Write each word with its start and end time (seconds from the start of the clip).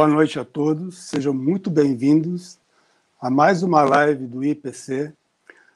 Boa 0.00 0.08
noite 0.08 0.38
a 0.38 0.46
todos, 0.46 0.96
sejam 1.10 1.34
muito 1.34 1.68
bem-vindos 1.68 2.58
a 3.20 3.28
mais 3.28 3.62
uma 3.62 3.82
live 3.82 4.26
do 4.26 4.42
IPC. 4.42 5.12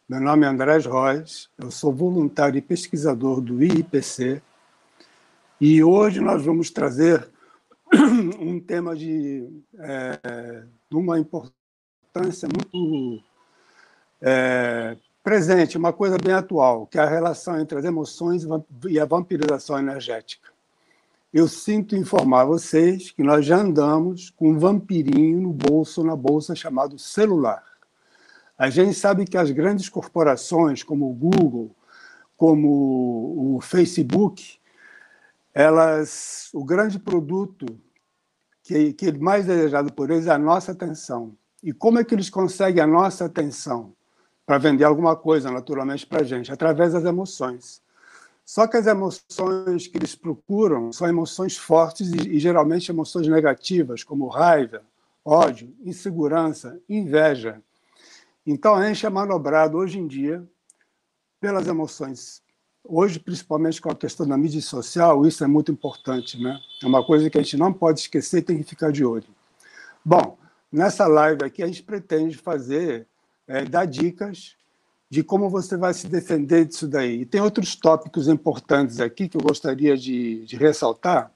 Meu 0.08 0.18
nome 0.18 0.46
é 0.46 0.48
Andrés 0.48 0.86
Royes, 0.86 1.50
eu 1.58 1.70
sou 1.70 1.92
voluntário 1.92 2.56
e 2.56 2.62
pesquisador 2.62 3.42
do 3.42 3.62
IPC 3.62 4.40
e 5.60 5.84
hoje 5.84 6.20
nós 6.22 6.42
vamos 6.42 6.70
trazer 6.70 7.28
um 8.40 8.58
tema 8.58 8.96
de 8.96 9.46
é, 9.78 10.64
uma 10.90 11.18
importância 11.18 12.48
muito 12.48 13.22
é, 14.22 14.96
presente, 15.22 15.76
uma 15.76 15.92
coisa 15.92 16.16
bem 16.16 16.32
atual, 16.32 16.86
que 16.86 16.96
é 16.96 17.02
a 17.02 17.06
relação 17.06 17.60
entre 17.60 17.78
as 17.78 17.84
emoções 17.84 18.42
e 18.88 18.98
a 18.98 19.04
vampirização 19.04 19.78
energética 19.78 20.53
eu 21.34 21.48
sinto 21.48 21.96
informar 21.96 22.44
vocês 22.44 23.10
que 23.10 23.24
nós 23.24 23.44
já 23.44 23.56
andamos 23.56 24.30
com 24.30 24.50
um 24.50 24.58
vampirinho 24.58 25.40
no 25.40 25.52
bolso, 25.52 26.04
na 26.04 26.14
bolsa, 26.14 26.54
chamado 26.54 26.96
celular. 26.96 27.64
A 28.56 28.70
gente 28.70 28.94
sabe 28.94 29.24
que 29.24 29.36
as 29.36 29.50
grandes 29.50 29.88
corporações, 29.88 30.84
como 30.84 31.10
o 31.10 31.12
Google, 31.12 31.74
como 32.36 33.56
o 33.56 33.60
Facebook, 33.60 34.60
elas, 35.52 36.50
o 36.54 36.64
grande 36.64 37.00
produto 37.00 37.66
que, 38.62 38.92
que 38.92 39.08
é 39.08 39.12
mais 39.12 39.44
desejado 39.44 39.92
por 39.92 40.12
eles 40.12 40.28
é 40.28 40.30
a 40.30 40.38
nossa 40.38 40.70
atenção. 40.70 41.36
E 41.60 41.72
como 41.72 41.98
é 41.98 42.04
que 42.04 42.14
eles 42.14 42.30
conseguem 42.30 42.80
a 42.80 42.86
nossa 42.86 43.24
atenção? 43.24 43.92
Para 44.46 44.58
vender 44.58 44.84
alguma 44.84 45.16
coisa, 45.16 45.50
naturalmente, 45.50 46.06
para 46.06 46.20
a 46.20 46.24
gente, 46.24 46.52
através 46.52 46.92
das 46.92 47.04
emoções. 47.04 47.82
Só 48.44 48.66
que 48.66 48.76
as 48.76 48.86
emoções 48.86 49.86
que 49.86 49.96
eles 49.96 50.14
procuram 50.14 50.92
são 50.92 51.08
emoções 51.08 51.56
fortes 51.56 52.12
e, 52.12 52.28
e 52.28 52.38
geralmente 52.38 52.90
emoções 52.90 53.26
negativas, 53.26 54.04
como 54.04 54.28
raiva, 54.28 54.82
ódio, 55.24 55.74
insegurança, 55.82 56.78
inveja. 56.88 57.62
Então 58.46 58.74
a 58.74 58.86
gente 58.86 59.06
é 59.06 59.10
manobrado 59.10 59.78
hoje 59.78 59.98
em 59.98 60.06
dia 60.06 60.46
pelas 61.40 61.66
emoções. 61.66 62.42
Hoje, 62.86 63.18
principalmente 63.18 63.80
com 63.80 63.90
a 63.90 63.94
questão 63.94 64.28
da 64.28 64.36
mídia 64.36 64.60
social, 64.60 65.26
isso 65.26 65.42
é 65.42 65.46
muito 65.46 65.72
importante, 65.72 66.40
né? 66.40 66.60
É 66.82 66.86
uma 66.86 67.04
coisa 67.04 67.30
que 67.30 67.38
a 67.38 67.42
gente 67.42 67.56
não 67.56 67.72
pode 67.72 68.00
esquecer 68.00 68.38
e 68.40 68.42
tem 68.42 68.58
que 68.58 68.64
ficar 68.64 68.92
de 68.92 69.02
olho. 69.02 69.24
Bom, 70.04 70.36
nessa 70.70 71.06
live 71.06 71.42
aqui 71.42 71.62
a 71.62 71.66
gente 71.66 71.82
pretende 71.82 72.36
fazer, 72.36 73.06
é, 73.48 73.64
dar 73.64 73.86
dicas 73.86 74.54
de 75.14 75.22
como 75.22 75.48
você 75.48 75.76
vai 75.76 75.94
se 75.94 76.08
defender 76.08 76.64
disso 76.64 76.88
daí. 76.88 77.20
E 77.20 77.24
tem 77.24 77.40
outros 77.40 77.76
tópicos 77.76 78.26
importantes 78.26 78.98
aqui 78.98 79.28
que 79.28 79.36
eu 79.36 79.40
gostaria 79.40 79.96
de, 79.96 80.44
de 80.44 80.56
ressaltar, 80.56 81.30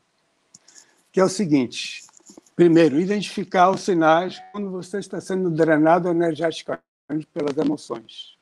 que 1.13 1.21
é 1.21 1.25
o 1.25 1.29
seguinte: 1.29 2.05
primeiro, 2.57 2.99
identificar 2.99 3.71
os 3.71 3.83
sinais 3.83 4.43
quando 4.51 4.69
você 4.69 4.99
está 4.99 5.21
sendo 5.21 5.49
drenado 5.49 6.09
energeticamente 6.09 6.83
pelas 7.33 7.57
emoções. 7.57 8.37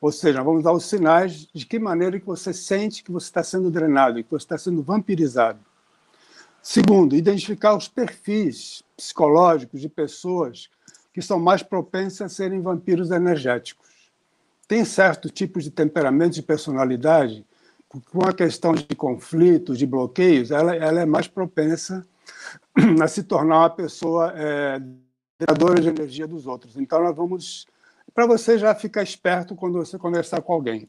Ou 0.00 0.12
seja, 0.12 0.44
vamos 0.44 0.62
dar 0.62 0.74
os 0.74 0.84
sinais 0.84 1.48
de 1.52 1.66
que 1.66 1.80
maneira 1.80 2.20
que 2.20 2.24
você 2.24 2.52
sente 2.54 3.02
que 3.02 3.10
você 3.10 3.26
está 3.26 3.42
sendo 3.42 3.68
drenado, 3.68 4.22
que 4.22 4.30
você 4.30 4.44
está 4.44 4.56
sendo 4.56 4.80
vampirizado. 4.80 5.58
Segundo, 6.62 7.16
identificar 7.16 7.76
os 7.76 7.88
perfis 7.88 8.84
psicológicos 8.96 9.80
de 9.80 9.88
pessoas 9.88 10.70
que 11.12 11.20
são 11.20 11.40
mais 11.40 11.64
propensas 11.64 12.20
a 12.20 12.28
serem 12.28 12.62
vampiros 12.62 13.10
energéticos 13.10 13.89
tem 14.70 14.84
certos 14.84 15.32
tipos 15.32 15.64
de 15.64 15.70
temperamento 15.72 16.34
de 16.34 16.42
personalidade, 16.42 17.44
com 18.12 18.24
a 18.24 18.32
questão 18.32 18.72
de 18.72 18.94
conflitos, 18.94 19.76
de 19.76 19.84
bloqueios, 19.84 20.52
ela, 20.52 20.76
ela 20.76 21.00
é 21.00 21.04
mais 21.04 21.26
propensa 21.26 22.06
a 23.02 23.08
se 23.08 23.24
tornar 23.24 23.58
uma 23.58 23.70
pessoa 23.70 24.32
é, 24.36 24.78
de 24.78 25.88
energia 25.88 26.24
dos 26.24 26.46
outros. 26.46 26.76
Então, 26.76 27.02
nós 27.02 27.16
vamos. 27.16 27.66
Para 28.14 28.26
você 28.26 28.56
já 28.58 28.72
ficar 28.72 29.02
esperto 29.02 29.56
quando 29.56 29.76
você 29.76 29.98
conversar 29.98 30.40
com 30.40 30.52
alguém. 30.52 30.88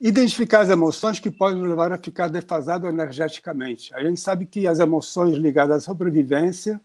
Identificar 0.00 0.60
as 0.60 0.70
emoções 0.70 1.18
que 1.18 1.32
podem 1.32 1.60
levar 1.60 1.90
a 1.90 1.98
ficar 1.98 2.28
defasado 2.28 2.86
energeticamente. 2.86 3.92
A 3.96 4.04
gente 4.04 4.20
sabe 4.20 4.46
que 4.46 4.68
as 4.68 4.78
emoções 4.78 5.36
ligadas 5.36 5.78
à 5.78 5.80
sobrevivência, 5.80 6.80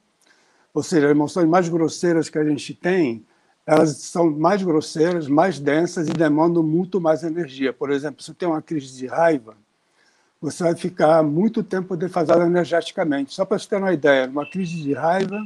ou 0.73 0.81
seja, 0.81 1.05
as 1.05 1.11
emoções 1.11 1.47
mais 1.47 1.69
grosseiras 1.69 2.27
que 2.27 2.39
a 2.39 2.43
gente 2.43 2.73
tem, 2.73 3.23
elas 3.69 3.97
são 3.97 4.31
mais 4.31 4.63
grosseiras, 4.63 5.27
mais 5.27 5.59
densas 5.59 6.07
e 6.07 6.11
demandam 6.11 6.63
muito 6.63 6.99
mais 6.99 7.21
energia. 7.21 7.71
Por 7.71 7.91
exemplo, 7.91 8.19
se 8.19 8.29
você 8.29 8.33
tem 8.33 8.47
uma 8.47 8.63
crise 8.63 8.97
de 8.97 9.05
raiva, 9.05 9.55
você 10.41 10.63
vai 10.63 10.75
ficar 10.75 11.21
muito 11.21 11.61
tempo 11.61 11.95
defasado 11.95 12.41
energeticamente. 12.41 13.31
Só 13.31 13.45
para 13.45 13.59
você 13.59 13.69
ter 13.69 13.75
uma 13.75 13.93
ideia, 13.93 14.27
uma 14.27 14.49
crise 14.49 14.81
de 14.81 14.93
raiva, 14.93 15.39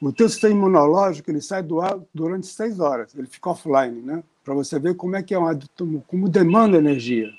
o 0.00 0.12
teu 0.12 0.28
sistema 0.28 0.54
imunológico 0.54 1.28
ele 1.28 1.40
sai 1.40 1.60
do 1.60 1.80
ar 1.80 1.98
durante 2.14 2.46
seis 2.46 2.78
horas, 2.78 3.16
ele 3.16 3.26
fica 3.26 3.50
offline, 3.50 4.00
né? 4.00 4.22
Para 4.44 4.54
você 4.54 4.78
ver 4.78 4.94
como 4.94 5.16
é 5.16 5.22
que 5.22 5.34
é 5.34 5.38
uma, 5.38 5.58
como 6.06 6.28
demanda 6.28 6.78
energia. 6.78 7.32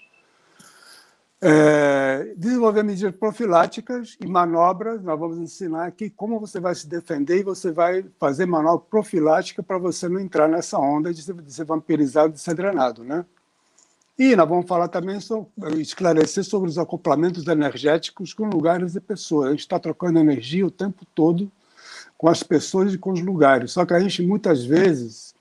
É, 1.44 2.35
desenvolver 2.38 2.84
medidas 2.84 3.16
profiláticas 3.16 4.16
e 4.22 4.28
manobras. 4.28 5.02
Nós 5.02 5.19
vamos 5.19 5.40
ensinar 5.40 5.88
aqui 5.88 6.07
como 6.07 6.40
você 6.40 6.59
vai 6.59 6.75
se 6.75 6.88
defender 6.88 7.40
e 7.40 7.44
você 7.44 7.72
vai 7.72 8.06
fazer 8.19 8.46
manobra 8.46 8.85
profilática 8.88 9.63
para 9.63 9.80
você 9.80 10.07
não 10.07 10.19
entrar 10.19 10.47
nessa 10.47 10.78
onda 10.78 11.12
de 11.12 11.24
ser, 11.24 11.34
de 11.34 11.51
ser 11.51 11.66
vampirizado, 11.66 12.34
de 12.34 12.40
ser 12.40 12.53
drenado, 12.53 13.03
né? 13.03 13.25
E 14.19 14.35
nós 14.35 14.47
vamos 14.47 14.68
falar 14.68 14.88
também 14.88 15.19
sobre, 15.19 15.81
esclarecer 15.81 16.44
sobre 16.44 16.69
os 16.69 16.78
acoplamentos 16.78 17.47
energéticos 17.47 18.35
com 18.35 18.47
lugares 18.47 18.96
e 18.96 19.01
pessoas. 19.01 19.47
A 19.47 19.51
gente 19.51 19.62
está 19.62 19.80
trocando 19.80 20.19
energia 20.19 20.63
o 20.63 20.69
tempo 20.69 21.07
todo 21.16 21.51
com 22.19 22.30
as 22.30 22.44
pessoas 22.44 22.94
e 22.94 23.00
com 23.00 23.13
os 23.13 23.22
lugares. 23.22 23.72
Só 23.72 23.84
que 23.84 23.96
a 23.96 24.00
gente 24.00 24.22
muitas 24.22 24.63
vezes 24.63 25.34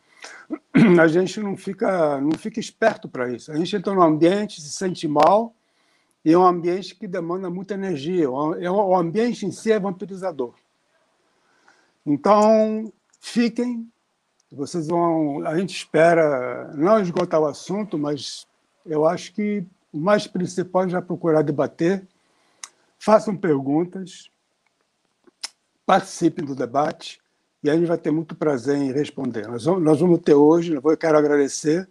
a 0.99 1.06
gente 1.09 1.41
não 1.41 1.59
fica 1.59 2.19
não 2.22 2.39
fica 2.39 2.59
esperto 2.59 3.06
para 3.06 3.31
isso. 3.31 3.53
A 3.53 3.56
gente 3.56 3.77
entra 3.77 3.93
no 3.93 4.03
ambiente, 4.03 4.62
se 4.62 4.71
sente 4.71 5.06
mal 5.06 5.55
e 6.25 6.33
é 6.33 6.39
um 6.39 6.47
ambiente 6.47 6.95
que 6.95 7.07
demanda 7.07 7.49
muita 7.49 7.75
energia. 7.75 8.25
É 8.25 8.71
o 8.71 8.97
ambiente 8.97 9.47
em 9.47 9.51
si 9.51 9.73
é 9.73 9.79
vampirizador. 9.79 10.55
Então, 12.05 12.93
fiquem. 13.21 13.91
Vocês 14.53 14.89
vão. 14.89 15.47
A 15.47 15.57
gente 15.59 15.75
espera 15.75 16.73
não 16.75 17.01
esgotar 17.01 17.41
o 17.41 17.47
assunto, 17.47 17.99
mas 17.99 18.47
eu 18.85 19.07
acho 19.07 19.33
que 19.33 19.65
o 19.93 19.99
mais 19.99 20.27
principal 20.27 20.85
é 20.85 20.89
já 20.91 21.03
procurar 21.03 21.43
debater. 21.43 22.07
Façam 22.99 23.35
perguntas, 23.35 24.31
participem 25.87 26.45
do 26.45 26.55
debate 26.55 27.19
e 27.63 27.71
a 27.71 27.75
gente 27.75 27.87
vai 27.87 27.97
ter 27.97 28.11
muito 28.11 28.34
prazer 28.34 28.77
em 28.77 28.93
responder. 28.93 29.47
Nós 29.49 29.65
vamos, 29.65 29.83
nós 29.83 30.01
vamos 30.01 30.21
ter 30.21 30.34
hoje, 30.34 30.75
eu 30.75 30.97
quero 30.97 31.16
agradecer 31.16 31.89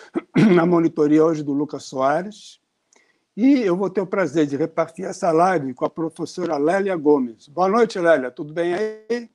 a 0.60 0.64
monitoria 0.64 1.24
hoje 1.24 1.42
do 1.42 1.52
Lucas 1.52 1.84
Soares, 1.84 2.58
e 3.36 3.60
eu 3.62 3.76
vou 3.76 3.90
ter 3.90 4.00
o 4.00 4.06
prazer 4.06 4.46
de 4.46 4.56
repartir 4.56 5.04
essa 5.04 5.30
live 5.30 5.74
com 5.74 5.84
a 5.84 5.90
professora 5.90 6.56
Lélia 6.56 6.96
Gomes. 6.96 7.46
Boa 7.48 7.68
noite, 7.68 7.98
Lélia. 7.98 8.30
Tudo 8.30 8.54
bem 8.54 8.72
aí? 8.72 9.30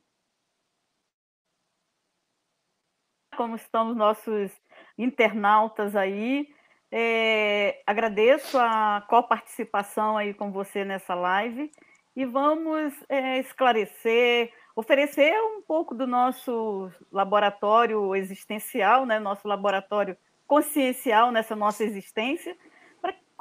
Como 3.37 3.55
estão 3.55 3.91
os 3.91 3.95
nossos 3.95 4.51
internautas 4.97 5.95
aí? 5.95 6.47
É, 6.91 7.81
agradeço 7.85 8.57
a 8.57 9.05
coparticipação 9.07 10.17
aí 10.17 10.33
com 10.33 10.51
você 10.51 10.83
nessa 10.83 11.13
live 11.13 11.71
e 12.15 12.25
vamos 12.25 12.93
é, 13.07 13.39
esclarecer, 13.39 14.51
oferecer 14.75 15.31
um 15.41 15.61
pouco 15.61 15.93
do 15.93 16.05
nosso 16.07 16.91
laboratório 17.11 18.15
existencial, 18.15 19.05
né, 19.05 19.19
nosso 19.19 19.47
laboratório 19.47 20.17
consciencial 20.45 21.31
nessa 21.31 21.55
nossa 21.55 21.83
existência, 21.83 22.57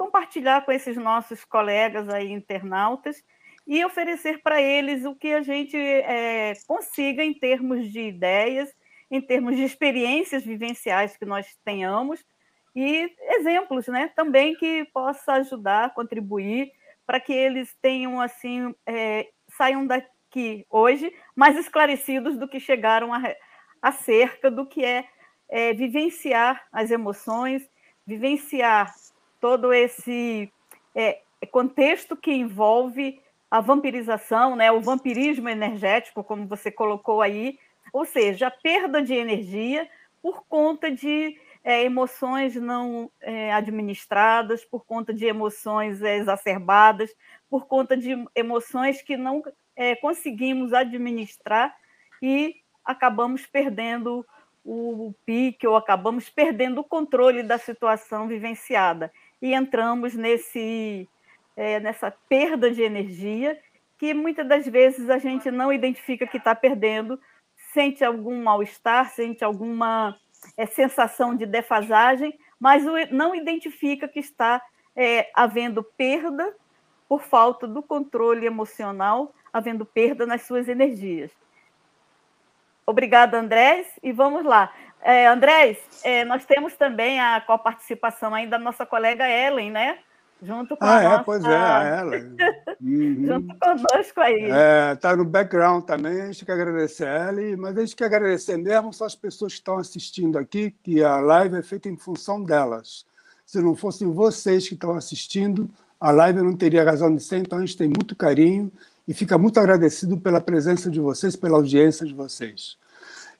compartilhar 0.01 0.65
com 0.65 0.73
esses 0.73 0.97
nossos 0.97 1.45
colegas 1.45 2.09
aí 2.09 2.33
internautas 2.33 3.23
e 3.67 3.85
oferecer 3.85 4.41
para 4.43 4.59
eles 4.59 5.05
o 5.05 5.15
que 5.15 5.35
a 5.35 5.43
gente 5.43 5.77
é, 5.77 6.55
consiga 6.67 7.23
em 7.23 7.35
termos 7.35 7.93
de 7.93 8.01
ideias, 8.01 8.75
em 9.11 9.21
termos 9.21 9.57
de 9.57 9.63
experiências 9.63 10.43
vivenciais 10.43 11.19
que 11.19 11.27
nós 11.27 11.55
tenhamos 11.67 12.25
e 12.75 13.15
exemplos, 13.35 13.89
né, 13.89 14.11
também 14.17 14.55
que 14.55 14.87
possa 14.87 15.35
ajudar, 15.35 15.93
contribuir 15.93 16.73
para 17.07 17.21
que 17.21 17.35
eles 17.35 17.77
tenham 17.83 18.23
assim 18.23 18.75
é, 18.87 19.29
saiam 19.51 19.87
daqui 19.87 20.65
hoje 20.71 21.13
mais 21.37 21.59
esclarecidos 21.59 22.39
do 22.39 22.49
que 22.49 22.59
chegaram 22.59 23.13
a, 23.13 23.21
acerca 23.83 24.51
do 24.51 24.65
que 24.65 24.83
é, 24.83 25.05
é 25.47 25.75
vivenciar 25.75 26.67
as 26.73 26.91
emoções, 26.91 27.69
vivenciar 28.07 28.91
todo 29.41 29.73
esse 29.73 30.53
é, 30.95 31.21
contexto 31.51 32.17
que 32.17 32.33
envolve 32.33 33.21
a 33.51 33.61
vampirização, 33.61 34.55
né, 34.55 34.71
o 34.71 34.81
vampirismo 34.81 35.49
energético, 35.49 36.23
como 36.23 36.47
você 36.47 36.71
colocou 36.71 37.21
aí, 37.21 37.59
ou 37.93 38.05
seja, 38.05 38.47
a 38.47 38.51
perda 38.51 39.03
de 39.03 39.15
energia 39.15 39.89
por 40.23 40.45
conta 40.47 40.91
de 40.91 41.37
é, 41.65 41.83
emoções 41.83 42.55
não 42.55 43.11
é, 43.21 43.53
administradas, 43.53 44.65
por 44.65 44.85
conta 44.85 45.13
de 45.13 45.27
emoções 45.27 46.01
é, 46.03 46.17
exacerbadas, 46.17 47.11
por 47.49 47.67
conta 47.67 47.97
de 47.97 48.11
emoções 48.35 49.03
que 49.03 49.17
não 49.17 49.43
é, 49.75 49.97
conseguimos 49.97 50.73
administrar 50.73 51.75
e 52.23 52.55
acabamos 52.85 53.47
perdendo 53.47 54.25
o 54.65 55.15
pique 55.25 55.67
ou 55.67 55.75
acabamos 55.75 56.29
perdendo 56.29 56.83
o 56.83 56.85
controle 56.85 57.43
da 57.43 57.59
situação 57.59 58.29
vivenciada 58.29 59.11
e 59.41 59.55
entramos 59.55 60.15
nesse 60.15 61.09
é, 61.57 61.81
nessa 61.81 62.11
perda 62.29 62.71
de 62.71 62.83
energia 62.83 63.59
que 63.99 64.15
muitas 64.15 64.49
das 64.49 64.67
vezes 64.67 65.11
a 65.11 65.19
gente 65.19 65.51
não 65.51 65.71
identifica 65.71 66.27
que 66.27 66.39
está 66.39 66.55
perdendo, 66.55 67.21
sente 67.75 68.03
algum 68.03 68.43
mal-estar, 68.43 69.11
sente 69.11 69.45
alguma 69.45 70.17
é, 70.57 70.65
sensação 70.65 71.37
de 71.37 71.45
defasagem, 71.45 72.39
mas 72.59 72.83
não 73.11 73.35
identifica 73.35 74.09
que 74.09 74.21
está 74.21 74.63
é, 74.97 75.31
havendo 75.35 75.83
perda 75.83 76.55
por 77.07 77.21
falta 77.21 77.69
do 77.69 77.83
controle 77.83 78.47
emocional, 78.47 79.35
havendo 79.53 79.85
perda 79.85 80.25
nas 80.25 80.43
suas 80.43 80.69
energias. 80.69 81.31
Obrigada, 82.87 83.39
Andrés, 83.39 83.87
e 84.03 84.13
vamos 84.13 84.45
lá. 84.45 84.73
É, 85.03 85.27
Andrés, 85.29 85.79
é, 86.05 86.25
nós 86.25 86.45
temos 86.45 86.75
também 86.75 87.21
a 87.21 87.41
coparticipação 87.41 88.35
ainda 88.35 88.59
da 88.59 88.59
nossa 88.59 88.85
colega 88.85 89.29
Ellen, 89.29 89.71
né? 89.71 89.99
Junto 90.43 90.77
com 90.77 90.85
ah, 90.85 90.97
a 90.97 91.03
é, 91.03 91.09
nossa... 91.09 91.25
pois 91.25 91.45
é, 91.45 91.57
a 91.57 92.01
Ellen. 92.01 92.37
Uhum. 92.81 93.27
Junto 93.27 93.59
conosco 93.59 94.21
aí. 94.21 94.45
Está 94.45 94.57
é, 94.57 94.95
tá 94.97 95.15
no 95.15 95.23
background 95.23 95.85
também, 95.85 96.23
a 96.23 96.27
gente 96.27 96.47
quer 96.47 96.53
agradecer 96.53 97.07
a 97.07 97.29
Ellen, 97.29 97.57
mas 97.57 97.77
a 97.77 97.81
gente 97.83 97.95
quer 97.95 98.07
agradecer 98.07 98.57
mesmo 98.57 98.91
só 98.91 99.05
as 99.05 99.15
pessoas 99.15 99.53
que 99.53 99.59
estão 99.59 99.77
assistindo 99.77 100.39
aqui, 100.39 100.75
que 100.83 101.05
a 101.05 101.21
live 101.21 101.59
é 101.59 101.63
feita 101.63 101.91
em 101.91 101.97
função 101.97 102.43
delas. 102.43 103.05
Se 103.45 103.61
não 103.61 103.77
fossem 103.77 104.11
vocês 104.11 104.67
que 104.67 104.73
estão 104.73 104.95
assistindo, 104.95 105.69
a 106.01 106.11
live 106.11 106.41
não 106.41 106.57
teria 106.57 106.83
razão 106.83 107.15
de 107.15 107.23
ser, 107.23 107.37
então 107.39 107.59
a 107.59 107.61
gente 107.61 107.77
tem 107.77 107.89
muito 107.89 108.17
carinho 108.17 108.73
e 109.07 109.13
fica 109.13 109.37
muito 109.37 109.61
agradecido 109.61 110.17
pela 110.17 110.41
presença 110.41 110.91
de 110.91 111.01
vocês, 111.01 111.37
pela 111.37 111.59
audiência 111.59 112.07
de 112.07 112.15
vocês. 112.15 112.79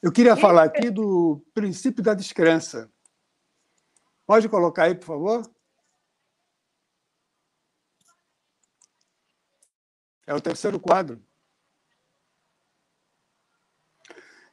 Eu 0.03 0.11
queria 0.11 0.35
falar 0.35 0.65
aqui 0.65 0.89
do 0.89 1.45
princípio 1.53 2.03
da 2.03 2.15
descrença. 2.15 2.91
Pode 4.27 4.49
colocar 4.49 4.85
aí, 4.85 4.95
por 4.95 5.05
favor? 5.05 5.51
É 10.27 10.35
o 10.35 10.41
terceiro 10.41 10.81
quadro. 10.81 11.23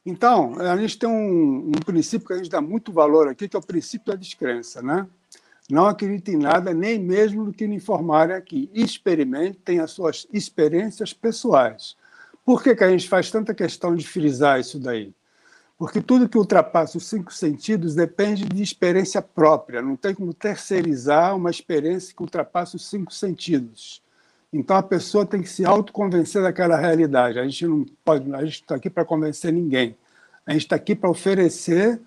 Então, 0.06 0.60
a 0.60 0.76
gente 0.76 0.98
tem 0.98 1.08
um, 1.08 1.68
um, 1.68 1.80
princípio 1.86 2.28
que 2.28 2.34
a 2.34 2.38
gente 2.38 2.50
dá 2.50 2.60
muito 2.60 2.92
valor 2.92 3.30
aqui, 3.30 3.48
que 3.48 3.56
é 3.56 3.60
o 3.60 3.66
princípio 3.66 4.08
da 4.08 4.16
descrença. 4.16 4.82
Né? 4.82 5.08
Não 5.70 5.86
acredite 5.86 6.32
em 6.32 6.38
nada, 6.38 6.74
nem 6.74 7.00
mesmo 7.00 7.46
no 7.46 7.54
que 7.54 7.68
lhe 7.68 7.76
informarem 7.76 8.36
aqui. 8.36 8.70
Experimente, 8.74 9.80
as 9.80 9.92
suas 9.92 10.28
experiências 10.34 11.14
pessoais. 11.14 11.96
Por 12.44 12.62
que, 12.62 12.76
que 12.76 12.84
a 12.84 12.90
gente 12.90 13.08
faz 13.08 13.32
tanta 13.32 13.54
questão 13.54 13.96
de 13.96 14.06
frisar 14.06 14.60
isso 14.60 14.78
daí? 14.78 15.14
Porque 15.78 16.02
tudo 16.02 16.28
que 16.28 16.38
ultrapassa 16.38 16.98
os 16.98 17.06
cinco 17.06 17.32
sentidos 17.32 17.94
depende 17.94 18.46
de 18.46 18.64
experiência 18.64 19.22
própria, 19.22 19.82
não 19.82 19.96
tem 19.96 20.14
como 20.14 20.34
terceirizar 20.34 21.36
uma 21.36 21.52
experiência 21.52 22.16
que 22.16 22.22
ultrapassa 22.22 22.76
os 22.76 22.90
cinco 22.90 23.14
sentidos. 23.14 24.02
Então 24.52 24.76
a 24.76 24.82
pessoa 24.82 25.26
tem 25.26 25.42
que 25.42 25.50
se 25.50 25.66
autoconvencer 25.66 26.42
daquela 26.42 26.78
realidade. 26.78 27.38
A 27.38 27.44
gente 27.44 27.68
não 27.68 27.86
pode, 28.04 28.34
a 28.34 28.44
gente 28.44 28.62
está 28.62 28.76
aqui 28.76 28.90
para 28.90 29.06
convencer 29.06 29.54
ninguém. 29.54 29.96
A 30.48 30.54
gente 30.54 30.64
está 30.64 30.76
aqui 30.76 30.96
para 30.96 31.10
oferecer 31.10 32.02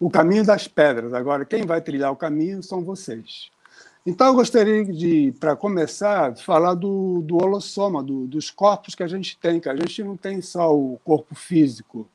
o 0.00 0.08
caminho 0.08 0.44
das 0.44 0.66
pedras. 0.66 1.12
Agora, 1.12 1.44
quem 1.44 1.66
vai 1.66 1.80
trilhar 1.80 2.12
o 2.12 2.16
caminho 2.16 2.62
são 2.62 2.82
vocês. 2.82 3.50
Então, 4.04 4.28
eu 4.28 4.34
gostaria 4.34 4.84
de, 4.84 5.32
para 5.38 5.54
começar, 5.54 6.36
falar 6.36 6.74
do, 6.74 7.22
do 7.22 7.36
holossoma, 7.36 8.02
do, 8.02 8.26
dos 8.26 8.50
corpos 8.50 8.96
que 8.96 9.02
a 9.02 9.06
gente 9.06 9.38
tem, 9.38 9.60
que 9.60 9.68
a 9.68 9.76
gente 9.76 10.02
não 10.02 10.16
tem 10.16 10.40
só 10.40 10.74
o 10.76 10.98
corpo 11.04 11.36
físico. 11.36 12.08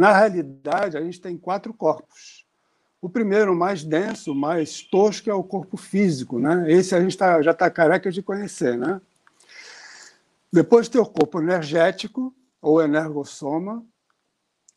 Na 0.00 0.16
realidade, 0.16 0.96
a 0.96 1.02
gente 1.02 1.20
tem 1.20 1.36
quatro 1.36 1.74
corpos. 1.74 2.46
O 3.02 3.08
primeiro, 3.10 3.54
mais 3.54 3.84
denso, 3.84 4.34
mais 4.34 4.80
tosco, 4.80 5.28
é 5.28 5.34
o 5.34 5.44
corpo 5.44 5.76
físico. 5.76 6.38
Né? 6.38 6.72
Esse 6.72 6.94
a 6.94 7.00
gente 7.02 7.18
tá, 7.18 7.42
já 7.42 7.50
está 7.50 7.70
careca 7.70 8.10
de 8.10 8.22
conhecer. 8.22 8.78
Né? 8.78 8.98
Depois 10.50 10.88
tem 10.88 10.98
o 10.98 11.04
corpo 11.04 11.38
energético, 11.38 12.34
ou 12.62 12.80
energossoma, 12.80 13.84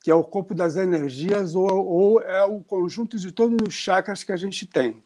que 0.01 0.11
é 0.11 0.13
o 0.13 0.25
corpo 0.25 0.53
das 0.53 0.75
energias, 0.75 1.55
ou, 1.55 1.71
ou 1.71 2.19
é 2.19 2.43
o 2.43 2.59
conjunto 2.59 3.17
de 3.17 3.31
todos 3.31 3.65
os 3.65 3.73
chakras 3.73 4.25
que 4.25 4.31
a 4.33 4.37
gente 4.37 4.67
tem. 4.67 5.01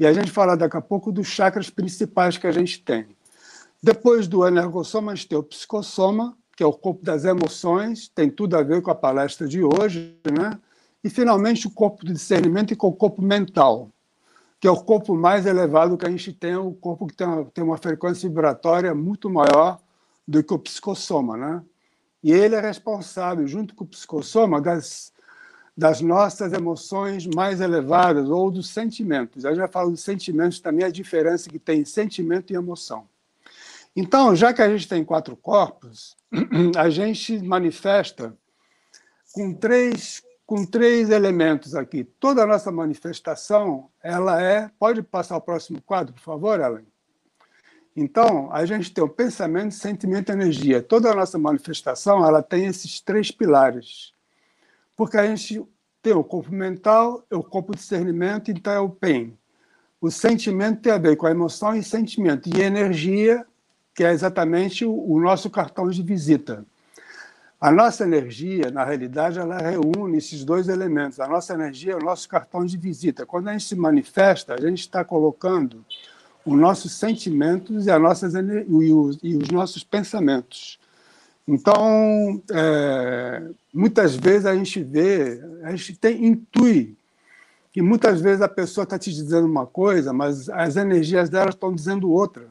E 0.00 0.04
a 0.04 0.12
gente 0.12 0.32
fala 0.32 0.56
daqui 0.56 0.76
a 0.76 0.80
pouco 0.80 1.12
dos 1.12 1.28
chakras 1.28 1.70
principais 1.70 2.36
que 2.36 2.46
a 2.48 2.52
gente 2.52 2.82
tem. 2.82 3.06
Depois 3.80 4.26
do 4.26 4.44
energossoma, 4.44 5.12
a 5.12 5.14
gente 5.14 5.28
tem 5.28 5.38
o 5.38 5.44
psicossoma, 5.44 6.36
que 6.58 6.64
é 6.64 6.66
o 6.66 6.72
corpo 6.72 7.04
das 7.04 7.24
emoções, 7.24 8.08
tem 8.08 8.28
tudo 8.28 8.56
a 8.56 8.64
ver 8.64 8.82
com 8.82 8.90
a 8.90 8.94
palestra 8.94 9.46
de 9.46 9.62
hoje, 9.62 10.18
né? 10.28 10.58
E, 11.04 11.08
finalmente, 11.08 11.68
o 11.68 11.70
corpo 11.70 12.04
de 12.04 12.12
discernimento 12.12 12.72
e 12.72 12.76
com 12.76 12.88
o 12.88 12.92
corpo 12.92 13.22
mental, 13.22 13.88
que 14.58 14.66
é 14.66 14.70
o 14.70 14.82
corpo 14.82 15.14
mais 15.14 15.46
elevado 15.46 15.96
que 15.96 16.04
a 16.04 16.10
gente 16.10 16.32
tem, 16.32 16.56
o 16.56 16.72
corpo 16.72 17.06
que 17.06 17.14
tem 17.14 17.28
uma, 17.28 17.44
tem 17.44 17.62
uma 17.62 17.76
frequência 17.76 18.28
vibratória 18.28 18.92
muito 18.92 19.30
maior 19.30 19.78
do 20.26 20.42
que 20.42 20.52
o 20.52 20.58
psicossoma. 20.58 21.36
Né? 21.36 21.62
E 22.24 22.32
ele 22.32 22.56
é 22.56 22.60
responsável, 22.60 23.46
junto 23.46 23.72
com 23.72 23.84
o 23.84 23.86
psicossoma, 23.86 24.60
das, 24.60 25.12
das 25.76 26.00
nossas 26.00 26.52
emoções 26.52 27.24
mais 27.24 27.60
elevadas 27.60 28.28
ou 28.28 28.50
dos 28.50 28.68
sentimentos. 28.68 29.44
Eu 29.44 29.54
já 29.54 29.68
falo 29.68 29.92
dos 29.92 30.02
sentimentos 30.02 30.58
também, 30.58 30.84
a 30.84 30.90
diferença 30.90 31.48
que 31.48 31.60
tem 31.60 31.84
sentimento 31.84 32.52
e 32.52 32.56
emoção. 32.56 33.06
Então, 33.94 34.34
já 34.34 34.52
que 34.52 34.62
a 34.62 34.68
gente 34.68 34.88
tem 34.88 35.04
quatro 35.04 35.36
corpos, 35.36 36.16
a 36.76 36.88
gente 36.88 37.38
manifesta 37.42 38.36
com 39.32 39.52
três 39.52 40.22
com 40.48 40.64
três 40.64 41.10
elementos 41.10 41.74
aqui. 41.74 42.04
Toda 42.04 42.42
a 42.42 42.46
nossa 42.46 42.72
manifestação, 42.72 43.90
ela 44.02 44.42
é. 44.42 44.70
Pode 44.78 45.02
passar 45.02 45.36
o 45.36 45.42
próximo 45.42 45.82
quadro, 45.82 46.14
por 46.14 46.22
favor, 46.22 46.58
Ellen? 46.58 46.86
Então, 47.94 48.48
a 48.50 48.64
gente 48.64 48.90
tem 48.90 49.04
o 49.04 49.08
pensamento, 49.10 49.74
sentimento 49.74 50.30
e 50.30 50.32
energia. 50.32 50.80
Toda 50.80 51.10
a 51.10 51.14
nossa 51.14 51.38
manifestação, 51.38 52.24
ela 52.24 52.42
tem 52.42 52.64
esses 52.64 52.98
três 52.98 53.30
pilares. 53.30 54.14
Porque 54.96 55.18
a 55.18 55.26
gente 55.26 55.62
tem 56.00 56.14
o 56.14 56.24
corpo 56.24 56.50
mental, 56.50 57.22
o 57.30 57.42
corpo 57.42 57.76
discernimento, 57.76 58.50
então 58.50 58.72
é 58.72 58.80
o 58.80 58.88
PEN. 58.88 59.36
O 60.00 60.10
sentimento 60.10 60.80
tem 60.80 60.92
a 60.92 60.98
ver 60.98 61.16
com 61.16 61.26
a 61.26 61.30
emoção 61.30 61.76
e 61.76 61.82
sentimento. 61.82 62.48
E 62.48 62.62
energia, 62.62 63.44
que 63.98 64.04
é 64.04 64.12
exatamente 64.12 64.84
o 64.84 65.18
nosso 65.18 65.50
cartão 65.50 65.90
de 65.90 66.04
visita. 66.04 66.64
A 67.60 67.68
nossa 67.72 68.04
energia, 68.04 68.70
na 68.70 68.84
realidade, 68.84 69.40
ela 69.40 69.58
reúne 69.58 70.18
esses 70.18 70.44
dois 70.44 70.68
elementos. 70.68 71.18
A 71.18 71.26
nossa 71.26 71.52
energia 71.52 71.94
é 71.94 71.96
o 71.96 72.04
nosso 72.04 72.28
cartão 72.28 72.64
de 72.64 72.76
visita. 72.76 73.26
Quando 73.26 73.48
a 73.48 73.52
gente 73.52 73.64
se 73.64 73.74
manifesta, 73.74 74.54
a 74.54 74.60
gente 74.60 74.78
está 74.78 75.04
colocando 75.04 75.84
os 76.46 76.56
nossos 76.56 76.92
sentimentos 76.92 77.86
e, 77.86 77.90
as 77.90 78.00
nossas, 78.00 78.34
e, 78.34 78.92
os, 78.92 79.18
e 79.20 79.36
os 79.36 79.48
nossos 79.48 79.82
pensamentos. 79.82 80.78
Então, 81.48 82.40
é, 82.52 83.42
muitas 83.74 84.14
vezes 84.14 84.46
a 84.46 84.54
gente 84.54 84.80
vê, 84.80 85.42
a 85.64 85.72
gente 85.72 85.96
tem, 85.96 86.24
intui 86.24 86.96
que 87.72 87.82
muitas 87.82 88.20
vezes 88.20 88.42
a 88.42 88.48
pessoa 88.48 88.84
está 88.84 88.96
te 88.96 89.12
dizendo 89.12 89.48
uma 89.48 89.66
coisa, 89.66 90.12
mas 90.12 90.48
as 90.50 90.76
energias 90.76 91.28
dela 91.28 91.50
estão 91.50 91.74
dizendo 91.74 92.08
outra. 92.08 92.46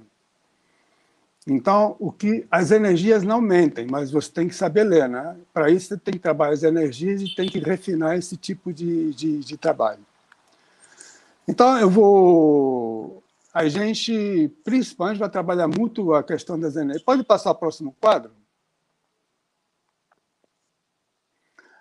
Então, 1.50 1.96
o 1.98 2.12
que 2.12 2.46
as 2.52 2.72
energias 2.72 3.24
não 3.24 3.40
mentem, 3.40 3.88
mas 3.90 4.12
você 4.12 4.30
tem 4.30 4.50
que 4.50 4.54
saber 4.54 4.84
ler, 4.84 5.08
né? 5.08 5.38
Para 5.54 5.72
isso 5.72 5.88
você 5.88 5.98
tem 5.98 6.14
que 6.16 6.20
trabalhar 6.20 6.54
as 6.54 6.64
energias 6.64 7.22
e 7.22 7.34
tem 7.34 7.48
que 7.48 7.60
refinar 7.60 8.18
esse 8.18 8.36
tipo 8.36 8.74
de, 8.74 9.14
de, 9.14 9.40
de 9.40 9.58
trabalho. 9.58 10.06
Então, 11.48 11.80
eu 11.80 11.90
vou. 11.90 13.24
A 13.54 13.70
gente, 13.70 14.52
principalmente, 14.66 15.20
vai 15.20 15.30
trabalhar 15.30 15.70
muito 15.70 16.14
a 16.14 16.22
questão 16.22 16.60
das 16.60 16.76
energias. 16.76 17.02
Pode 17.02 17.24
passar 17.24 17.52
o 17.52 17.56
próximo 17.56 17.96
quadro? 18.02 18.32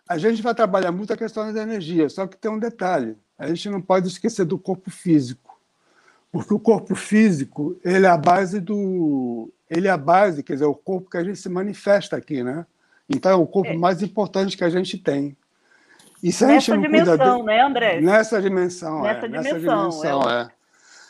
A 0.09 0.17
gente 0.17 0.41
vai 0.41 0.55
trabalhar 0.55 0.93
muito 0.93 1.13
a 1.13 1.17
questão 1.17 1.45
das 1.45 1.57
energias, 1.57 2.13
só 2.13 2.29
que 2.29 2.37
tem 2.37 2.49
um 2.49 2.59
detalhe: 2.61 3.19
a 3.37 3.49
gente 3.49 3.69
não 3.69 3.83
pode 3.83 4.07
esquecer 4.07 4.45
do 4.45 4.57
corpo 4.57 4.93
físico, 4.93 5.56
porque 6.37 6.55
o 6.55 6.61
corpo 6.61 6.95
físico 6.95 7.79
ele 7.85 8.07
é 8.07 8.09
a 8.09 8.17
base 8.17 8.61
do 8.61 9.51
ele 9.69 9.89
é 9.89 9.91
a 9.91 9.97
base, 9.97 10.43
quer 10.43 10.55
dizer, 10.55 10.65
o 10.65 10.75
corpo 10.75 11.11
que 11.11 11.17
a 11.17 11.25
gente 11.25 11.39
se 11.39 11.49
manifesta 11.49 12.17
aqui, 12.17 12.43
né? 12.43 12.65
Então 13.09 13.31
é 13.31 13.35
o 13.35 13.47
corpo 13.47 13.71
é. 13.71 13.77
mais 13.77 14.03
importante 14.03 14.57
que 14.57 14.65
a 14.65 14.71
gente 14.71 14.99
tem. 14.99 15.37
E 16.23 16.33
se 16.33 16.47
nessa 16.47 16.73
a 16.73 16.77
gente 16.77 16.87
dimensão, 16.87 17.43
né, 17.43 17.61
André? 17.61 18.01
Nessa 18.01 18.41
dimensão, 18.41 19.03
nessa 19.03 19.27
é. 19.27 19.29
Dimensão, 19.29 19.53
nessa 19.53 19.59
dimensão, 19.59 20.31
é. 20.31 20.43
é. 20.43 20.57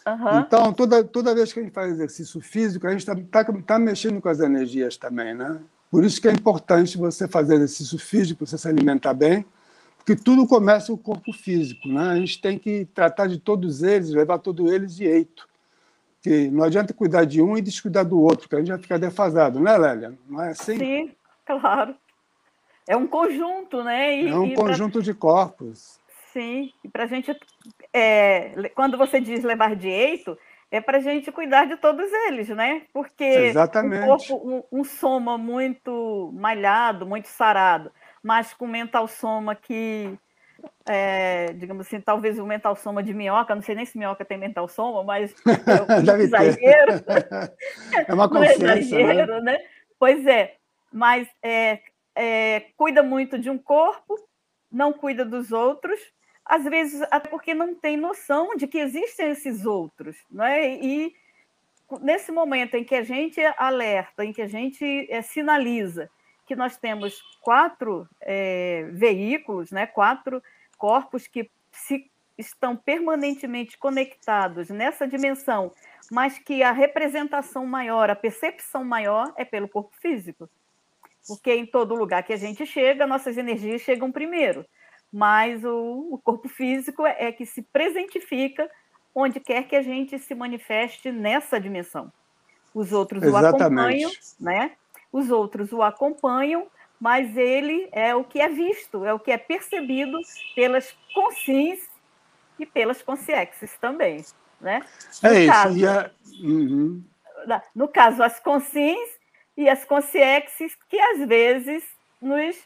Uhum. 0.09 0.41
Então, 0.41 0.73
toda, 0.73 1.03
toda 1.03 1.35
vez 1.35 1.53
que 1.53 1.59
a 1.59 1.63
gente 1.63 1.73
faz 1.73 1.91
exercício 1.93 2.41
físico, 2.41 2.87
a 2.87 2.91
gente 2.91 3.01
está 3.01 3.17
tá, 3.43 3.53
tá 3.53 3.79
mexendo 3.79 4.21
com 4.21 4.29
as 4.29 4.39
energias 4.39 4.97
também, 4.97 5.35
né? 5.35 5.59
Por 5.91 6.05
isso 6.05 6.21
que 6.21 6.29
é 6.29 6.33
importante 6.33 6.97
você 6.97 7.27
fazer 7.27 7.57
exercício 7.57 7.99
físico, 7.99 8.47
você 8.47 8.57
se 8.57 8.69
alimentar 8.69 9.15
bem, 9.15 9.45
porque 10.07 10.23
tudo 10.23 10.47
começa 10.47 10.93
o 10.93 10.99
corpo 10.99 11.33
físico, 11.33 11.89
né? 11.89 12.11
A 12.11 12.17
gente 12.17 12.41
tem 12.41 12.57
que 12.57 12.85
tratar 12.85 13.27
de 13.27 13.41
todos 13.41 13.83
eles, 13.83 14.11
levar 14.11 14.39
todos 14.39 14.71
eles 14.71 14.95
de 14.95 15.05
eito 15.05 15.49
porque 16.27 16.51
não 16.51 16.65
adianta 16.65 16.93
cuidar 16.93 17.25
de 17.25 17.41
um 17.41 17.57
e 17.57 17.63
descuidar 17.63 18.05
do 18.05 18.21
outro, 18.21 18.41
porque 18.41 18.57
a 18.57 18.59
gente 18.59 18.71
vai 18.71 18.79
ficar 18.79 18.99
defasado, 18.99 19.61
né, 19.61 19.79
Lélia? 19.79 20.19
Não 20.29 20.43
é 20.43 20.51
assim? 20.51 20.77
Sim, 20.77 21.13
claro. 21.45 21.95
É 22.85 22.97
um 22.97 23.07
conjunto, 23.07 23.85
né? 23.85 24.23
E, 24.23 24.29
é 24.29 24.37
um 24.37 24.53
conjunto 24.53 24.95
pra... 24.95 25.03
de 25.03 25.15
corpos. 25.15 26.01
Sim, 26.33 26.73
e 26.83 26.89
para 26.89 27.05
a 27.05 27.07
gente, 27.07 27.31
é, 27.93 28.71
quando 28.75 28.99
você 28.99 29.21
diz 29.21 29.45
levar 29.45 29.77
direito, 29.77 30.37
é 30.69 30.81
para 30.81 30.99
a 30.99 31.01
gente 31.01 31.31
cuidar 31.31 31.67
de 31.67 31.77
todos 31.77 32.13
eles, 32.27 32.49
né? 32.49 32.83
Porque 32.93 33.25
Exatamente. 33.25 34.03
um 34.03 34.07
corpo, 34.07 34.35
um, 34.73 34.81
um 34.81 34.85
soma 34.85 35.39
muito 35.39 36.33
malhado, 36.35 37.07
muito 37.07 37.29
sarado, 37.29 37.93
mas 38.27 38.53
com 38.53 38.67
mental 38.67 39.07
soma 39.07 39.55
que, 39.55 40.19
é, 40.85 41.53
digamos 41.53 41.87
assim, 41.87 42.01
talvez 42.01 42.41
o 42.41 42.45
mental 42.45 42.75
soma 42.75 43.01
de 43.01 43.15
minhoca, 43.15 43.55
não 43.55 43.63
sei 43.63 43.77
nem 43.77 43.87
se 43.87 43.97
minhoca 43.97 44.25
tem 44.25 44.37
mental 44.37 44.67
soma, 44.67 45.05
mas 45.05 45.33
é 45.47 46.13
um 46.13 46.21
exagero. 46.21 47.05
é 48.05 48.13
uma 48.13 48.27
consciência, 48.29 48.67
é 48.67 48.79
exagero, 49.03 49.43
né? 49.43 49.53
né? 49.53 49.59
Pois 49.97 50.27
é, 50.27 50.57
mas 50.93 51.29
é, 51.41 51.79
é, 52.17 52.65
cuida 52.77 53.01
muito 53.01 53.39
de 53.39 53.49
um 53.49 53.57
corpo, 53.57 54.17
não 54.73 54.93
cuida 54.93 55.25
dos 55.25 55.53
outros, 55.53 56.01
às 56.45 56.65
vezes 56.65 57.03
até 57.13 57.29
porque 57.29 57.55
não 57.55 57.77
tem 57.77 57.97
noção 57.97 58.57
de 58.57 58.67
que 58.67 58.79
existem 58.79 59.31
esses 59.31 59.65
outros, 59.65 60.17
né? 60.29 60.75
E 60.75 61.15
nesse 62.03 62.33
momento 62.33 62.75
em 62.75 62.83
que 62.83 62.97
a 62.97 63.05
gente 63.05 63.41
alerta, 63.57 64.25
em 64.25 64.33
que 64.33 64.43
a 64.43 64.49
gente 64.49 65.07
é, 65.09 65.23
sinaliza 65.23 66.11
que 66.47 66.57
nós 66.57 66.77
temos 66.77 67.21
quatro 67.41 68.09
é, 68.21 68.89
veículos, 68.93 69.71
né? 69.71 69.87
Quatro 69.87 70.43
corpos 70.79 71.27
que 71.27 71.51
se 71.73 72.11
estão 72.39 72.77
permanentemente 72.77 73.79
conectados 73.79 74.69
nessa 74.69 75.07
dimensão, 75.07 75.73
mas 76.11 76.39
que 76.39 76.63
a 76.63 76.71
representação 76.71 77.67
maior, 77.67 78.11
a 78.11 78.15
percepção 78.15 78.85
maior 78.85 79.33
é 79.37 79.45
pelo 79.45 79.69
corpo 79.69 79.97
físico. 80.01 80.49
Porque 81.27 81.53
em 81.53 81.67
todo 81.67 81.95
lugar 81.95 82.23
que 82.23 82.33
a 82.33 82.37
gente 82.37 82.65
chega, 82.65 83.07
nossas 83.07 83.37
energias 83.37 83.81
chegam 83.81 84.13
primeiro 84.13 84.65
mas 85.13 85.65
o, 85.65 86.09
o 86.11 86.19
corpo 86.19 86.49
físico 86.49 87.07
é, 87.07 87.29
é 87.29 87.33
que 87.33 87.47
se 87.47 87.63
presentifica 87.63 88.71
onde 89.15 89.41
quer 89.41 89.67
que 89.67 89.75
a 89.75 89.81
gente 89.81 90.19
se 90.19 90.35
manifeste 90.35 91.11
nessa 91.11 91.59
dimensão. 91.59 92.13
Os 92.75 92.93
outros 92.93 93.23
Exatamente. 93.23 93.55
o 94.05 94.09
acompanham, 94.09 94.11
né? 94.39 94.73
Os 95.13 95.31
outros 95.31 95.73
o 95.73 95.83
acompanham, 95.83 96.67
mas 97.01 97.37
ele 97.37 97.89
é 97.93 98.15
o 98.15 98.25
que 98.25 98.41
é 98.41 98.49
visto, 98.49 99.05
é 99.05 99.13
o 99.13 99.19
que 99.19 99.31
é 99.31 99.39
percebido 99.39 100.19
pelas 100.55 100.97
consciências 101.15 101.91
e 102.59 102.65
pelas 102.65 103.03
consciências 103.03 103.77
também, 103.81 104.25
né? 104.61 104.83
No 105.23 105.29
é 105.29 105.47
caso, 105.47 105.77
isso. 105.77 105.89
A... 105.89 106.11
Uhum. 106.41 107.05
No 107.75 107.87
caso, 107.87 108.23
as 108.23 108.41
consciências 108.41 109.17
e 109.57 109.69
as 109.69 109.85
consciências 109.85 110.77
que 110.89 110.99
às 110.99 111.27
vezes 111.27 111.85
nos 112.21 112.57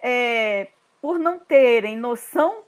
é, 0.00 0.68
por 1.00 1.18
não 1.18 1.38
terem 1.38 1.96
noção 1.96 2.65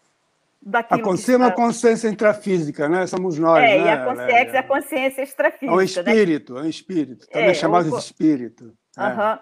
daquilo. 0.68 1.00
A 1.00 1.04
consciência 1.04 1.32
é 1.32 1.36
uma 1.36 1.50
consciência 1.52 2.08
intrafísica, 2.08 2.88
né? 2.88 3.06
Somos 3.06 3.38
nós. 3.38 3.62
É, 3.62 3.78
né? 3.78 3.84
e 3.84 3.88
a 3.88 4.04
consciência 4.04 4.56
é 4.56 4.58
a 4.58 4.62
consciência 4.62 5.22
extrafísica. 5.22 5.66
É 5.66 5.70
um 5.70 5.76
né? 5.76 5.84
espírito, 5.84 6.54
né? 6.54 6.60
é 6.60 6.62
um 6.62 6.68
espírito. 6.68 7.26
Também 7.28 7.48
é, 7.48 7.54
chamado 7.54 7.90
de 7.90 7.96
espírito. 7.96 8.64
Uhum. 8.96 9.38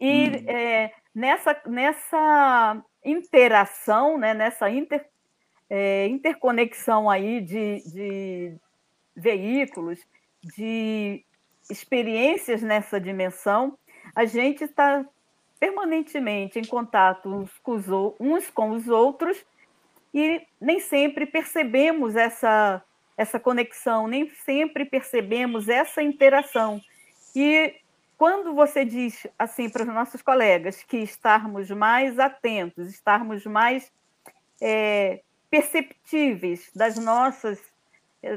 E 0.00 0.28
hum. 0.28 0.44
é, 0.48 0.92
nessa, 1.14 1.56
nessa 1.66 2.82
interação, 3.04 4.18
né? 4.18 4.34
nessa 4.34 4.68
inter, 4.70 5.06
é, 5.70 6.06
interconexão 6.08 7.08
aí 7.08 7.40
de, 7.40 7.82
de 7.86 8.56
veículos, 9.14 10.00
de 10.56 11.24
experiências 11.70 12.62
nessa 12.62 13.00
dimensão, 13.00 13.76
a 14.14 14.24
gente 14.24 14.64
está 14.64 15.04
permanentemente 15.58 16.58
em 16.58 16.64
contato 16.64 17.28
uns 17.28 17.50
com 17.62 17.72
os, 17.72 17.86
uns 18.20 18.50
com 18.50 18.70
os 18.70 18.88
outros 18.88 19.44
e 20.16 20.40
nem 20.58 20.80
sempre 20.80 21.26
percebemos 21.26 22.16
essa, 22.16 22.82
essa 23.18 23.38
conexão, 23.38 24.08
nem 24.08 24.30
sempre 24.30 24.86
percebemos 24.86 25.68
essa 25.68 26.02
interação. 26.02 26.80
E 27.34 27.74
quando 28.16 28.54
você 28.54 28.82
diz 28.82 29.26
assim 29.38 29.68
para 29.68 29.82
os 29.82 29.88
nossos 29.88 30.22
colegas 30.22 30.82
que 30.82 30.96
estarmos 30.96 31.70
mais 31.70 32.18
atentos, 32.18 32.88
estarmos 32.88 33.44
mais 33.44 33.92
é, 34.58 35.20
perceptíveis 35.50 36.70
das 36.74 36.96
nossas 36.96 37.60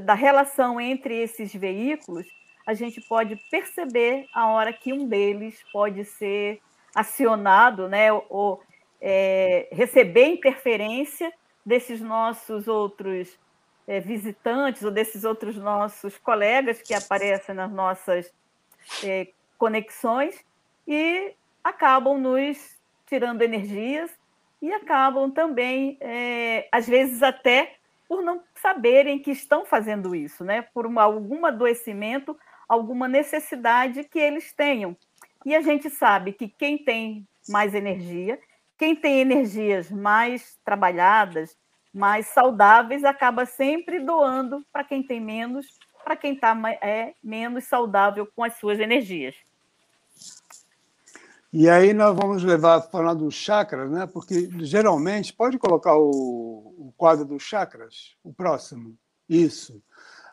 da 0.03 0.13
relação 0.13 0.81
entre 0.81 1.15
esses 1.15 1.55
veículos, 1.55 2.27
a 2.67 2.73
gente 2.73 2.99
pode 3.07 3.37
perceber 3.49 4.27
a 4.33 4.47
hora 4.47 4.73
que 4.73 4.91
um 4.91 5.07
deles 5.07 5.63
pode 5.71 6.03
ser 6.03 6.59
acionado, 6.93 7.87
né, 7.87 8.11
ou 8.11 8.61
é, 9.01 9.69
receber 9.71 10.25
interferência 10.25 11.33
desses 11.65 12.01
nossos 12.01 12.67
outros 12.67 13.37
é, 13.87 13.99
visitantes 13.99 14.83
ou 14.83 14.91
desses 14.91 15.23
outros 15.23 15.57
nossos 15.57 16.17
colegas 16.17 16.81
que 16.81 16.93
aparecem 16.93 17.55
nas 17.55 17.71
nossas 17.71 18.31
é, 19.03 19.27
conexões 19.57 20.43
e 20.87 21.33
acabam 21.63 22.17
nos 22.17 22.77
tirando 23.05 23.41
energias 23.41 24.11
e 24.61 24.71
acabam 24.71 25.31
também, 25.31 25.97
é, 26.01 26.67
às 26.71 26.87
vezes 26.87 27.23
até 27.23 27.75
por 28.07 28.23
não 28.23 28.41
saberem 28.55 29.19
que 29.19 29.31
estão 29.31 29.65
fazendo 29.65 30.15
isso, 30.15 30.43
né? 30.43 30.63
por 30.73 30.85
uma, 30.85 31.03
algum 31.03 31.45
adoecimento, 31.45 32.37
alguma 32.67 33.07
necessidade 33.07 34.03
que 34.03 34.17
eles 34.19 34.51
tenham. 34.51 34.97
E 35.45 35.55
a 35.55 35.61
gente 35.61 35.89
sabe 35.89 36.33
que 36.33 36.47
quem 36.47 36.77
tem 36.77 37.27
mais 37.47 37.73
energia, 37.73 38.39
quem 38.79 38.95
tem 38.95 39.19
energias 39.19 39.91
mais 39.91 40.57
trabalhadas, 40.63 41.57
mais 41.93 42.27
saudáveis, 42.27 43.03
acaba 43.03 43.45
sempre 43.45 43.99
doando 43.99 44.65
para 44.71 44.85
quem 44.85 45.03
tem 45.03 45.19
menos, 45.19 45.67
para 46.01 46.15
quem 46.15 46.33
está 46.33 46.57
é, 46.81 47.13
menos 47.21 47.65
saudável 47.65 48.25
com 48.33 48.41
as 48.41 48.57
suas 48.57 48.79
energias. 48.79 49.35
E 51.51 51.67
aí 51.67 51.93
nós 51.93 52.15
vamos 52.15 52.41
levar 52.41 52.81
falar 52.83 53.15
dos 53.15 53.33
chakras, 53.33 53.91
né? 53.91 54.07
Porque 54.07 54.49
geralmente 54.59 55.33
pode 55.33 55.57
colocar 55.57 55.97
o, 55.97 56.73
o 56.77 56.93
quadro 56.95 57.25
dos 57.25 57.43
chakras, 57.43 58.15
o 58.23 58.31
próximo. 58.33 58.95
Isso. 59.27 59.81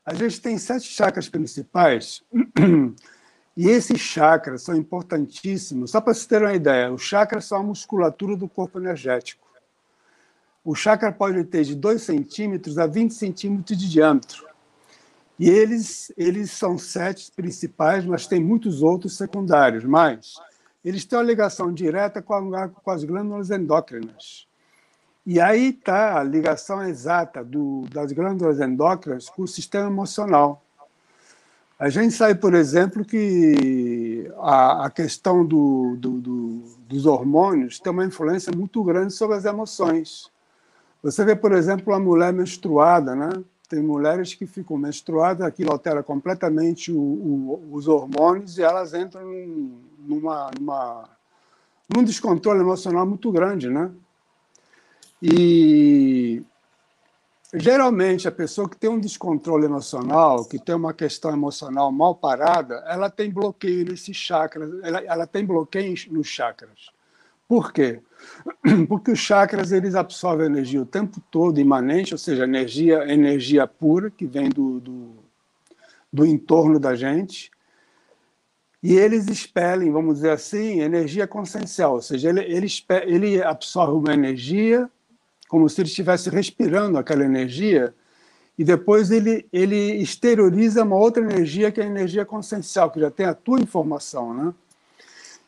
A 0.04 0.14
gente 0.14 0.40
tem 0.40 0.56
sete 0.56 0.86
chakras 0.86 1.28
principais 1.28 2.22
E 3.56 3.68
esses 3.68 3.98
chakras 3.98 4.62
são 4.62 4.76
importantíssimos. 4.76 5.92
Só 5.92 6.00
para 6.00 6.12
vocês 6.12 6.26
terem 6.26 6.48
uma 6.48 6.54
ideia, 6.54 6.92
os 6.92 7.02
chakras 7.02 7.46
são 7.46 7.60
a 7.60 7.62
musculatura 7.62 8.36
do 8.36 8.48
corpo 8.48 8.78
energético. 8.78 9.46
O 10.62 10.74
chakra 10.74 11.10
pode 11.10 11.42
ter 11.44 11.64
de 11.64 11.74
2 11.74 12.02
centímetros 12.02 12.76
a 12.76 12.86
20 12.86 13.14
centímetros 13.14 13.78
de 13.78 13.88
diâmetro. 13.88 14.46
E 15.38 15.48
eles, 15.48 16.12
eles 16.16 16.50
são 16.50 16.76
sete 16.76 17.30
principais, 17.30 18.04
mas 18.04 18.26
tem 18.26 18.42
muitos 18.42 18.82
outros 18.82 19.16
secundários. 19.16 19.84
Mas 19.84 20.34
eles 20.84 21.04
têm 21.04 21.18
uma 21.18 21.24
ligação 21.24 21.72
direta 21.72 22.20
com, 22.20 22.54
a, 22.54 22.68
com 22.68 22.90
as 22.90 23.04
glândulas 23.04 23.50
endócrinas. 23.50 24.46
E 25.24 25.40
aí 25.40 25.70
está 25.70 26.20
a 26.20 26.22
ligação 26.22 26.82
exata 26.82 27.42
do, 27.42 27.84
das 27.92 28.12
glândulas 28.12 28.60
endócrinas 28.60 29.28
com 29.28 29.42
o 29.42 29.48
sistema 29.48 29.88
emocional. 29.88 30.65
A 31.78 31.90
gente 31.90 32.14
sabe, 32.14 32.40
por 32.40 32.54
exemplo, 32.54 33.04
que 33.04 34.32
a, 34.38 34.86
a 34.86 34.90
questão 34.90 35.44
do, 35.44 35.94
do, 35.98 36.10
do, 36.20 36.62
dos 36.88 37.04
hormônios 37.04 37.78
tem 37.78 37.92
uma 37.92 38.04
influência 38.04 38.50
muito 38.56 38.82
grande 38.82 39.12
sobre 39.12 39.36
as 39.36 39.44
emoções. 39.44 40.30
Você 41.02 41.22
vê, 41.22 41.36
por 41.36 41.52
exemplo, 41.52 41.92
a 41.92 42.00
mulher 42.00 42.32
menstruada, 42.32 43.14
né? 43.14 43.28
Tem 43.68 43.82
mulheres 43.82 44.32
que 44.32 44.46
ficam 44.46 44.78
menstruadas, 44.78 45.46
aquilo 45.46 45.70
altera 45.70 46.02
completamente 46.02 46.90
o, 46.90 46.98
o, 46.98 47.68
os 47.72 47.86
hormônios 47.86 48.56
e 48.56 48.62
elas 48.62 48.94
entram 48.94 49.26
numa, 49.98 50.50
numa, 50.58 51.04
num 51.94 52.02
descontrole 52.02 52.60
emocional 52.60 53.04
muito 53.04 53.30
grande, 53.30 53.68
né? 53.68 53.90
E 55.20 56.42
Geralmente, 57.58 58.28
a 58.28 58.30
pessoa 58.30 58.68
que 58.68 58.76
tem 58.76 58.90
um 58.90 59.00
descontrole 59.00 59.64
emocional, 59.64 60.44
que 60.44 60.58
tem 60.58 60.74
uma 60.74 60.92
questão 60.92 61.32
emocional 61.32 61.90
mal 61.90 62.14
parada, 62.14 62.84
ela 62.86 63.08
tem 63.08 63.30
bloqueio 63.30 63.86
nesses 63.86 64.14
chakras, 64.14 64.70
ela, 64.82 64.98
ela 65.00 65.26
tem 65.26 65.42
bloqueio 65.42 65.94
nos 66.10 66.26
chakras. 66.26 66.90
Por 67.48 67.72
quê? 67.72 68.00
Porque 68.86 69.10
os 69.10 69.18
chakras 69.18 69.72
eles 69.72 69.94
absorvem 69.94 70.44
energia 70.48 70.82
o 70.82 70.84
tempo 70.84 71.18
todo, 71.30 71.58
imanente, 71.58 72.12
ou 72.12 72.18
seja, 72.18 72.44
energia, 72.44 73.10
energia 73.10 73.66
pura 73.66 74.10
que 74.10 74.26
vem 74.26 74.50
do, 74.50 74.78
do, 74.78 75.14
do 76.12 76.26
entorno 76.26 76.78
da 76.78 76.94
gente, 76.94 77.50
e 78.82 78.96
eles 78.96 79.28
expelem, 79.28 79.90
vamos 79.90 80.16
dizer 80.16 80.30
assim, 80.30 80.80
energia 80.80 81.26
consciencial, 81.26 81.94
ou 81.94 82.02
seja, 82.02 82.28
ele, 82.28 82.40
ele, 82.42 82.66
ele 83.06 83.42
absorve 83.42 83.94
uma 83.94 84.12
energia 84.12 84.90
como 85.48 85.68
se 85.68 85.80
ele 85.80 85.88
estivesse 85.88 86.30
respirando 86.30 86.98
aquela 86.98 87.24
energia 87.24 87.94
e 88.58 88.64
depois 88.64 89.10
ele, 89.10 89.46
ele 89.52 89.96
exterioriza 89.96 90.82
uma 90.82 90.96
outra 90.96 91.22
energia, 91.22 91.70
que 91.70 91.80
é 91.80 91.84
a 91.84 91.88
energia 91.88 92.24
consciencial, 92.24 92.90
que 92.90 93.00
já 93.00 93.10
tem 93.10 93.26
a 93.26 93.34
tua 93.34 93.60
informação, 93.60 94.32
né? 94.32 94.54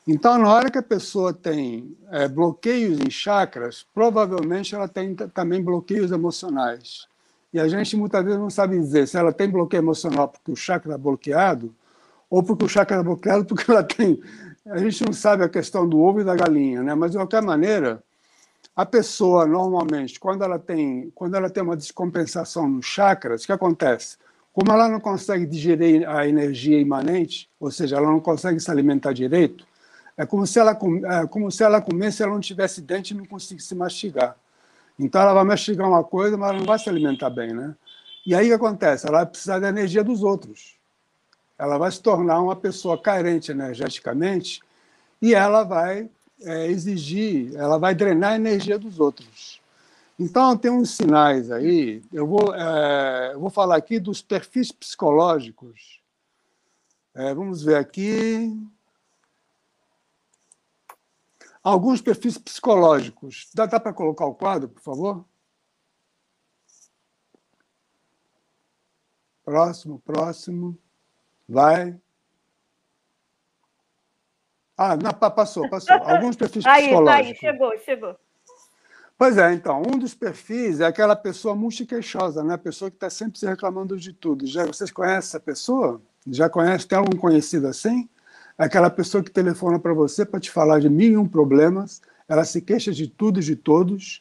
Então, 0.06 0.38
na 0.38 0.50
hora 0.50 0.70
que 0.70 0.78
a 0.78 0.82
pessoa 0.82 1.34
tem 1.34 1.94
é, 2.10 2.26
bloqueios 2.26 2.98
em 2.98 3.10
chakras, 3.10 3.84
provavelmente 3.94 4.74
ela 4.74 4.88
tem 4.88 5.14
também 5.14 5.62
bloqueios 5.62 6.10
emocionais. 6.10 7.06
E 7.52 7.60
a 7.60 7.68
gente 7.68 7.96
muitas 7.96 8.24
vezes 8.24 8.38
não 8.38 8.50
sabe 8.50 8.78
dizer 8.78 9.06
se 9.06 9.18
ela 9.18 9.32
tem 9.32 9.50
bloqueio 9.50 9.80
emocional 9.80 10.28
porque 10.28 10.50
o 10.50 10.56
chakra 10.56 10.94
é 10.94 10.98
bloqueado 10.98 11.74
ou 12.30 12.42
porque 12.42 12.64
o 12.64 12.68
chakra 12.68 12.98
é 12.98 13.02
bloqueado 13.02 13.44
porque 13.46 13.70
ela 13.70 13.82
tem. 13.82 14.20
A 14.66 14.78
gente 14.78 15.04
não 15.04 15.12
sabe 15.12 15.44
a 15.44 15.48
questão 15.48 15.88
do 15.88 15.98
ovo 15.98 16.20
e 16.20 16.24
da 16.24 16.34
galinha, 16.34 16.82
né? 16.82 16.94
Mas 16.94 17.10
de 17.10 17.18
qualquer 17.18 17.42
maneira, 17.42 18.02
a 18.78 18.86
pessoa 18.86 19.44
normalmente, 19.44 20.20
quando 20.20 20.44
ela 20.44 20.56
tem, 20.56 21.10
quando 21.12 21.34
ela 21.34 21.50
tem 21.50 21.64
uma 21.64 21.76
descompensação 21.76 22.68
nos 22.68 22.86
chakras, 22.86 23.42
o 23.42 23.46
que 23.46 23.50
acontece? 23.50 24.16
Como 24.52 24.70
ela 24.70 24.88
não 24.88 25.00
consegue 25.00 25.46
digerir 25.46 26.08
a 26.08 26.28
energia 26.28 26.78
imanente, 26.78 27.50
ou 27.58 27.72
seja, 27.72 27.96
ela 27.96 28.06
não 28.06 28.20
consegue 28.20 28.60
se 28.60 28.70
alimentar 28.70 29.12
direito, 29.12 29.66
é 30.16 30.24
como 30.24 30.46
se 30.46 30.60
ela, 30.60 30.78
é 31.22 31.26
como 31.26 31.50
se 31.50 31.64
ela 31.64 31.80
comesse 31.80 32.22
ela 32.22 32.30
não 32.30 32.40
tivesse 32.40 32.80
dente 32.80 33.12
e 33.12 33.16
não 33.16 33.24
conseguisse 33.24 33.74
mastigar. 33.74 34.36
Então 34.96 35.22
ela 35.22 35.34
vai 35.34 35.42
mastigar 35.42 35.88
uma 35.88 36.04
coisa, 36.04 36.36
mas 36.36 36.50
ela 36.50 36.58
não 36.58 36.66
vai 36.66 36.78
se 36.78 36.88
alimentar 36.88 37.30
bem, 37.30 37.52
né? 37.52 37.74
E 38.24 38.32
aí 38.32 38.46
o 38.46 38.48
que 38.50 38.54
acontece? 38.54 39.08
Ela 39.08 39.18
vai 39.18 39.26
precisar 39.26 39.58
da 39.58 39.70
energia 39.70 40.04
dos 40.04 40.22
outros. 40.22 40.76
Ela 41.58 41.78
vai 41.78 41.90
se 41.90 42.00
tornar 42.00 42.40
uma 42.40 42.54
pessoa 42.54 42.96
carente 42.96 43.50
energeticamente 43.50 44.62
e 45.20 45.34
ela 45.34 45.64
vai 45.64 46.08
é, 46.40 46.66
exigir, 46.66 47.54
ela 47.56 47.78
vai 47.78 47.94
drenar 47.94 48.32
a 48.32 48.36
energia 48.36 48.78
dos 48.78 49.00
outros. 49.00 49.60
Então 50.18 50.56
tem 50.56 50.70
uns 50.70 50.90
sinais 50.90 51.50
aí. 51.50 52.02
Eu 52.12 52.26
vou, 52.26 52.54
é, 52.54 53.34
eu 53.34 53.40
vou 53.40 53.50
falar 53.50 53.76
aqui 53.76 54.00
dos 54.00 54.20
perfis 54.20 54.72
psicológicos. 54.72 56.02
É, 57.14 57.34
vamos 57.34 57.62
ver 57.62 57.76
aqui 57.76 58.56
alguns 61.62 62.00
perfis 62.00 62.36
psicológicos. 62.38 63.48
Dá, 63.54 63.66
dá 63.66 63.78
para 63.78 63.92
colocar 63.92 64.26
o 64.26 64.34
quadro, 64.34 64.68
por 64.68 64.82
favor? 64.82 65.24
Próximo, 69.44 69.98
próximo. 70.00 70.76
Vai. 71.48 71.98
Ah, 74.78 74.96
não, 74.96 75.12
passou, 75.12 75.68
passou. 75.68 75.96
Alguns 76.04 76.36
perfis 76.36 76.64
aí, 76.64 76.84
psicológicos. 76.84 77.26
Aí, 77.26 77.34
chegou, 77.36 77.78
chegou. 77.84 78.16
Pois 79.18 79.36
é, 79.36 79.52
então, 79.52 79.82
um 79.82 79.98
dos 79.98 80.14
perfis 80.14 80.78
é 80.78 80.86
aquela 80.86 81.16
pessoa 81.16 81.56
multiqueixosa, 81.56 82.44
né? 82.44 82.54
A 82.54 82.58
pessoa 82.58 82.88
que 82.88 82.96
está 82.96 83.10
sempre 83.10 83.38
se 83.38 83.46
reclamando 83.46 83.96
de 83.96 84.12
tudo. 84.12 84.46
Já 84.46 84.64
vocês 84.64 84.92
conhecem 84.92 85.18
essa 85.18 85.40
pessoa? 85.40 86.00
Já 86.24 86.48
conhece? 86.48 86.86
Tem 86.86 86.96
algum 86.96 87.16
conhecido 87.16 87.66
assim? 87.66 88.08
aquela 88.58 88.90
pessoa 88.90 89.22
que 89.22 89.30
telefona 89.30 89.78
para 89.78 89.94
você 89.94 90.26
para 90.26 90.40
te 90.40 90.50
falar 90.50 90.80
de 90.80 90.90
mil 90.90 91.12
e 91.12 91.16
um 91.16 91.28
problemas, 91.28 92.02
ela 92.28 92.44
se 92.44 92.60
queixa 92.60 92.90
de 92.90 93.06
tudo 93.06 93.38
e 93.38 93.42
de 93.42 93.54
todos. 93.54 94.20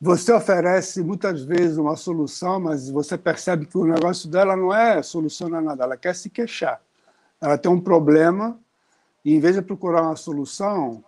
Você 0.00 0.32
oferece 0.32 1.02
muitas 1.02 1.42
vezes 1.42 1.76
uma 1.76 1.94
solução, 1.94 2.58
mas 2.58 2.88
você 2.88 3.18
percebe 3.18 3.66
que 3.66 3.76
o 3.76 3.84
negócio 3.84 4.28
dela 4.28 4.56
não 4.56 4.74
é 4.74 5.02
solucionar 5.02 5.62
nada, 5.62 5.84
ela 5.84 5.96
quer 5.96 6.14
se 6.14 6.30
queixar. 6.30 6.80
Ela 7.40 7.58
tem 7.58 7.70
um 7.70 7.80
problema 7.80 8.58
e, 9.24 9.34
em 9.34 9.40
vez 9.40 9.54
de 9.54 9.62
procurar 9.62 10.02
uma 10.02 10.16
solução, 10.16 11.04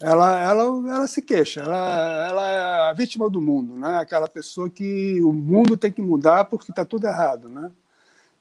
ela, 0.00 0.40
ela, 0.40 0.64
ela 0.64 1.06
se 1.06 1.22
queixa. 1.22 1.60
Ela, 1.60 2.28
ela 2.28 2.48
é 2.48 2.90
a 2.90 2.92
vítima 2.92 3.30
do 3.30 3.40
mundo, 3.40 3.76
né? 3.76 3.98
aquela 3.98 4.28
pessoa 4.28 4.68
que 4.68 5.20
o 5.22 5.32
mundo 5.32 5.76
tem 5.76 5.92
que 5.92 6.02
mudar 6.02 6.46
porque 6.46 6.72
está 6.72 6.84
tudo 6.84 7.06
errado. 7.06 7.48
Né? 7.48 7.70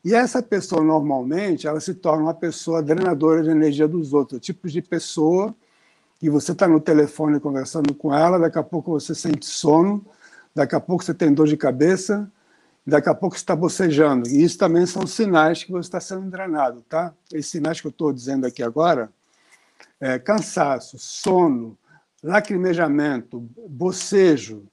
E 0.04 0.13
essa 0.13 0.41
pessoa, 0.41 0.84
normalmente, 0.84 1.67
ela 1.67 1.80
se 1.80 1.93
torna 1.93 2.23
uma 2.23 2.34
pessoa 2.34 2.82
drenadora 2.82 3.43
de 3.43 3.49
energia 3.49 3.88
dos 3.88 4.13
outros. 4.13 4.41
Tipos 4.41 4.71
de 4.71 4.82
pessoa 4.82 5.56
que 6.19 6.30
você 6.30 6.54
está 6.54 6.67
no 6.67 6.80
telefone 6.80 7.39
conversando 7.39 7.93
com 7.93 8.13
ela, 8.13 8.39
daqui 8.39 8.58
a 8.58 8.63
pouco 8.63 8.91
você 8.91 9.13
sente 9.13 9.45
sono, 9.45 10.06
daqui 10.56 10.76
a 10.76 10.80
pouco 10.80 11.04
você 11.04 11.13
tem 11.13 11.34
dor 11.34 11.47
de 11.47 11.58
cabeça, 11.58 12.32
daqui 12.85 13.09
a 13.09 13.15
pouco 13.15 13.35
está 13.35 13.55
bocejando. 13.55 14.27
E 14.29 14.43
isso 14.43 14.57
também 14.57 14.85
são 14.85 15.05
sinais 15.07 15.63
que 15.63 15.71
você 15.71 15.87
está 15.87 15.99
sendo 15.99 16.29
drenado, 16.29 16.81
tá? 16.87 17.13
Esses 17.31 17.51
sinais 17.51 17.79
que 17.79 17.87
eu 17.87 17.91
estou 17.91 18.11
dizendo 18.11 18.45
aqui 18.45 18.61
agora, 18.61 19.11
é 19.99 20.19
cansaço, 20.19 20.97
sono, 20.99 21.77
lacrimejamento, 22.21 23.39
bocejo, 23.67 24.65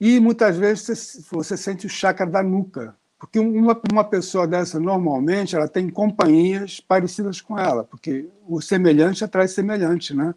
e 0.00 0.20
muitas 0.20 0.56
vezes 0.56 1.26
você, 1.30 1.56
sente 1.56 1.86
o 1.86 1.90
chakra 1.90 2.26
da 2.26 2.42
nuca, 2.42 2.94
porque 3.18 3.38
uma, 3.38 3.80
uma 3.90 4.04
pessoa 4.04 4.46
dessa, 4.46 4.78
normalmente, 4.78 5.56
ela 5.56 5.66
tem 5.66 5.88
companhias 5.88 6.80
parecidas 6.80 7.40
com 7.40 7.58
ela, 7.58 7.82
porque 7.82 8.28
o 8.46 8.60
semelhante 8.60 9.24
atrai 9.24 9.48
semelhante, 9.48 10.14
né? 10.14 10.34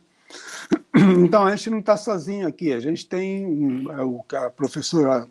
Então, 0.95 1.45
a 1.45 1.55
gente 1.55 1.69
não 1.69 1.79
está 1.79 1.97
sozinho 1.97 2.47
aqui. 2.47 2.71
A 2.73 2.79
gente 2.79 3.07
tem 3.07 3.85
é 3.89 4.01
o 4.01 4.23
que 4.23 4.35
a 4.35 4.49
professora, 4.49 5.27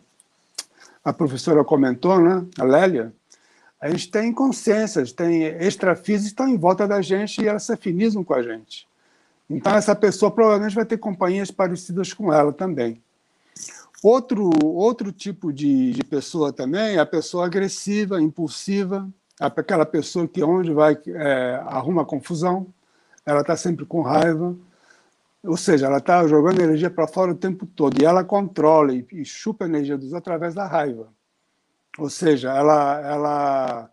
a 1.03 1.13
professora 1.13 1.63
comentou, 1.63 2.19
né? 2.19 2.45
A 2.59 2.63
Lélia. 2.63 3.13
A 3.81 3.89
gente 3.89 4.11
tem 4.11 4.33
consciências, 4.33 5.13
tem 5.13 5.43
extrafísicos 5.43 6.27
estão 6.27 6.47
em 6.47 6.57
volta 6.57 6.87
da 6.87 7.01
gente 7.01 7.41
e 7.41 7.47
elas 7.47 7.63
se 7.63 7.71
afinizam 7.71 8.23
com 8.23 8.33
a 8.33 8.41
gente. 8.41 8.87
Então, 9.49 9.73
essa 9.73 9.95
pessoa 9.95 10.29
provavelmente 10.29 10.75
vai 10.75 10.85
ter 10.85 10.97
companhias 10.97 11.49
parecidas 11.49 12.13
com 12.13 12.31
ela 12.31 12.51
também. 12.51 13.01
Outro, 14.03 14.49
outro 14.63 15.11
tipo 15.11 15.51
de, 15.51 15.91
de 15.91 16.03
pessoa 16.03 16.53
também 16.53 16.95
é 16.95 16.99
a 16.99 17.05
pessoa 17.05 17.45
agressiva, 17.45 18.21
impulsiva, 18.21 19.09
aquela 19.39 19.85
pessoa 19.85 20.27
que 20.27 20.43
onde 20.43 20.71
vai 20.71 20.97
é, 21.07 21.61
arruma 21.65 22.05
confusão, 22.05 22.67
ela 23.25 23.41
está 23.41 23.57
sempre 23.57 23.85
com 23.85 24.01
raiva, 24.01 24.55
ou 25.43 25.55
seja, 25.55 25.85
ela 25.85 25.99
está 25.99 26.27
jogando 26.27 26.61
energia 26.61 26.89
para 26.89 27.07
fora 27.07 27.31
o 27.31 27.35
tempo 27.35 27.65
todo 27.65 28.01
e 28.01 28.05
ela 28.05 28.23
controla 28.23 28.93
e, 28.93 29.05
e 29.13 29.23
chupa 29.23 29.65
a 29.65 29.67
energia 29.67 29.97
dos 29.97 30.07
outros 30.07 30.19
através 30.19 30.53
da 30.53 30.65
raiva. 30.65 31.07
Ou 31.97 32.09
seja, 32.09 32.53
ela, 32.53 32.99
ela 33.01 33.91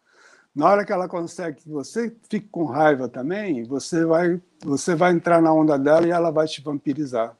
na 0.54 0.66
hora 0.66 0.85
que 0.85 0.92
ela 0.92 1.09
consegue 1.09 1.62
que 1.62 1.68
você 1.68 2.14
fique 2.28 2.48
com 2.48 2.64
raiva 2.64 3.09
também, 3.09 3.62
você 3.64 4.04
vai, 4.04 4.40
você 4.64 4.94
vai 4.94 5.12
entrar 5.12 5.40
na 5.40 5.52
onda 5.52 5.78
dela 5.78 6.06
e 6.06 6.11
ela 6.11 6.30
vai 6.30 6.46
te 6.46 6.62
vampirizar. 6.62 7.37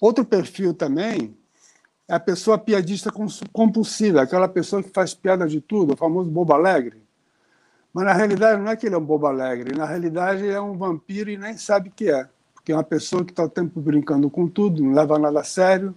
Outro 0.00 0.24
perfil 0.24 0.72
também 0.72 1.36
é 2.08 2.14
a 2.14 2.20
pessoa 2.20 2.58
piadista 2.58 3.10
compulsiva, 3.52 4.22
aquela 4.22 4.48
pessoa 4.48 4.82
que 4.82 4.90
faz 4.90 5.14
piada 5.14 5.46
de 5.46 5.60
tudo, 5.60 5.94
o 5.94 5.96
famoso 5.96 6.30
bobo 6.30 6.52
alegre. 6.52 7.02
Mas 7.92 8.04
na 8.04 8.12
realidade 8.12 8.60
não 8.60 8.70
é 8.70 8.76
que 8.76 8.86
ele 8.86 8.94
é 8.94 8.98
um 8.98 9.04
bobo 9.04 9.26
alegre, 9.26 9.76
na 9.76 9.84
realidade 9.84 10.48
é 10.48 10.60
um 10.60 10.76
vampiro 10.76 11.28
e 11.30 11.36
nem 11.36 11.56
sabe 11.56 11.90
o 11.90 11.92
que 11.92 12.10
é. 12.10 12.28
Porque 12.62 12.70
é 12.70 12.76
uma 12.76 12.84
pessoa 12.84 13.24
que 13.24 13.32
está 13.32 13.42
o 13.42 13.48
tempo 13.48 13.80
brincando 13.80 14.30
com 14.30 14.46
tudo, 14.46 14.80
não 14.80 14.92
leva 14.92 15.18
nada 15.18 15.40
a 15.40 15.44
sério, 15.44 15.92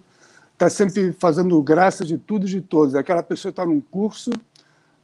está 0.52 0.68
sempre 0.68 1.12
fazendo 1.12 1.62
graça 1.62 2.04
de 2.04 2.18
tudo 2.18 2.44
e 2.44 2.50
de 2.50 2.60
todos. 2.60 2.96
Aquela 2.96 3.22
pessoa 3.22 3.50
está 3.50 3.64
num 3.64 3.80
curso, 3.80 4.32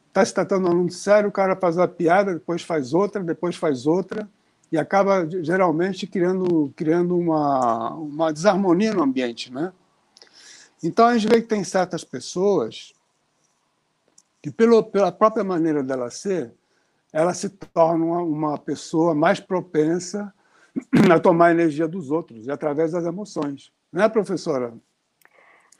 está 0.09 0.25
se 0.25 0.33
tratando 0.33 0.67
um 0.67 0.71
aluno 0.71 0.91
sério, 0.91 1.29
o 1.29 1.31
cara 1.31 1.55
faz 1.55 1.77
uma 1.77 1.87
piada, 1.87 2.33
depois 2.33 2.61
faz 2.61 2.93
outra, 2.93 3.23
depois 3.23 3.55
faz 3.55 3.87
outra, 3.87 4.29
e 4.69 4.77
acaba 4.77 5.25
geralmente 5.41 6.05
criando, 6.05 6.73
criando 6.75 7.17
uma, 7.17 7.93
uma 7.93 8.33
desarmonia 8.33 8.93
no 8.93 9.01
ambiente, 9.01 9.49
né? 9.53 9.71
Então 10.83 11.05
a 11.05 11.17
gente 11.17 11.31
vê 11.31 11.41
que 11.41 11.47
tem 11.47 11.63
certas 11.63 12.03
pessoas 12.03 12.93
que, 14.41 14.51
pelo, 14.51 14.83
pela 14.83 15.13
própria 15.13 15.45
maneira 15.45 15.81
dela 15.81 16.11
ser, 16.11 16.51
ela 17.13 17.33
se 17.33 17.47
torna 17.47 18.03
uma, 18.03 18.21
uma 18.21 18.57
pessoa 18.57 19.15
mais 19.15 19.39
propensa 19.39 20.33
a 21.13 21.19
tomar 21.19 21.47
a 21.47 21.51
energia 21.51 21.87
dos 21.87 22.11
outros 22.11 22.47
e 22.47 22.51
através 22.51 22.91
das 22.91 23.05
emoções. 23.05 23.71
Não 23.91 24.03
é, 24.03 24.09
professora? 24.09 24.73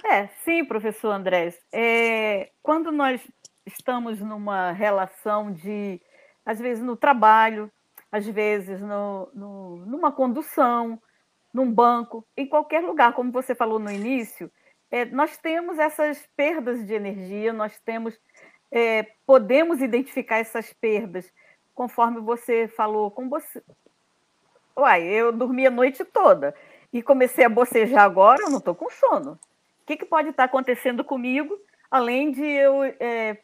É, 0.03 0.27
sim, 0.43 0.65
professor 0.65 1.11
Andrés. 1.11 1.59
É, 1.71 2.51
quando 2.61 2.91
nós 2.91 3.21
estamos 3.65 4.19
numa 4.19 4.71
relação 4.71 5.51
de, 5.51 6.01
às 6.45 6.59
vezes, 6.59 6.83
no 6.83 6.95
trabalho, 6.95 7.71
às 8.11 8.27
vezes 8.27 8.81
no, 8.81 9.29
no, 9.33 9.77
numa 9.85 10.11
condução, 10.11 11.01
num 11.53 11.71
banco, 11.71 12.25
em 12.35 12.47
qualquer 12.47 12.81
lugar, 12.81 13.13
como 13.13 13.31
você 13.31 13.55
falou 13.55 13.79
no 13.79 13.91
início, 13.91 14.51
é, 14.91 15.05
nós 15.05 15.37
temos 15.37 15.79
essas 15.79 16.27
perdas 16.35 16.85
de 16.85 16.93
energia, 16.93 17.51
nós 17.51 17.79
temos, 17.79 18.19
é, 18.71 19.03
podemos 19.25 19.81
identificar 19.81 20.37
essas 20.37 20.71
perdas, 20.73 21.31
conforme 21.73 22.19
você 22.21 22.67
falou 22.67 23.09
com 23.09 23.27
você. 23.29 23.63
Uai, 24.75 25.03
eu 25.03 25.31
dormi 25.31 25.67
a 25.67 25.71
noite 25.71 26.03
toda 26.03 26.55
e 26.91 27.01
comecei 27.01 27.45
a 27.45 27.49
bocejar 27.49 28.03
agora, 28.03 28.41
eu 28.41 28.49
não 28.49 28.57
estou 28.57 28.73
com 28.73 28.89
sono. 28.89 29.33
O 29.81 29.85
que, 29.85 29.97
que, 29.97 30.05
pode 30.05 30.29
estar 30.29 30.45
acontecendo 30.45 31.03
comigo, 31.03 31.57
além 31.91 32.31
de 32.31 32.43
eu 32.43 32.83
é, 32.99 33.37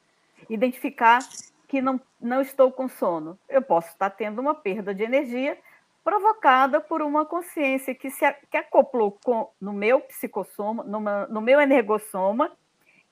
identificar 0.50 1.20
que 1.68 1.82
não, 1.82 2.00
não 2.20 2.42
estou 2.42 2.72
com 2.72 2.88
sono? 2.88 3.38
Eu 3.48 3.62
posso 3.62 3.90
estar 3.90 4.10
tendo 4.10 4.40
uma 4.40 4.56
perda 4.56 4.94
de 4.94 5.04
energia 5.04 5.58
provocada 6.04 6.80
por 6.82 7.02
uma 7.02 7.26
consciência 7.26 7.94
que 7.94 8.10
se 8.10 8.26
que 8.50 8.58
acoplou 8.58 9.18
com, 9.24 9.50
no 9.62 9.74
meu 9.74 10.00
psicossoma, 10.02 10.84
no, 10.84 11.00
no 11.28 11.42
meu 11.42 11.62
energossoma, 11.62 12.52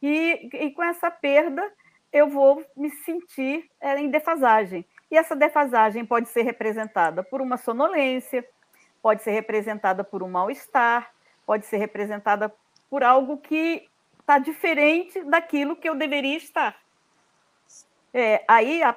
E, 0.02 0.50
e 0.54 0.72
com 0.72 0.84
essa 0.84 1.12
perda, 1.12 1.64
eu 2.14 2.30
vou 2.30 2.64
me 2.76 2.90
sentir 2.90 3.70
é, 3.80 4.00
em 4.00 4.10
defasagem. 4.10 4.86
E 5.10 5.17
essa 5.17 5.36
defasagem 5.36 6.06
pode 6.06 6.30
ser 6.30 6.41
representada 6.41 7.24
por 7.24 7.41
uma 7.41 7.58
sonolência, 7.58 8.48
pode 9.02 9.24
ser 9.24 9.32
representada 9.32 10.04
por 10.04 10.22
um 10.22 10.30
mal-estar, 10.30 11.12
pode 11.46 11.65
ser 11.65 11.78
representada 11.78 12.54
por 12.89 13.04
algo 13.04 13.38
que 13.38 13.88
está 14.20 14.38
diferente 14.38 15.24
daquilo 15.24 15.76
que 15.76 15.88
eu 15.88 15.96
deveria 15.96 16.36
estar. 16.36 16.78
É, 18.13 18.43
aí, 18.48 18.84
a, 18.84 18.96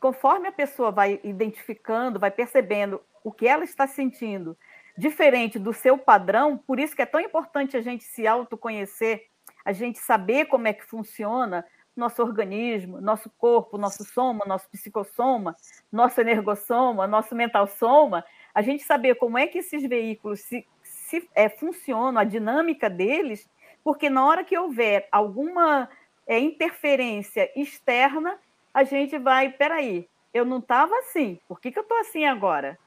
conforme 0.00 0.48
a 0.48 0.52
pessoa 0.52 0.90
vai 0.90 1.20
identificando, 1.22 2.18
vai 2.18 2.30
percebendo 2.30 3.02
o 3.22 3.30
que 3.30 3.46
ela 3.46 3.64
está 3.64 3.86
sentindo 3.86 4.56
diferente 4.96 5.58
do 5.58 5.72
seu 5.72 5.96
padrão, 5.96 6.58
por 6.58 6.78
isso 6.78 6.94
que 6.94 7.02
é 7.02 7.06
tão 7.06 7.20
importante 7.20 7.76
a 7.76 7.82
gente 7.82 8.04
se 8.04 8.26
autoconhecer, 8.26 9.26
a 9.64 9.72
gente 9.72 9.98
saber 9.98 10.46
como 10.46 10.68
é 10.68 10.72
que 10.72 10.84
funciona 10.84 11.64
nosso 11.96 12.22
organismo, 12.22 13.00
nosso 13.00 13.30
corpo, 13.38 13.76
nosso 13.76 14.04
soma, 14.04 14.44
nosso 14.46 14.68
psicossoma, 14.70 15.56
nosso 15.90 16.20
energossoma, 16.20 17.06
nosso 17.06 17.34
mental 17.34 17.66
soma, 17.66 18.24
a 18.54 18.62
gente 18.62 18.82
saber 18.82 19.16
como 19.16 19.38
é 19.38 19.46
que 19.46 19.58
esses 19.58 19.86
veículos 19.86 20.40
se, 20.40 20.66
se 20.82 21.28
é, 21.34 21.48
funcionam, 21.48 22.20
a 22.20 22.24
dinâmica 22.24 22.88
deles, 22.88 23.48
porque 23.84 24.08
na 24.08 24.24
hora 24.26 24.44
que 24.44 24.56
houver 24.56 25.08
alguma 25.10 25.88
é, 26.26 26.38
interferência 26.38 27.50
externa, 27.54 28.38
a 28.72 28.84
gente 28.84 29.18
vai, 29.18 29.50
peraí, 29.50 30.08
eu 30.32 30.44
não 30.44 30.58
estava 30.58 30.96
assim, 30.98 31.38
por 31.46 31.60
que, 31.60 31.70
que 31.70 31.78
eu 31.78 31.82
estou 31.82 31.98
assim 31.98 32.24
agora? 32.24 32.78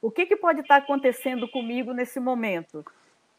O 0.00 0.10
que, 0.10 0.26
que 0.26 0.36
pode 0.36 0.62
estar 0.62 0.76
acontecendo 0.76 1.48
comigo 1.48 1.92
nesse 1.92 2.18
momento? 2.18 2.84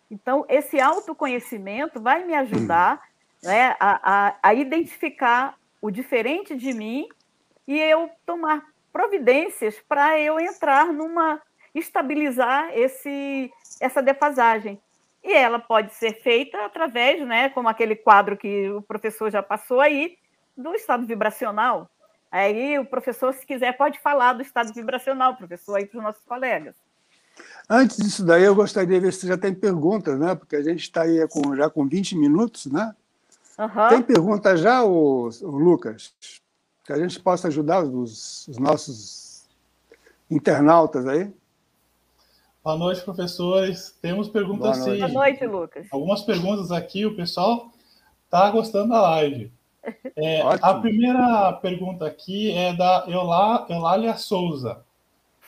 Então, 0.09 0.45
esse 0.47 0.79
autoconhecimento 0.79 2.01
vai 2.01 2.23
me 2.23 2.33
ajudar 2.35 3.01
né, 3.43 3.75
a, 3.79 4.27
a, 4.29 4.35
a 4.41 4.53
identificar 4.53 5.55
o 5.81 5.91
diferente 5.91 6.55
de 6.55 6.73
mim 6.73 7.07
e 7.67 7.79
eu 7.79 8.09
tomar 8.25 8.63
providências 8.91 9.75
para 9.87 10.19
eu 10.19 10.39
entrar 10.39 10.93
numa 10.93 11.41
estabilizar 11.73 12.69
esse 12.73 13.51
essa 13.81 14.01
defasagem. 14.01 14.79
E 15.23 15.33
ela 15.33 15.57
pode 15.57 15.93
ser 15.93 16.21
feita 16.21 16.65
através, 16.65 17.25
né, 17.25 17.49
como 17.49 17.69
aquele 17.69 17.95
quadro 17.95 18.37
que 18.37 18.69
o 18.69 18.81
professor 18.81 19.31
já 19.31 19.41
passou 19.41 19.79
aí, 19.79 20.17
do 20.55 20.73
estado 20.75 21.05
vibracional. 21.05 21.89
Aí 22.31 22.77
o 22.77 22.85
professor, 22.85 23.33
se 23.33 23.45
quiser, 23.45 23.77
pode 23.77 23.99
falar 23.99 24.33
do 24.33 24.41
estado 24.41 24.73
vibracional, 24.73 25.35
professor, 25.35 25.75
aí 25.75 25.85
para 25.85 25.97
os 25.97 26.03
nossos 26.03 26.23
colegas. 26.25 26.75
Antes 27.69 27.97
disso 27.97 28.25
daí, 28.25 28.43
eu 28.43 28.53
gostaria 28.53 28.99
de 28.99 28.99
ver 28.99 29.13
se 29.13 29.27
já 29.27 29.37
tem 29.37 29.53
perguntas, 29.53 30.19
né? 30.19 30.35
Porque 30.35 30.55
a 30.55 30.61
gente 30.61 30.81
está 30.81 31.03
aí 31.03 31.25
com, 31.29 31.55
já 31.55 31.69
com 31.69 31.87
20 31.87 32.17
minutos, 32.17 32.65
né? 32.65 32.93
Uhum. 33.57 33.89
Tem 33.89 34.01
pergunta 34.01 34.57
já, 34.57 34.83
o, 34.83 35.29
o, 35.29 35.57
Lucas? 35.57 36.13
Que 36.83 36.91
a 36.91 36.97
gente 36.97 37.19
possa 37.19 37.47
ajudar 37.47 37.83
os, 37.83 38.47
os 38.47 38.57
nossos 38.57 39.47
internautas 40.29 41.07
aí? 41.07 41.31
Boa 42.63 42.77
noite, 42.77 43.01
professores. 43.01 43.97
Temos 44.01 44.27
perguntas 44.27 44.79
Boa 44.79 44.91
sim. 44.91 44.99
Boa 44.99 45.11
noite, 45.11 45.45
Lucas. 45.45 45.87
Algumas 45.91 46.23
perguntas 46.23 46.71
aqui, 46.71 47.05
o 47.05 47.15
pessoal 47.15 47.71
está 48.25 48.49
gostando 48.49 48.89
da 48.89 49.01
live. 49.01 49.51
É, 50.15 50.41
a 50.41 50.75
primeira 50.75 51.51
pergunta 51.53 52.07
aqui 52.07 52.51
é 52.51 52.73
da 52.73 53.03
Eulá, 53.05 53.65
Eulália 53.69 54.15
Souza. 54.15 54.81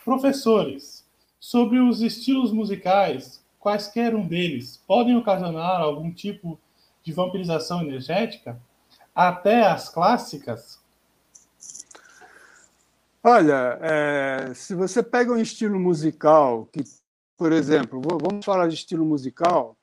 Professores, 0.03 1.05
sobre 1.39 1.79
os 1.79 2.01
estilos 2.01 2.51
musicais, 2.51 3.41
quaisquer 3.57 4.13
um 4.13 4.27
deles 4.27 4.83
podem 4.85 5.15
ocasionar 5.15 5.79
algum 5.79 6.11
tipo 6.11 6.59
de 7.05 7.13
vampirização 7.13 7.81
energética, 7.83 8.59
até 9.13 9.67
as 9.67 9.89
clássicas? 9.89 10.83
Olha, 13.23 13.79
é, 13.81 14.53
se 14.55 14.73
você 14.73 15.03
pega 15.03 15.31
um 15.31 15.37
estilo 15.37 15.79
musical 15.79 16.67
que, 16.71 16.83
por 17.37 17.51
exemplo, 17.51 18.01
vamos 18.01 18.43
falar 18.43 18.67
de 18.67 18.73
estilo 18.73 19.05
musical 19.05 19.77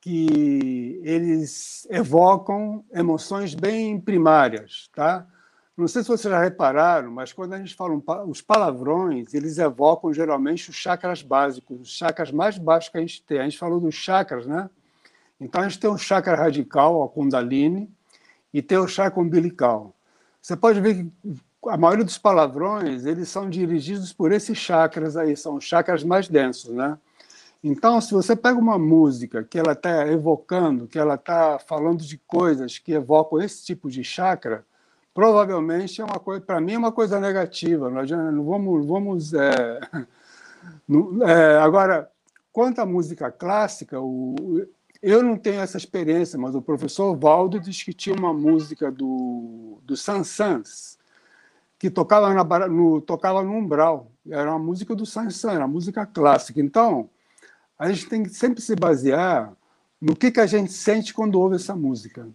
que 0.00 1.00
eles 1.04 1.86
evocam 1.90 2.84
emoções 2.92 3.54
bem 3.54 4.00
primárias, 4.00 4.88
tá? 4.94 5.26
Não 5.76 5.88
sei 5.88 6.02
se 6.02 6.08
vocês 6.08 6.30
já 6.30 6.40
repararam, 6.40 7.10
mas 7.10 7.32
quando 7.32 7.54
a 7.54 7.58
gente 7.58 7.74
fala 7.74 7.94
um, 7.94 8.02
os 8.28 8.40
palavrões, 8.40 9.34
eles 9.34 9.58
evocam 9.58 10.12
geralmente 10.12 10.70
os 10.70 10.76
chakras 10.76 11.22
básicos, 11.22 11.80
os 11.80 11.96
chakras 11.96 12.30
mais 12.30 12.58
baixos 12.58 12.90
que 12.90 12.98
a 12.98 13.00
gente 13.00 13.22
tem. 13.22 13.40
A 13.40 13.44
gente 13.44 13.58
falou 13.58 13.80
dos 13.80 13.94
chakras, 13.94 14.46
né? 14.46 14.70
Então, 15.40 15.62
a 15.62 15.68
gente 15.68 15.80
tem 15.80 15.90
o 15.90 15.96
chakra 15.96 16.36
radical, 16.36 17.02
a 17.02 17.08
Kundalini, 17.08 17.90
e 18.52 18.60
tem 18.60 18.78
o 18.78 18.86
chakra 18.86 19.20
umbilical. 19.20 19.94
Você 20.40 20.56
pode 20.56 20.80
ver 20.80 20.94
que 20.94 21.12
a 21.66 21.76
maioria 21.76 22.04
dos 22.04 22.18
palavrões 22.18 23.04
eles 23.04 23.28
são 23.28 23.48
dirigidos 23.48 24.12
por 24.12 24.32
esses 24.32 24.56
chakras 24.56 25.16
aí, 25.16 25.36
são 25.36 25.56
os 25.56 25.64
chakras 25.64 26.02
mais 26.02 26.28
densos, 26.28 26.74
né? 26.74 26.98
Então, 27.62 28.00
se 28.00 28.14
você 28.14 28.34
pega 28.34 28.58
uma 28.58 28.78
música 28.78 29.44
que 29.44 29.58
ela 29.58 29.72
está 29.72 30.06
evocando, 30.08 30.86
que 30.86 30.98
ela 30.98 31.14
está 31.14 31.58
falando 31.58 32.02
de 32.02 32.16
coisas 32.16 32.78
que 32.78 32.92
evocam 32.92 33.40
esse 33.40 33.62
tipo 33.64 33.90
de 33.90 34.02
chakra, 34.02 34.64
provavelmente 35.12 36.00
é 36.00 36.04
uma 36.04 36.18
coisa, 36.18 36.40
para 36.40 36.58
mim, 36.58 36.72
é 36.72 36.78
uma 36.78 36.92
coisa 36.92 37.20
negativa. 37.20 37.90
Nós 37.90 38.10
não 38.10 38.44
vamos, 38.44 38.86
vamos 38.86 39.34
é, 39.34 39.80
não, 40.88 41.22
é, 41.28 41.58
agora, 41.58 42.10
quanto 42.50 42.80
à 42.80 42.86
música 42.86 43.30
clássica, 43.30 44.00
o, 44.00 44.66
eu 45.02 45.22
não 45.22 45.36
tenho 45.36 45.60
essa 45.60 45.76
experiência, 45.76 46.38
mas 46.38 46.54
o 46.54 46.62
professor 46.62 47.16
Valdo 47.16 47.58
disse 47.58 47.84
que 47.84 47.92
tinha 47.92 48.14
uma 48.14 48.34
música 48.34 48.90
do, 48.90 49.78
do 49.82 49.96
Sansans, 49.96 50.98
que 51.78 51.88
tocava, 51.88 52.32
na, 52.34 52.68
no, 52.68 53.00
tocava 53.00 53.42
no 53.42 53.52
umbral. 53.52 54.12
Era 54.28 54.50
uma 54.50 54.58
música 54.58 54.94
do 54.94 55.06
Sansan, 55.06 55.52
era 55.52 55.60
uma 55.60 55.68
música 55.68 56.04
clássica. 56.04 56.60
Então, 56.60 57.08
a 57.78 57.90
gente 57.90 58.06
tem 58.06 58.22
que 58.22 58.28
sempre 58.28 58.60
se 58.60 58.76
basear 58.76 59.50
no 59.98 60.14
que, 60.14 60.30
que 60.30 60.40
a 60.40 60.46
gente 60.46 60.72
sente 60.72 61.14
quando 61.14 61.40
ouve 61.40 61.56
essa 61.56 61.74
música. 61.74 62.28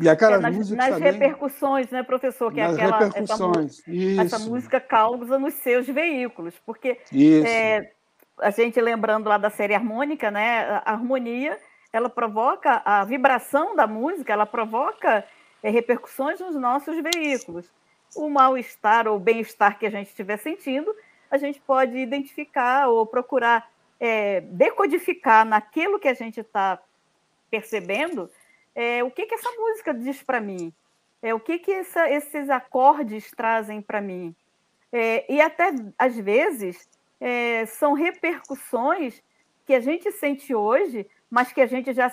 E 0.00 0.08
aquelas 0.08 0.40
é, 0.40 0.42
nas, 0.42 0.56
músicas 0.56 0.76
nas 0.76 0.94
também, 0.94 1.12
repercussões, 1.12 1.90
né, 1.90 2.02
professor? 2.02 2.52
Que 2.52 2.60
é 2.60 2.66
nas 2.66 2.74
aquela, 2.74 2.98
repercussões, 2.98 3.82
essa, 3.86 4.22
essa, 4.22 4.38
música 4.40 4.80
causa 4.80 5.38
nos 5.38 5.54
seus 5.54 5.86
veículos, 5.86 6.54
porque 6.66 6.98
é, 7.14 7.92
a 8.38 8.50
gente 8.50 8.80
lembrando 8.80 9.28
lá 9.28 9.38
da 9.38 9.50
série 9.50 9.74
harmônica, 9.74 10.30
né? 10.30 10.82
A 10.84 10.92
harmonia, 10.92 11.58
ela 11.92 12.08
provoca 12.08 12.82
a 12.84 13.04
vibração 13.04 13.74
da 13.74 13.86
música, 13.86 14.32
ela 14.32 14.46
provoca 14.46 15.24
é, 15.62 15.70
repercussões 15.70 16.40
nos 16.40 16.54
nossos 16.54 16.96
veículos. 17.02 17.70
O 18.14 18.28
mal-estar 18.28 19.08
ou 19.08 19.18
bem-estar 19.18 19.78
que 19.78 19.86
a 19.86 19.90
gente 19.90 20.08
estiver 20.08 20.36
sentindo, 20.36 20.94
a 21.30 21.36
gente 21.36 21.60
pode 21.60 21.96
identificar 21.96 22.88
ou 22.88 23.06
procurar 23.06 23.68
é, 23.98 24.40
decodificar 24.42 25.44
naquilo 25.44 25.98
que 25.98 26.08
a 26.08 26.14
gente 26.14 26.40
está 26.40 26.78
percebendo 27.50 28.30
é, 28.74 29.02
o 29.02 29.10
que, 29.10 29.26
que 29.26 29.34
essa 29.34 29.50
música 29.52 29.94
diz 29.94 30.22
para 30.22 30.40
mim, 30.40 30.72
é, 31.22 31.34
o 31.34 31.40
que, 31.40 31.58
que 31.58 31.72
essa, 31.72 32.10
esses 32.10 32.50
acordes 32.50 33.30
trazem 33.30 33.80
para 33.80 34.00
mim. 34.00 34.34
É, 34.92 35.32
e 35.32 35.40
até, 35.40 35.72
às 35.98 36.16
vezes, 36.16 36.88
é, 37.20 37.66
são 37.66 37.92
repercussões 37.92 39.22
que 39.64 39.74
a 39.74 39.80
gente 39.80 40.10
sente 40.12 40.54
hoje, 40.54 41.06
mas 41.30 41.52
que 41.52 41.60
a 41.60 41.66
gente 41.66 41.92
já 41.92 42.10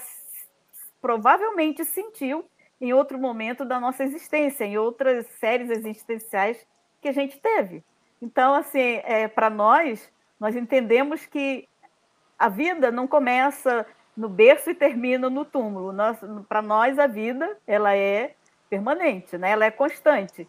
provavelmente 1.01 1.83
sentiu 1.85 2.45
em 2.79 2.93
outro 2.93 3.17
momento 3.17 3.63
da 3.63 3.79
nossa 3.79 4.03
existência, 4.03 4.65
em 4.65 4.77
outras 4.77 5.25
séries 5.39 5.69
existenciais 5.69 6.65
que 7.01 7.07
a 7.07 7.11
gente 7.11 7.39
teve. 7.39 7.83
Então, 8.21 8.53
assim, 8.53 9.01
é, 9.03 9.27
para 9.27 9.49
nós, 9.49 10.11
nós 10.39 10.55
entendemos 10.55 11.25
que 11.25 11.67
a 12.39 12.49
vida 12.49 12.91
não 12.91 13.07
começa 13.07 13.85
no 14.15 14.29
berço 14.29 14.69
e 14.69 14.75
termina 14.75 15.29
no 15.29 15.45
túmulo. 15.45 15.93
Para 16.47 16.61
nós, 16.61 16.97
a 16.99 17.07
vida 17.07 17.57
ela 17.67 17.95
é 17.95 18.35
permanente, 18.69 19.37
né? 19.37 19.51
ela 19.51 19.65
é 19.65 19.71
constante. 19.71 20.47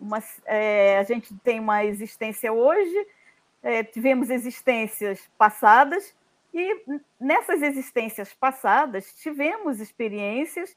Uma, 0.00 0.22
é, 0.44 0.98
a 0.98 1.02
gente 1.02 1.34
tem 1.38 1.58
uma 1.58 1.84
existência 1.84 2.52
hoje, 2.52 3.06
é, 3.62 3.82
tivemos 3.82 4.30
existências 4.30 5.28
passadas 5.38 6.14
e 6.52 6.84
nessas 7.20 7.62
existências 7.62 8.32
passadas 8.32 9.14
tivemos 9.16 9.80
experiências 9.80 10.76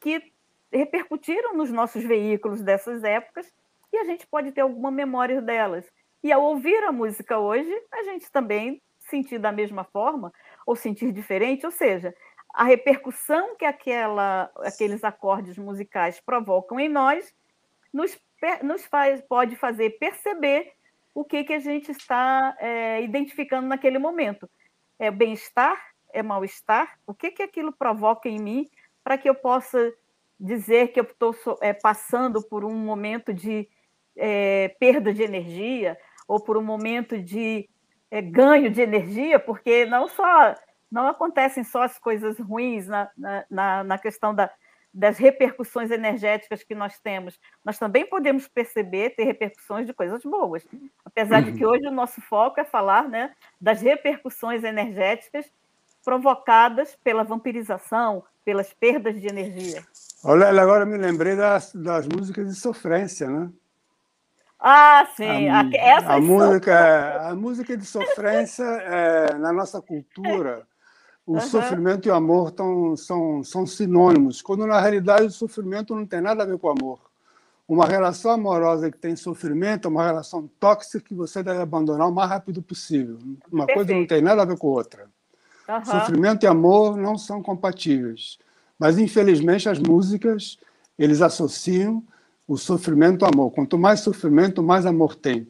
que 0.00 0.32
repercutiram 0.72 1.54
nos 1.54 1.70
nossos 1.70 2.04
veículos 2.04 2.62
dessas 2.62 3.04
épocas 3.04 3.52
e 3.92 3.98
a 3.98 4.04
gente 4.04 4.26
pode 4.26 4.52
ter 4.52 4.60
alguma 4.60 4.90
memória 4.90 5.40
delas. 5.40 5.84
E 6.22 6.30
ao 6.32 6.42
ouvir 6.42 6.82
a 6.84 6.92
música 6.92 7.38
hoje, 7.38 7.72
a 7.92 8.02
gente 8.04 8.30
também 8.30 8.80
sentir 8.98 9.38
da 9.38 9.50
mesma 9.50 9.84
forma 9.84 10.32
ou 10.66 10.76
sentir 10.76 11.12
diferente, 11.12 11.66
ou 11.66 11.72
seja, 11.72 12.14
a 12.52 12.64
repercussão 12.64 13.56
que 13.56 13.64
aquela, 13.64 14.50
aqueles 14.58 15.02
acordes 15.04 15.56
musicais 15.56 16.20
provocam 16.20 16.78
em 16.78 16.88
nós 16.88 17.32
nos, 17.92 18.18
nos 18.62 18.84
faz, 18.84 19.20
pode 19.22 19.56
fazer 19.56 19.90
perceber 19.98 20.72
o 21.14 21.24
que, 21.24 21.44
que 21.44 21.52
a 21.52 21.58
gente 21.58 21.90
está 21.90 22.56
é, 22.58 23.02
identificando 23.02 23.66
naquele 23.66 23.98
momento. 23.98 24.48
É 24.98 25.10
bem-estar? 25.10 25.76
É 26.12 26.22
mal-estar? 26.22 26.98
O 27.06 27.14
que, 27.14 27.30
que 27.30 27.42
aquilo 27.42 27.72
provoca 27.72 28.28
em 28.28 28.38
mim 28.38 28.68
para 29.02 29.16
que 29.18 29.28
eu 29.28 29.34
possa 29.34 29.92
dizer 30.38 30.88
que 30.88 31.00
eu 31.00 31.04
estou 31.04 31.34
é, 31.60 31.72
passando 31.72 32.42
por 32.42 32.64
um 32.64 32.74
momento 32.74 33.32
de 33.32 33.68
é, 34.16 34.68
perda 34.80 35.12
de 35.12 35.22
energia 35.22 35.98
ou 36.26 36.40
por 36.40 36.56
um 36.56 36.62
momento 36.62 37.20
de 37.20 37.68
ganho 38.32 38.70
de 38.70 38.80
energia, 38.80 39.38
porque 39.38 39.86
não 39.86 40.08
só 40.08 40.54
não 40.90 41.06
acontecem 41.06 41.62
só 41.62 41.84
as 41.84 41.96
coisas 41.98 42.38
ruins 42.40 42.88
na, 42.88 43.08
na, 43.48 43.84
na 43.84 43.98
questão 43.98 44.34
da, 44.34 44.50
das 44.92 45.18
repercussões 45.18 45.90
energéticas 45.90 46.62
que 46.62 46.74
nós 46.74 46.98
temos, 46.98 47.38
nós 47.64 47.78
também 47.78 48.04
podemos 48.04 48.48
perceber, 48.48 49.10
ter 49.10 49.24
repercussões 49.24 49.86
de 49.86 49.94
coisas 49.94 50.22
boas. 50.22 50.66
Apesar 51.04 51.42
uhum. 51.42 51.52
de 51.52 51.58
que 51.58 51.64
hoje 51.64 51.86
o 51.86 51.92
nosso 51.92 52.20
foco 52.20 52.60
é 52.60 52.64
falar 52.64 53.08
né, 53.08 53.32
das 53.60 53.80
repercussões 53.80 54.64
energéticas 54.64 55.50
provocadas 56.04 56.96
pela 57.04 57.22
vampirização, 57.22 58.24
pelas 58.44 58.72
perdas 58.72 59.20
de 59.20 59.28
energia. 59.28 59.84
Olha, 60.24 60.48
agora 60.48 60.84
me 60.84 60.96
lembrei 60.96 61.36
das, 61.36 61.72
das 61.74 62.06
músicas 62.08 62.48
de 62.48 62.54
sofrência, 62.54 63.28
né? 63.28 63.50
Ah, 64.58 65.08
sim. 65.16 65.48
A, 65.48 65.60
a, 65.60 66.16
a 66.16 66.20
música, 66.20 67.28
a 67.30 67.34
música 67.34 67.76
de 67.76 67.86
sofrência 67.86 68.64
é, 68.64 69.34
na 69.34 69.52
nossa 69.52 69.80
cultura 69.80 70.66
o 71.30 71.34
uhum. 71.34 71.40
sofrimento 71.42 72.08
e 72.08 72.10
o 72.10 72.14
amor 72.14 72.50
tão, 72.50 72.96
são, 72.96 73.44
são 73.44 73.64
sinônimos, 73.64 74.42
quando 74.42 74.66
na 74.66 74.80
realidade 74.80 75.26
o 75.26 75.30
sofrimento 75.30 75.94
não 75.94 76.04
tem 76.04 76.20
nada 76.20 76.42
a 76.42 76.46
ver 76.46 76.58
com 76.58 76.66
o 76.66 76.70
amor. 76.70 76.98
Uma 77.68 77.86
relação 77.86 78.32
amorosa 78.32 78.90
que 78.90 78.98
tem 78.98 79.14
sofrimento 79.14 79.86
é 79.86 79.90
uma 79.92 80.04
relação 80.04 80.50
tóxica 80.58 80.98
que 80.98 81.14
você 81.14 81.40
deve 81.40 81.60
abandonar 81.60 82.08
o 82.08 82.12
mais 82.12 82.28
rápido 82.28 82.60
possível. 82.60 83.16
Uma 83.48 83.64
Perfeito. 83.64 83.74
coisa 83.74 84.00
não 84.00 84.06
tem 84.08 84.20
nada 84.20 84.42
a 84.42 84.44
ver 84.44 84.58
com 84.58 84.66
outra. 84.66 85.08
Uhum. 85.68 85.84
Sofrimento 85.84 86.42
e 86.42 86.48
amor 86.48 86.96
não 86.96 87.16
são 87.16 87.40
compatíveis. 87.40 88.36
Mas, 88.76 88.98
infelizmente, 88.98 89.68
as 89.68 89.78
músicas, 89.78 90.58
eles 90.98 91.22
associam 91.22 92.02
o 92.48 92.56
sofrimento 92.56 93.24
ao 93.24 93.30
amor. 93.32 93.52
Quanto 93.52 93.78
mais 93.78 94.00
sofrimento, 94.00 94.64
mais 94.64 94.84
amor 94.84 95.14
tem. 95.14 95.46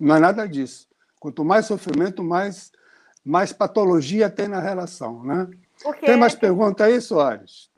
Não 0.00 0.16
é 0.16 0.18
nada 0.18 0.46
disso. 0.46 0.88
Quanto 1.20 1.44
mais 1.44 1.66
sofrimento, 1.66 2.24
mais 2.24 2.72
mais 3.24 3.52
patologia 3.52 4.28
tem 4.28 4.48
na 4.48 4.60
relação, 4.60 5.22
né? 5.24 5.48
Porque... 5.82 6.06
Tem 6.06 6.16
mais 6.16 6.34
pergunta 6.34 6.84
aí, 6.84 7.00
Soares? 7.00 7.70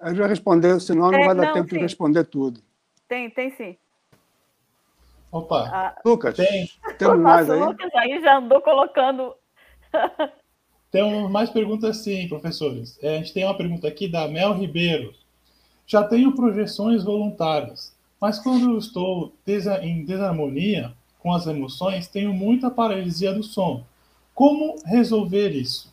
A 0.00 0.08
gente 0.08 0.18
vai 0.18 0.28
responder, 0.28 0.80
senão 0.80 1.10
não 1.10 1.18
é, 1.18 1.26
vai 1.26 1.34
dar 1.34 1.46
não, 1.46 1.52
tempo 1.54 1.68
sim. 1.68 1.76
de 1.76 1.82
responder 1.82 2.24
tudo. 2.24 2.60
Tem, 3.08 3.28
tem 3.30 3.50
sim. 3.50 3.76
Opa. 5.32 5.68
Ah, 5.72 6.00
Lucas, 6.04 6.34
tem. 6.34 6.68
Temos 6.98 7.20
mais 7.20 7.48
aí? 7.48 7.60
Lucas 7.60 7.90
aí 7.94 8.20
já 8.20 8.38
andou 8.38 8.60
colocando. 8.60 9.34
Temos 10.90 11.30
mais 11.30 11.50
perguntas 11.50 11.98
sim, 11.98 12.28
professores. 12.28 12.98
É, 13.02 13.14
a 13.14 13.18
gente 13.18 13.32
tem 13.32 13.44
uma 13.44 13.56
pergunta 13.56 13.86
aqui 13.86 14.08
da 14.08 14.26
Mel 14.26 14.54
Ribeiro. 14.54 15.14
Já 15.86 16.02
tenho 16.02 16.34
projeções 16.34 17.04
voluntárias, 17.04 17.96
mas 18.20 18.38
quando 18.40 18.70
eu 18.72 18.78
estou 18.78 19.32
em 19.82 20.04
desarmonia 20.04 20.92
com 21.20 21.32
as 21.32 21.46
emoções, 21.46 22.08
tenho 22.08 22.32
muita 22.32 22.70
paralisia 22.70 23.32
do 23.32 23.42
som 23.42 23.84
como 24.40 24.76
resolver 24.86 25.50
isso? 25.50 25.92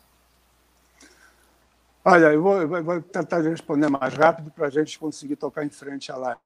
Olha, 2.02 2.32
eu 2.32 2.42
vou, 2.42 2.62
eu 2.62 2.82
vou 2.82 3.02
tentar 3.02 3.42
responder 3.42 3.90
mais 3.90 4.14
rápido 4.14 4.50
para 4.50 4.68
a 4.68 4.70
gente 4.70 4.98
conseguir 4.98 5.36
tocar 5.36 5.66
em 5.66 5.68
frente 5.68 6.10
à 6.10 6.16
live. 6.16 6.40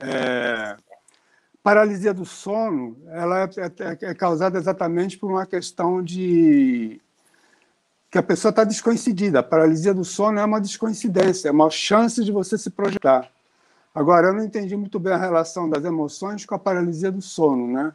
É, 0.00 0.76
paralisia 1.62 2.12
do 2.12 2.24
sono 2.24 2.96
ela 3.10 3.44
é, 3.44 3.44
é, 3.44 4.10
é, 4.10 4.14
causada 4.14 4.58
exatamente 4.58 5.16
por 5.18 5.30
uma 5.30 5.46
questão 5.46 6.02
de 6.02 7.00
que 8.10 8.18
a 8.18 8.24
pessoa 8.24 8.50
está 8.50 8.64
descoincidida. 8.64 9.38
A 9.38 9.44
paralisia 9.44 9.94
do 9.94 10.04
sono 10.04 10.40
é 10.40 10.44
uma 10.44 10.60
descoincidência, 10.60 11.48
é 11.48 11.52
uma 11.52 11.70
chance 11.70 12.24
de 12.24 12.32
você 12.32 12.58
se 12.58 12.70
projetar. 12.70 13.30
Agora, 13.94 14.26
eu 14.26 14.34
não 14.34 14.42
entendi 14.42 14.76
muito 14.76 14.98
bem 14.98 15.12
a 15.12 15.16
relação 15.16 15.70
das 15.70 15.84
emoções 15.84 16.44
com 16.44 16.56
a 16.56 16.58
paralisia 16.58 17.12
do 17.12 17.22
sono, 17.22 17.68
né? 17.68 17.92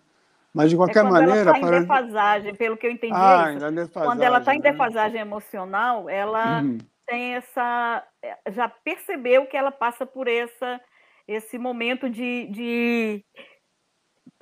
Mas, 0.55 0.69
de 0.69 0.77
qualquer 0.77 0.99
é 0.99 1.03
maneira. 1.03 1.41
Ela 1.41 1.57
está 1.57 1.67
em 1.67 1.81
defasagem, 1.81 2.55
pelo 2.55 2.77
que 2.77 2.87
eu 2.87 2.91
entendi. 2.91 3.13
Ah, 3.13 3.47
é 3.49 3.81
isso. 3.81 3.91
Quando 3.91 4.21
ela 4.21 4.37
está 4.39 4.55
em 4.55 4.59
né? 4.59 4.71
defasagem 4.71 5.19
emocional, 5.19 6.09
ela 6.09 6.61
uhum. 6.61 6.77
tem 7.05 7.35
essa. 7.35 8.07
É, 8.23 8.37
já 8.51 8.69
percebeu 8.69 9.45
que 9.47 9.57
ela 9.57 9.69
passa 9.69 10.05
por 10.05 10.29
essa, 10.29 10.79
esse 11.27 11.57
momento 11.57 12.09
de, 12.09 12.47
de. 12.51 13.25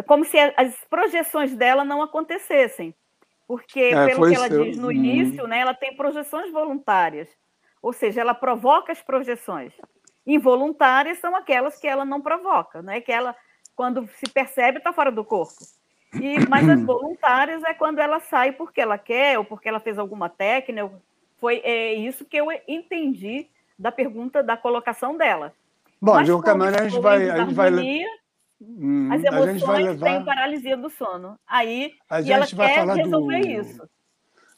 Como 0.06 0.24
se 0.24 0.38
as 0.56 0.76
projeções 0.88 1.56
dela 1.56 1.84
não 1.84 2.04
acontecessem. 2.04 2.94
Porque, 3.48 3.80
é, 3.80 4.06
pelo 4.06 4.30
que 4.30 4.36
ela 4.36 4.48
seu... 4.48 4.66
diz 4.66 4.78
no 4.78 4.88
uhum. 4.88 4.94
início, 4.94 5.48
né, 5.48 5.62
ela 5.62 5.74
tem 5.74 5.96
projeções 5.96 6.52
voluntárias. 6.52 7.28
Ou 7.82 7.92
seja, 7.92 8.22
ela 8.22 8.36
provoca 8.36 8.92
as 8.92 9.02
projeções. 9.02 9.74
Involuntárias 10.28 11.18
são 11.18 11.36
aquelas 11.36 11.80
que 11.80 11.88
ela 11.88 12.06
não 12.06 12.22
provoca, 12.22 12.84
né? 12.84 13.02
que 13.02 13.12
ela, 13.12 13.36
quando 13.76 14.08
se 14.08 14.32
percebe, 14.32 14.78
está 14.78 14.94
fora 14.94 15.12
do 15.12 15.26
corpo. 15.26 15.56
E, 16.22 16.48
mas 16.48 16.68
as 16.68 16.82
voluntárias 16.86 17.64
é 17.64 17.74
quando 17.74 18.00
ela 18.00 18.20
sai 18.20 18.52
porque 18.52 18.82
ela 18.82 18.98
quer 18.98 19.38
ou 19.38 19.46
porque 19.46 19.68
ela 19.68 19.80
fez 19.80 19.98
alguma 19.98 20.30
técnica. 20.30 20.92
Foi 21.40 21.62
é 21.64 21.94
isso 21.94 22.26
que 22.26 22.38
eu 22.38 22.48
entendi 22.68 23.48
da 23.78 23.92
pergunta, 23.92 24.42
da 24.42 24.56
colocação 24.56 25.18
dela. 25.18 25.54
Bom, 26.02 26.14
mas, 26.14 26.26
de 26.26 26.32
qualquer 26.32 26.56
maneira, 26.56 26.84
a 26.84 26.88
gente 26.88 27.02
vai. 27.02 27.30
A 27.30 27.38
gente 27.38 27.54
vai... 27.54 27.72
Hum, 28.62 29.10
as 29.12 29.24
emoções 29.24 29.86
levar... 29.86 30.06
têm 30.06 30.26
paralisia 30.26 30.78
do 30.78 30.90
sono. 30.90 31.38
Aí, 31.46 31.94
a 32.10 32.22
e 32.22 32.32
ela 32.32 32.48
quer 32.48 32.86
resolver 32.88 33.42
do... 33.42 33.48
isso. 33.48 33.90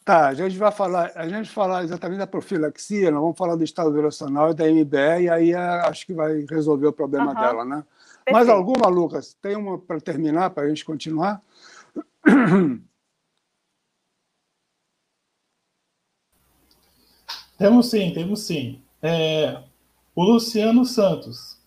Tá, 0.05 0.27
a 0.27 0.33
gente 0.35 0.55
vai 0.55 0.71
falar, 0.71 1.11
a 1.15 1.27
gente 1.27 1.49
falar 1.49 1.83
exatamente 1.83 2.19
da 2.19 2.27
profilaxia, 2.27 3.09
nós 3.09 3.19
vamos 3.19 3.35
falar 3.35 3.55
do 3.55 3.63
estado 3.63 3.91
vibracional 3.91 4.51
e 4.51 4.53
da 4.53 4.65
MBE, 4.65 5.23
e 5.23 5.29
aí 5.29 5.55
acho 5.55 6.05
que 6.05 6.13
vai 6.13 6.45
resolver 6.47 6.85
o 6.85 6.93
problema 6.93 7.29
uhum. 7.29 7.33
dela, 7.33 7.65
né? 7.65 7.83
Perfeito. 8.25 8.33
Mais 8.33 8.49
alguma, 8.49 8.87
Lucas? 8.87 9.37
Tem 9.39 9.55
uma 9.55 9.77
para 9.77 10.01
terminar, 10.01 10.49
para 10.49 10.63
a 10.63 10.67
gente 10.69 10.83
continuar? 10.83 11.41
Temos 17.57 17.89
sim, 17.89 18.13
temos 18.13 18.41
sim. 18.41 18.81
É, 19.01 19.63
o 20.13 20.23
Luciano 20.23 20.83
Santos. 20.83 21.57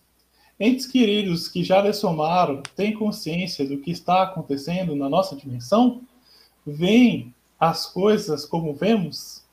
Entes 0.59 0.85
queridos 0.85 1.47
que 1.47 1.63
já 1.63 1.81
dessomaram 1.81 2.61
têm 2.75 2.93
consciência 2.93 3.65
do 3.67 3.79
que 3.79 3.89
está 3.89 4.21
acontecendo 4.21 4.95
na 4.95 5.09
nossa 5.09 5.35
dimensão? 5.35 6.03
Veem 6.63 7.33
as 7.59 7.87
coisas 7.87 8.45
como 8.45 8.75
vemos? 8.75 9.43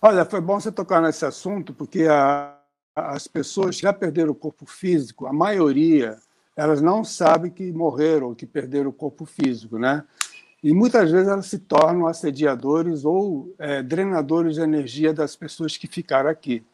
Olha, 0.00 0.24
foi 0.24 0.40
bom 0.40 0.58
você 0.58 0.72
tocar 0.72 1.02
nesse 1.02 1.26
assunto, 1.26 1.74
porque 1.74 2.04
a, 2.04 2.57
as 3.00 3.26
pessoas 3.26 3.76
já 3.76 3.92
perderam 3.92 4.32
o 4.32 4.34
corpo 4.34 4.66
físico, 4.66 5.26
a 5.26 5.32
maioria, 5.32 6.18
elas 6.56 6.80
não 6.80 7.04
sabem 7.04 7.50
que 7.50 7.70
morreram, 7.72 8.34
que 8.34 8.46
perderam 8.46 8.90
o 8.90 8.92
corpo 8.92 9.24
físico, 9.24 9.78
né? 9.78 10.04
E 10.62 10.74
muitas 10.74 11.10
vezes 11.10 11.28
elas 11.28 11.46
se 11.46 11.58
tornam 11.58 12.06
assediadores 12.06 13.04
ou 13.04 13.54
é, 13.58 13.80
drenadores 13.82 14.56
de 14.56 14.60
energia 14.60 15.12
das 15.12 15.36
pessoas 15.36 15.76
que 15.76 15.86
ficaram 15.86 16.28
aqui. 16.28 16.64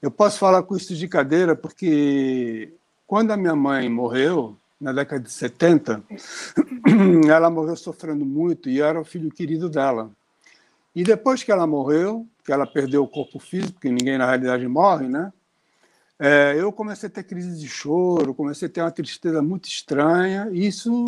Eu 0.00 0.10
posso 0.10 0.38
falar 0.38 0.62
com 0.62 0.76
isso 0.76 0.94
de 0.94 1.06
cadeira 1.06 1.54
porque 1.54 2.72
quando 3.06 3.30
a 3.30 3.36
minha 3.36 3.54
mãe 3.54 3.88
morreu, 3.88 4.56
na 4.80 4.92
década 4.92 5.22
de 5.22 5.30
70, 5.30 6.02
ela 7.28 7.50
morreu 7.50 7.76
sofrendo 7.76 8.24
muito 8.24 8.70
e 8.70 8.78
eu 8.78 8.86
era 8.86 9.00
o 9.00 9.04
filho 9.04 9.30
querido 9.30 9.68
dela. 9.68 10.10
E 10.94 11.04
depois 11.04 11.42
que 11.42 11.52
ela 11.52 11.66
morreu, 11.66 12.26
que 12.44 12.52
ela 12.52 12.66
perdeu 12.66 13.02
o 13.02 13.08
corpo 13.08 13.38
físico, 13.38 13.80
que 13.80 13.90
ninguém 13.90 14.18
na 14.18 14.26
realidade 14.26 14.66
morre, 14.66 15.06
né? 15.08 15.32
É, 16.24 16.54
eu 16.56 16.70
comecei 16.70 17.08
a 17.08 17.10
ter 17.10 17.24
crise 17.24 17.58
de 17.58 17.68
choro, 17.68 18.32
comecei 18.32 18.68
a 18.68 18.70
ter 18.70 18.80
uma 18.80 18.92
tristeza 18.92 19.42
muito 19.42 19.66
estranha. 19.66 20.48
Isso 20.52 21.04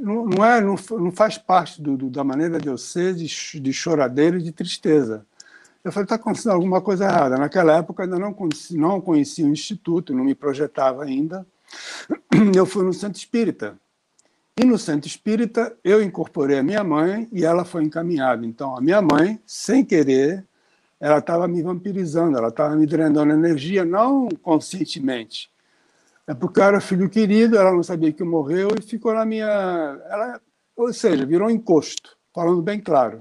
não, 0.00 0.26
não, 0.26 0.44
é, 0.44 0.60
não, 0.60 0.74
não 0.98 1.12
faz 1.12 1.38
parte 1.38 1.80
do, 1.80 1.96
do, 1.96 2.10
da 2.10 2.24
maneira 2.24 2.58
de 2.58 2.66
eu 2.66 2.76
ser 2.76 3.14
de, 3.14 3.60
de 3.60 3.72
choradeira 3.72 4.36
e 4.36 4.42
de 4.42 4.50
tristeza. 4.50 5.24
Eu 5.84 5.92
falei, 5.92 6.06
está 6.06 6.16
acontecendo 6.16 6.54
alguma 6.54 6.80
coisa 6.80 7.04
errada. 7.04 7.36
Naquela 7.36 7.76
época 7.76 8.02
ainda 8.02 8.18
não 8.18 8.34
conhecia, 8.34 8.80
não 8.80 9.00
conhecia 9.00 9.46
o 9.46 9.50
Instituto, 9.50 10.12
não 10.12 10.24
me 10.24 10.34
projetava 10.34 11.04
ainda. 11.04 11.46
Eu 12.52 12.66
fui 12.66 12.84
no 12.84 12.92
Centro 12.92 13.16
Espírita. 13.16 13.78
E 14.60 14.64
no 14.64 14.76
Centro 14.76 15.08
Espírita 15.08 15.76
eu 15.84 16.00
incorporei 16.02 16.58
a 16.58 16.62
minha 16.62 16.82
mãe 16.82 17.28
e 17.32 17.44
ela 17.44 17.64
foi 17.64 17.84
encaminhada. 17.84 18.44
Então, 18.46 18.76
a 18.76 18.80
minha 18.80 19.02
mãe, 19.02 19.40
sem 19.44 19.84
querer, 19.84 20.44
ela 21.04 21.18
estava 21.18 21.46
me 21.46 21.60
vampirizando, 21.60 22.38
ela 22.38 22.48
estava 22.48 22.74
me 22.74 22.86
drenando 22.86 23.30
energia, 23.30 23.84
não 23.84 24.26
conscientemente. 24.42 25.50
É 26.26 26.32
porque 26.32 26.58
eu 26.58 26.64
era 26.64 26.80
filho 26.80 27.10
querido, 27.10 27.58
ela 27.58 27.70
não 27.72 27.82
sabia 27.82 28.10
que 28.10 28.24
morreu 28.24 28.70
e 28.78 28.80
ficou 28.80 29.12
na 29.12 29.26
minha. 29.26 29.44
Ela, 29.44 30.40
ou 30.74 30.90
seja, 30.94 31.26
virou 31.26 31.48
um 31.48 31.50
encosto, 31.50 32.16
falando 32.34 32.62
bem 32.62 32.80
claro. 32.80 33.20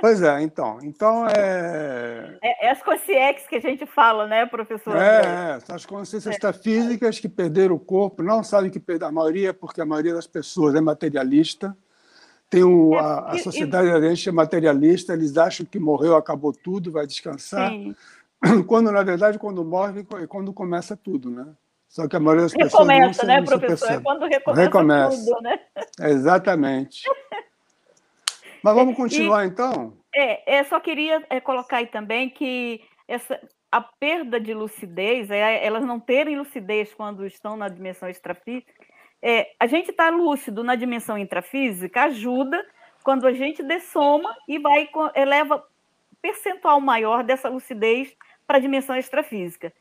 Pois 0.00 0.22
é, 0.22 0.40
então. 0.40 0.78
Então 0.82 1.28
é. 1.28 2.38
É, 2.42 2.68
é 2.68 2.70
as 2.70 2.82
consciências 2.82 3.46
que 3.46 3.56
a 3.56 3.60
gente 3.60 3.84
fala, 3.84 4.26
né, 4.26 4.46
professor? 4.46 4.96
É, 4.96 5.58
é 5.68 5.74
as 5.74 5.84
consciências 5.84 6.34
é. 6.42 6.52
físicas 6.54 7.20
que 7.20 7.28
perderam 7.28 7.74
o 7.74 7.78
corpo, 7.78 8.22
não 8.22 8.42
sabem 8.42 8.70
que 8.70 8.80
perderam. 8.80 9.10
A 9.10 9.12
maioria, 9.12 9.52
porque 9.52 9.82
a 9.82 9.84
maioria 9.84 10.14
das 10.14 10.26
pessoas 10.26 10.74
é 10.74 10.80
materialista 10.80 11.76
tem 12.50 12.64
o, 12.64 12.94
é, 12.94 12.98
a, 12.98 13.18
a 13.30 13.38
sociedade 13.38 13.86
e, 13.86 13.92
aderente 13.92 14.28
é 14.28 14.32
materialista, 14.32 15.12
eles 15.12 15.38
acham 15.38 15.64
que 15.64 15.78
morreu, 15.78 16.16
acabou 16.16 16.52
tudo, 16.52 16.90
vai 16.90 17.06
descansar. 17.06 17.70
Sim. 17.70 17.94
Quando, 18.66 18.90
na 18.90 19.02
verdade, 19.02 19.38
quando 19.38 19.62
morre, 19.62 20.00
é 20.20 20.26
quando 20.26 20.50
começa 20.52 20.96
tudo, 20.96 21.28
né? 21.28 21.46
Só 21.86 22.08
que 22.08 22.16
a 22.16 22.20
maioria 22.20 22.44
das 22.44 22.54
pessoas 22.54 22.88
recomeça, 22.88 23.26
né, 23.26 23.42
professor? 23.42 23.90
É 23.90 24.00
quando 24.00 24.24
recomeça, 24.26 24.62
recomeça. 24.62 25.24
tudo, 25.24 25.40
né? 25.42 25.60
Exatamente. 26.08 27.02
Mas 28.62 28.74
vamos 28.74 28.96
continuar, 28.96 29.44
e, 29.44 29.48
então? 29.48 29.92
É, 30.14 30.58
é, 30.58 30.64
só 30.64 30.80
queria 30.80 31.22
é, 31.28 31.38
colocar 31.40 31.78
aí 31.78 31.86
também 31.86 32.30
que 32.30 32.80
essa, 33.06 33.38
a 33.70 33.80
perda 33.80 34.40
de 34.40 34.54
lucidez, 34.54 35.30
é, 35.30 35.66
elas 35.66 35.84
não 35.84 36.00
terem 36.00 36.38
lucidez 36.38 36.94
quando 36.94 37.26
estão 37.26 37.56
na 37.56 37.68
dimensão 37.68 38.08
extrafísica, 38.08 38.72
é, 39.22 39.52
a 39.58 39.66
gente 39.66 39.90
estar 39.90 40.10
tá 40.10 40.16
lúcido 40.16 40.64
na 40.64 40.74
dimensão 40.74 41.18
intrafísica 41.18 42.04
ajuda 42.04 42.64
quando 43.02 43.26
a 43.26 43.32
gente 43.32 43.62
dessoma 43.62 44.34
e 44.46 44.58
vai 44.58 44.88
eleva 45.14 45.64
percentual 46.20 46.80
maior 46.80 47.24
dessa 47.24 47.48
lucidez 47.48 48.14
para 48.46 48.58
a 48.58 48.60
dimensão 48.60 48.96
extrafísica. 48.96 49.72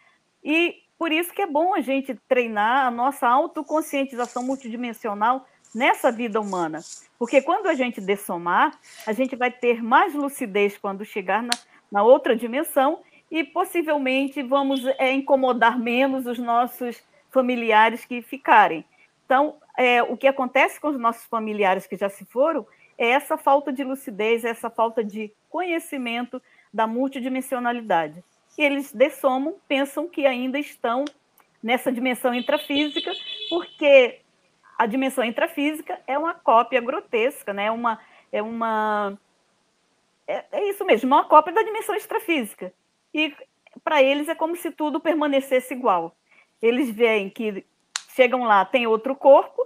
E 0.43 0.83
por 0.97 1.11
isso 1.11 1.33
que 1.33 1.41
é 1.41 1.47
bom 1.47 1.73
a 1.73 1.81
gente 1.81 2.13
treinar 2.27 2.85
a 2.85 2.91
nossa 2.91 3.27
autoconscientização 3.27 4.43
multidimensional 4.43 5.45
nessa 5.73 6.11
vida 6.11 6.39
humana. 6.39 6.79
Porque 7.17 7.41
quando 7.41 7.67
a 7.67 7.73
gente 7.73 8.01
dessomar, 8.01 8.77
a 9.05 9.13
gente 9.13 9.35
vai 9.35 9.51
ter 9.51 9.83
mais 9.83 10.13
lucidez 10.13 10.77
quando 10.77 11.05
chegar 11.05 11.43
na, 11.43 11.53
na 11.91 12.03
outra 12.03 12.35
dimensão 12.35 12.99
e 13.29 13.43
possivelmente 13.43 14.41
vamos 14.41 14.85
é, 14.97 15.11
incomodar 15.11 15.77
menos 15.77 16.25
os 16.25 16.39
nossos 16.39 17.01
familiares 17.29 18.05
que 18.05 18.21
ficarem. 18.21 18.83
Então, 19.29 19.57
é, 19.77 20.01
o 20.01 20.17
que 20.17 20.25
acontece 20.25 20.81
com 20.81 20.87
os 20.87 20.99
nossos 20.99 21.23
familiares 21.25 21.85
que 21.85 21.95
já 21.95 22.09
se 22.09 22.25
foram 22.25 22.65
é 22.97 23.09
essa 23.09 23.37
falta 23.37 23.71
de 23.71 23.83
lucidez, 23.83 24.43
essa 24.43 24.71
falta 24.71 25.03
de 25.03 25.31
conhecimento 25.47 26.41
da 26.73 26.87
multidimensionalidade. 26.87 28.23
E 28.57 28.63
eles 28.63 28.91
dessomam, 28.91 29.55
pensam 29.67 30.09
que 30.09 30.25
ainda 30.25 30.57
estão 30.57 31.05
nessa 31.61 31.91
dimensão 31.91 32.33
intrafísica, 32.33 33.11
porque 33.51 34.19
a 34.75 34.87
dimensão 34.87 35.23
intrafísica 35.23 36.01
é 36.07 36.17
uma 36.17 36.33
cópia 36.33 36.81
grotesca, 36.81 37.53
né? 37.53 37.69
Uma, 37.69 37.99
é 38.31 38.41
uma 38.41 39.15
é, 40.27 40.43
é 40.51 40.69
isso 40.71 40.83
mesmo, 40.83 41.07
uma 41.07 41.23
cópia 41.25 41.53
da 41.53 41.61
dimensão 41.61 41.93
extrafísica. 41.93 42.73
E 43.13 43.31
para 43.83 44.01
eles 44.01 44.27
é 44.27 44.33
como 44.33 44.55
se 44.55 44.71
tudo 44.71 44.99
permanecesse 44.99 45.71
igual. 45.75 46.15
Eles 46.59 46.89
veem 46.89 47.29
que 47.29 47.63
chegam 48.19 48.43
lá, 48.43 48.65
tem 48.65 48.85
outro 48.85 49.15
corpo, 49.15 49.65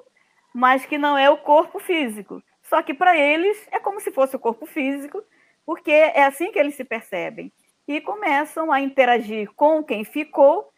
mas 0.54 0.86
que 0.86 0.96
não 0.96 1.18
é 1.18 1.28
o 1.28 1.38
corpo 1.38 1.80
físico. 1.80 2.40
Só 2.62 2.84
que 2.84 2.94
para 2.94 3.18
eles 3.18 3.68
é 3.72 3.80
como 3.80 4.00
se 4.00 4.12
fosse 4.12 4.36
o 4.36 4.40
corpo 4.40 4.68
físico, 4.68 5.24
porque 5.66 5.90
é 5.90 6.24
assim 6.24 6.52
que 6.52 6.60
eles 6.60 6.76
se 6.76 6.84
percebem. 6.84 7.52
E 7.88 8.00
começam 8.00 8.72
a 8.72 8.80
interagir 8.80 9.52
com 9.56 9.84
quem 9.84 10.04
ficou, 10.04 10.72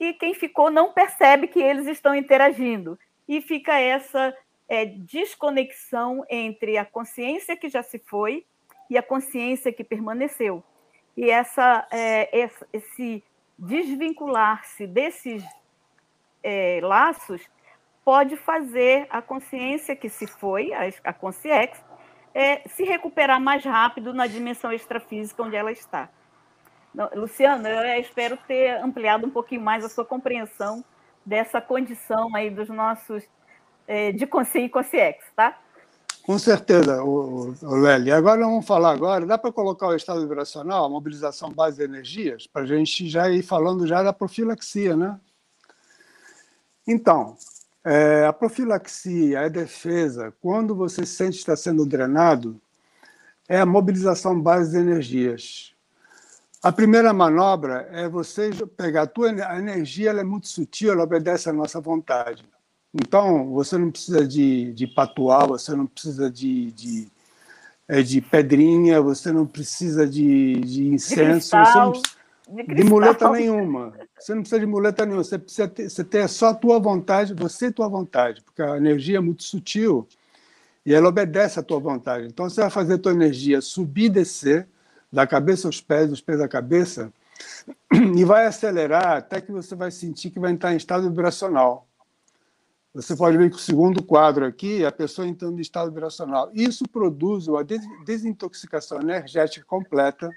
e 0.00 0.12
quem 0.14 0.34
ficou 0.34 0.68
não 0.68 0.92
percebe 0.92 1.46
que 1.46 1.62
eles 1.62 1.86
estão 1.86 2.12
interagindo. 2.12 2.98
E 3.28 3.40
fica 3.40 3.78
essa 3.78 4.36
é, 4.68 4.84
desconexão 4.84 6.24
entre 6.28 6.76
a 6.76 6.84
consciência 6.84 7.56
que 7.56 7.68
já 7.68 7.84
se 7.84 8.00
foi 8.00 8.44
e 8.90 8.98
a 8.98 9.02
consciência 9.02 9.72
que 9.72 9.84
permaneceu. 9.84 10.60
E 11.16 11.30
essa, 11.30 11.86
é, 11.92 12.48
esse 12.72 13.22
desvincular-se 13.56 14.88
desses 14.88 15.44
é, 16.42 16.80
laços 16.82 17.42
pode 18.04 18.36
fazer 18.36 19.06
a 19.10 19.22
consciência 19.22 19.94
que 19.94 20.08
se 20.08 20.26
foi, 20.26 20.72
a, 20.72 20.88
a 21.04 21.12
consciex, 21.12 21.78
é, 22.34 22.66
se 22.68 22.82
recuperar 22.84 23.40
mais 23.40 23.64
rápido 23.64 24.12
na 24.12 24.26
dimensão 24.26 24.72
extrafísica 24.72 25.42
onde 25.42 25.56
ela 25.56 25.70
está. 25.70 26.08
Luciano, 27.14 27.66
eu 27.66 28.00
espero 28.00 28.36
ter 28.46 28.76
ampliado 28.82 29.26
um 29.26 29.30
pouquinho 29.30 29.62
mais 29.62 29.84
a 29.84 29.88
sua 29.88 30.04
compreensão 30.04 30.84
dessa 31.24 31.60
condição 31.60 32.34
aí 32.34 32.50
dos 32.50 32.68
nossos 32.68 33.24
é, 33.86 34.12
de 34.12 34.26
consciência 34.26 34.66
e 34.66 34.68
consciex, 34.68 35.24
tá? 35.34 35.58
Com 36.22 36.38
certeza, 36.38 37.02
o, 37.02 37.52
o 37.62 37.74
Lely. 37.74 38.12
Agora 38.12 38.40
vamos 38.42 38.66
falar 38.66 38.92
agora, 38.92 39.26
dá 39.26 39.36
para 39.36 39.50
colocar 39.50 39.88
o 39.88 39.94
estado 39.94 40.20
vibracional, 40.20 40.84
a 40.84 40.88
mobilização 40.88 41.50
base 41.50 41.78
de 41.78 41.84
energias, 41.84 42.46
para 42.46 42.62
a 42.62 42.66
gente 42.66 43.08
já 43.08 43.28
ir 43.28 43.42
falando 43.42 43.86
já 43.86 44.02
da 44.02 44.12
profilaxia, 44.12 44.96
né? 44.96 45.18
Então, 46.86 47.36
é, 47.84 48.26
a 48.26 48.32
profilaxia, 48.32 49.40
a 49.40 49.48
defesa, 49.48 50.32
quando 50.40 50.74
você 50.74 51.04
sente 51.04 51.34
que 51.34 51.38
está 51.38 51.56
sendo 51.56 51.84
drenado, 51.84 52.60
é 53.48 53.60
a 53.60 53.66
mobilização 53.66 54.40
base 54.40 54.72
de 54.72 54.78
energias. 54.78 55.72
A 56.62 56.70
primeira 56.70 57.12
manobra 57.12 57.88
é 57.90 58.08
você 58.08 58.50
pegar 58.76 59.02
a 59.02 59.06
tua 59.06 59.30
a 59.30 59.58
energia, 59.58 60.10
ela 60.10 60.20
é 60.20 60.24
muito 60.24 60.46
sutil, 60.46 60.92
ela 60.92 61.02
obedece 61.02 61.48
à 61.48 61.52
nossa 61.52 61.80
vontade. 61.80 62.44
Então, 62.94 63.50
você 63.52 63.76
não 63.76 63.90
precisa 63.90 64.26
de, 64.26 64.72
de 64.72 64.86
patuar, 64.86 65.48
você 65.48 65.74
não 65.74 65.86
precisa 65.86 66.30
de, 66.30 66.70
de, 66.72 67.08
é, 67.88 68.02
de 68.02 68.20
pedrinha, 68.20 69.00
você 69.00 69.32
não 69.32 69.46
precisa 69.46 70.06
de, 70.06 70.60
de 70.60 70.86
incenso, 70.86 71.56
de 71.56 71.66
você 71.66 71.78
não 71.78 71.90
precisa, 71.90 72.16
de, 72.48 72.74
de, 72.74 72.84
muleta 72.84 73.30
nenhuma. 73.30 73.92
Você 74.18 74.34
não 74.34 74.42
precisa 74.42 74.60
de 74.60 74.66
muleta 74.66 75.04
nenhuma, 75.04 75.24
você 75.24 75.38
precisa 75.38 75.68
ter, 75.68 75.88
você 75.88 76.04
ter 76.04 76.28
só 76.28 76.48
a 76.48 76.54
tua 76.54 76.78
vontade, 76.78 77.34
você 77.34 77.66
e 77.66 77.72
tua 77.72 77.88
vontade, 77.88 78.42
porque 78.42 78.62
a 78.62 78.76
energia 78.76 79.18
é 79.18 79.20
muito 79.20 79.42
sutil 79.44 80.06
e 80.84 80.92
ela 80.92 81.08
obedece 81.08 81.58
à 81.58 81.62
tua 81.62 81.78
vontade. 81.78 82.26
Então 82.26 82.48
você 82.48 82.60
vai 82.60 82.70
fazer 82.70 82.94
a 82.94 82.98
tua 82.98 83.12
energia 83.12 83.60
subir 83.60 84.06
e 84.06 84.10
descer, 84.10 84.68
da 85.12 85.26
cabeça 85.26 85.68
aos 85.68 85.80
pés, 85.80 86.08
dos 86.08 86.20
pés 86.20 86.40
à 86.40 86.48
cabeça, 86.48 87.12
e 88.16 88.24
vai 88.24 88.46
acelerar 88.46 89.18
até 89.18 89.40
que 89.40 89.52
você 89.52 89.74
vai 89.74 89.90
sentir 89.90 90.30
que 90.30 90.40
vai 90.40 90.50
entrar 90.50 90.72
em 90.72 90.76
estado 90.76 91.08
vibracional. 91.08 91.86
Você 92.94 93.16
pode 93.16 93.38
ver 93.38 93.48
que 93.48 93.56
o 93.56 93.58
segundo 93.58 94.02
quadro 94.02 94.44
aqui 94.44 94.84
a 94.84 94.92
pessoa 94.92 95.26
entrando 95.26 95.58
em 95.58 95.62
estado 95.62 95.90
vibracional. 95.90 96.50
Isso 96.52 96.84
produz 96.86 97.48
uma 97.48 97.64
desintoxicação 98.04 99.00
energética 99.00 99.64
completa, 99.66 100.30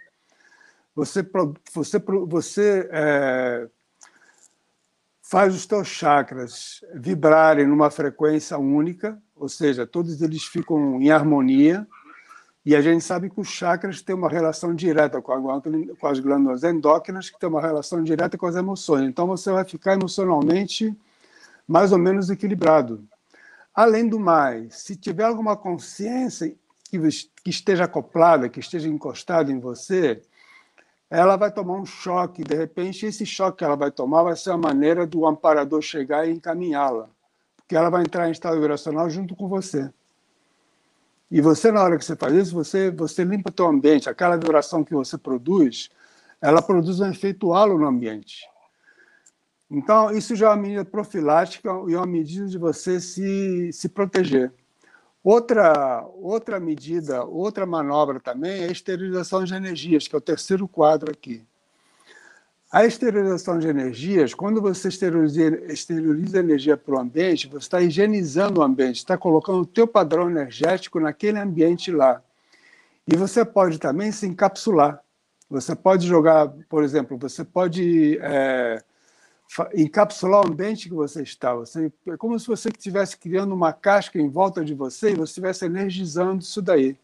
você, 0.95 1.27
você, 1.73 1.99
você 2.25 2.89
é, 2.91 3.67
faz 5.21 5.53
os 5.53 5.65
teus 5.65 5.87
chakras 5.87 6.83
vibrarem 6.93 7.67
numa 7.67 7.91
frequência 7.91 8.57
única, 8.57 9.21
ou 9.35 9.49
seja, 9.49 9.85
todos 9.85 10.21
eles 10.21 10.45
ficam 10.45 11.01
em 11.01 11.11
harmonia, 11.11 11.85
e 12.65 12.75
a 12.75 12.81
gente 12.81 13.03
sabe 13.03 13.29
que 13.29 13.39
os 13.39 13.49
chakras 13.49 14.01
têm 14.01 14.15
uma 14.15 14.29
relação 14.29 14.73
direta 14.73 15.21
com, 15.21 15.31
a, 15.33 15.61
com 15.61 16.07
as 16.07 16.19
glândulas 16.19 16.63
endócrinas, 16.63 17.29
que 17.29 17.39
têm 17.39 17.49
uma 17.49 17.61
relação 17.61 18.01
direta 18.01 18.37
com 18.37 18.47
as 18.47 18.55
emoções. 18.55 19.07
Então 19.07 19.27
você 19.27 19.51
vai 19.51 19.63
ficar 19.63 19.93
emocionalmente 19.93 20.95
mais 21.67 21.91
ou 21.91 21.99
menos 21.99 22.29
equilibrado. 22.29 23.03
Além 23.73 24.07
do 24.07 24.19
mais, 24.19 24.77
se 24.77 24.95
tiver 24.95 25.25
alguma 25.25 25.55
consciência 25.55 26.55
que, 26.89 26.97
que 27.43 27.49
esteja 27.49 27.83
acoplada, 27.83 28.49
que 28.49 28.59
esteja 28.59 28.87
encostada 28.87 29.51
em 29.51 29.59
você, 29.59 30.21
ela 31.15 31.37
vai 31.37 31.49
tomar 31.49 31.75
um 31.75 31.85
choque. 31.85 32.43
De 32.43 32.55
repente, 32.55 33.05
esse 33.05 33.25
choque 33.25 33.59
que 33.59 33.63
ela 33.63 33.77
vai 33.77 33.89
tomar 33.89 34.23
vai 34.23 34.35
ser 34.35 34.51
a 34.51 34.57
maneira 34.57 35.07
do 35.07 35.25
amparador 35.25 35.81
chegar 35.81 36.27
e 36.27 36.31
encaminhá-la, 36.33 37.09
porque 37.55 37.75
ela 37.75 37.89
vai 37.89 38.01
entrar 38.01 38.27
em 38.27 38.31
estado 38.31 38.59
vibracional 38.59 39.09
junto 39.09 39.33
com 39.33 39.47
você. 39.47 39.89
E 41.31 41.39
você, 41.39 41.71
na 41.71 41.81
hora 41.81 41.97
que 41.97 42.03
você 42.03 42.17
faz 42.17 42.33
isso, 42.35 42.53
você, 42.53 42.91
você 42.91 43.23
limpa 43.23 43.49
o 43.49 43.53
teu 43.53 43.65
ambiente. 43.65 44.09
Aquela 44.09 44.35
vibração 44.35 44.83
que 44.83 44.93
você 44.93 45.17
produz, 45.17 45.89
ela 46.41 46.61
produz 46.61 46.99
um 46.99 47.09
efeito 47.09 47.53
halo 47.53 47.77
no 47.77 47.87
ambiente. 47.87 48.45
Então, 49.71 50.11
isso 50.11 50.35
já 50.35 50.47
é 50.47 50.49
uma 50.49 50.57
medida 50.57 50.85
profilática 50.85 51.69
e 51.87 51.95
uma 51.95 52.05
medida 52.05 52.45
de 52.47 52.57
você 52.57 52.99
se, 52.99 53.71
se 53.71 53.87
proteger. 53.87 54.53
Outra, 55.25 56.05
outra 56.21 56.59
medida, 56.59 57.23
outra 57.23 57.65
manobra 57.65 58.19
também 58.19 58.61
é 58.61 58.65
a 58.65 58.71
esterilização 58.71 59.43
de 59.43 59.55
energias, 59.55 60.07
que 60.07 60.13
é 60.13 60.17
o 60.19 60.21
terceiro 60.21 60.67
quadro 60.67 61.11
aqui. 61.11 61.43
A 62.71 62.85
esterilização 62.85 63.57
de 63.57 63.67
energias, 63.67 64.35
quando 64.35 64.61
você 64.61 64.87
esteriliza, 64.87 65.41
esteriliza 65.73 66.37
energia 66.37 66.77
para 66.77 66.93
o 66.93 66.99
ambiente, 66.99 67.47
você 67.47 67.57
está 67.57 67.81
higienizando 67.81 68.61
o 68.61 68.63
ambiente, 68.63 68.97
está 68.97 69.17
colocando 69.17 69.61
o 69.61 69.65
teu 69.65 69.87
padrão 69.87 70.29
energético 70.29 70.99
naquele 70.99 71.39
ambiente 71.39 71.91
lá. 71.91 72.21
E 73.07 73.17
você 73.17 73.43
pode 73.43 73.79
também 73.79 74.11
se 74.11 74.27
encapsular. 74.27 75.01
Você 75.49 75.75
pode 75.75 76.05
jogar, 76.05 76.49
por 76.69 76.83
exemplo, 76.83 77.17
você 77.17 77.43
pode 77.43 78.19
é, 78.21 78.83
encapsular 79.73 80.43
o 80.43 80.47
ambiente 80.47 80.89
que 80.89 80.95
você 80.95 81.23
está. 81.23 81.53
Você, 81.55 81.91
é 82.07 82.17
como 82.17 82.39
se 82.39 82.47
você 82.47 82.69
estivesse 82.69 83.17
criando 83.17 83.53
uma 83.53 83.71
casca 83.71 84.19
em 84.19 84.29
volta 84.29 84.63
de 84.63 84.73
você 84.73 85.11
e 85.11 85.15
você 85.15 85.31
estivesse 85.31 85.65
energizando 85.65 86.41
isso 86.41 86.61
daí. 86.61 86.97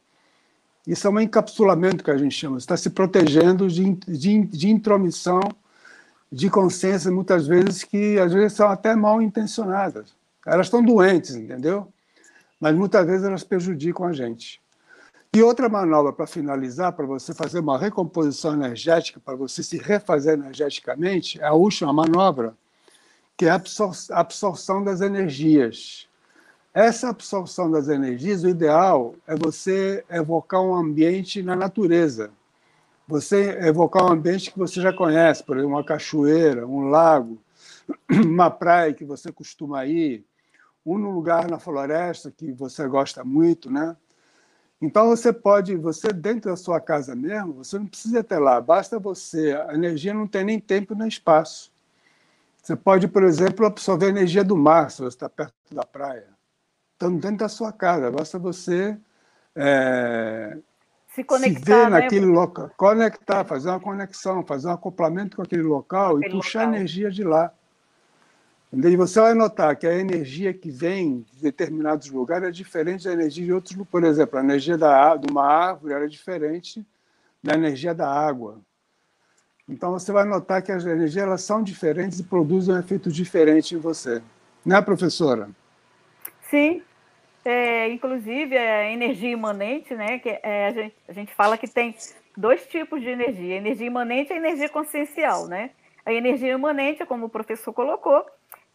Isso 0.85 1.07
é 1.07 1.09
um 1.09 1.19
encapsulamento 1.19 2.03
que 2.03 2.11
a 2.11 2.17
gente 2.17 2.35
chama. 2.35 2.59
Você 2.59 2.63
está 2.63 2.77
se 2.77 2.89
protegendo 2.89 3.67
de, 3.67 3.93
de, 4.07 4.43
de 4.45 4.69
intromissão 4.69 5.41
de 6.31 6.49
consciência, 6.49 7.11
muitas 7.11 7.45
vezes, 7.45 7.83
que 7.83 8.17
às 8.17 8.33
vezes 8.33 8.53
são 8.53 8.69
até 8.69 8.95
mal 8.95 9.21
intencionadas. 9.21 10.13
Elas 10.45 10.67
estão 10.67 10.83
doentes, 10.83 11.35
entendeu? 11.35 11.91
mas 12.61 12.75
muitas 12.75 13.07
vezes 13.07 13.25
elas 13.25 13.43
prejudicam 13.43 14.05
a 14.05 14.13
gente. 14.13 14.61
E 15.33 15.41
outra 15.41 15.69
manobra 15.69 16.11
para 16.11 16.27
finalizar, 16.27 16.91
para 16.91 17.05
você 17.05 17.33
fazer 17.33 17.59
uma 17.59 17.77
recomposição 17.77 18.51
energética, 18.51 19.17
para 19.17 19.33
você 19.33 19.63
se 19.63 19.77
refazer 19.77 20.33
energeticamente, 20.33 21.39
é 21.39 21.45
a 21.45 21.53
última 21.53 21.93
manobra, 21.93 22.53
que 23.37 23.45
é 23.45 23.49
a 23.49 23.61
absorção 24.09 24.83
das 24.83 24.99
energias. 24.99 26.05
Essa 26.73 27.07
absorção 27.07 27.71
das 27.71 27.87
energias, 27.87 28.43
o 28.43 28.49
ideal 28.49 29.15
é 29.25 29.33
você 29.33 30.03
evocar 30.09 30.61
um 30.61 30.75
ambiente 30.75 31.41
na 31.41 31.55
natureza. 31.55 32.29
Você 33.07 33.57
evocar 33.65 34.03
um 34.03 34.11
ambiente 34.11 34.51
que 34.51 34.59
você 34.59 34.81
já 34.81 34.91
conhece, 34.91 35.45
por 35.45 35.55
exemplo, 35.55 35.75
uma 35.75 35.83
cachoeira, 35.83 36.67
um 36.67 36.89
lago, 36.89 37.41
uma 38.11 38.51
praia 38.51 38.93
que 38.93 39.05
você 39.05 39.31
costuma 39.31 39.85
ir, 39.85 40.25
um 40.85 40.97
lugar 40.97 41.49
na 41.49 41.57
floresta 41.57 42.29
que 42.29 42.51
você 42.51 42.85
gosta 42.85 43.23
muito, 43.23 43.71
né? 43.71 43.95
Então 44.81 45.09
você 45.09 45.31
pode, 45.31 45.75
você 45.75 46.11
dentro 46.11 46.49
da 46.49 46.57
sua 46.57 46.81
casa 46.81 47.15
mesmo, 47.15 47.53
você 47.53 47.77
não 47.77 47.85
precisa 47.85 48.23
ter 48.23 48.39
lá, 48.39 48.59
basta 48.59 48.97
você, 48.97 49.53
a 49.67 49.75
energia 49.75 50.13
não 50.13 50.25
tem 50.25 50.43
nem 50.43 50.59
tempo 50.59 50.95
nem 50.95 51.07
espaço. 51.07 51.71
Você 52.61 52.75
pode, 52.75 53.07
por 53.07 53.23
exemplo, 53.23 53.65
absorver 53.65 54.07
a 54.07 54.09
energia 54.09 54.43
do 54.43 54.57
mar, 54.57 54.89
se 54.89 54.99
você 54.99 55.15
está 55.15 55.29
perto 55.29 55.53
da 55.71 55.83
praia. 55.83 56.27
Estando 56.93 57.19
dentro 57.19 57.37
da 57.37 57.49
sua 57.49 57.71
casa, 57.71 58.09
basta 58.09 58.39
você 58.39 58.97
é, 59.55 60.57
se 61.07 61.23
conectar, 61.23 61.59
se 61.59 61.65
ver 61.65 61.89
né? 61.89 62.01
naquele 62.01 62.25
local, 62.25 62.71
conectar, 62.77 63.43
fazer 63.43 63.69
uma 63.69 63.79
conexão, 63.79 64.45
fazer 64.45 64.67
um 64.67 64.71
acoplamento 64.71 65.35
com 65.35 65.43
aquele 65.43 65.63
local 65.63 66.17
aquele 66.17 66.33
e 66.33 66.37
puxar 66.37 66.65
local. 66.65 66.75
energia 66.75 67.11
de 67.11 67.23
lá. 67.23 67.53
Você 68.71 69.19
vai 69.19 69.33
notar 69.33 69.75
que 69.75 69.85
a 69.85 69.93
energia 69.93 70.53
que 70.53 70.71
vem 70.71 71.25
de 71.33 71.41
determinados 71.41 72.09
lugares 72.09 72.47
é 72.47 72.51
diferente 72.51 73.03
da 73.03 73.11
energia 73.11 73.43
de 73.43 73.51
outros 73.51 73.75
Por 73.89 74.03
exemplo, 74.05 74.39
a 74.39 74.43
energia 74.43 74.77
da, 74.77 75.17
de 75.17 75.29
uma 75.29 75.45
árvore 75.45 75.93
era 75.93 76.07
diferente 76.07 76.85
da 77.43 77.53
energia 77.53 77.93
da 77.93 78.09
água. 78.09 78.61
Então 79.67 79.91
você 79.91 80.11
vai 80.11 80.23
notar 80.23 80.61
que 80.61 80.71
as 80.71 80.85
energias 80.85 81.23
elas 81.23 81.41
são 81.41 81.61
diferentes 81.61 82.19
e 82.19 82.23
produzem 82.23 82.73
um 82.73 82.79
efeito 82.79 83.11
diferente 83.11 83.75
em 83.75 83.77
você. 83.77 84.21
Né, 84.65 84.81
professora? 84.81 85.49
Sim. 86.49 86.81
É, 87.43 87.89
inclusive, 87.89 88.55
a 88.55 88.91
energia 88.91 89.31
imanente, 89.31 89.95
né? 89.95 90.19
Que 90.19 90.39
é, 90.43 90.67
a, 90.67 90.71
gente, 90.71 90.95
a 91.07 91.13
gente 91.13 91.33
fala 91.33 91.57
que 91.57 91.67
tem 91.67 91.95
dois 92.37 92.67
tipos 92.67 93.01
de 93.01 93.09
energia: 93.09 93.55
a 93.55 93.57
energia 93.57 93.87
imanente 93.87 94.31
e 94.31 94.33
a 94.33 94.37
energia 94.37 94.69
consciencial, 94.69 95.47
né? 95.47 95.71
A 96.05 96.13
energia 96.13 96.53
imanente, 96.53 97.05
como 97.05 97.25
o 97.25 97.29
professor 97.29 97.73
colocou, 97.73 98.23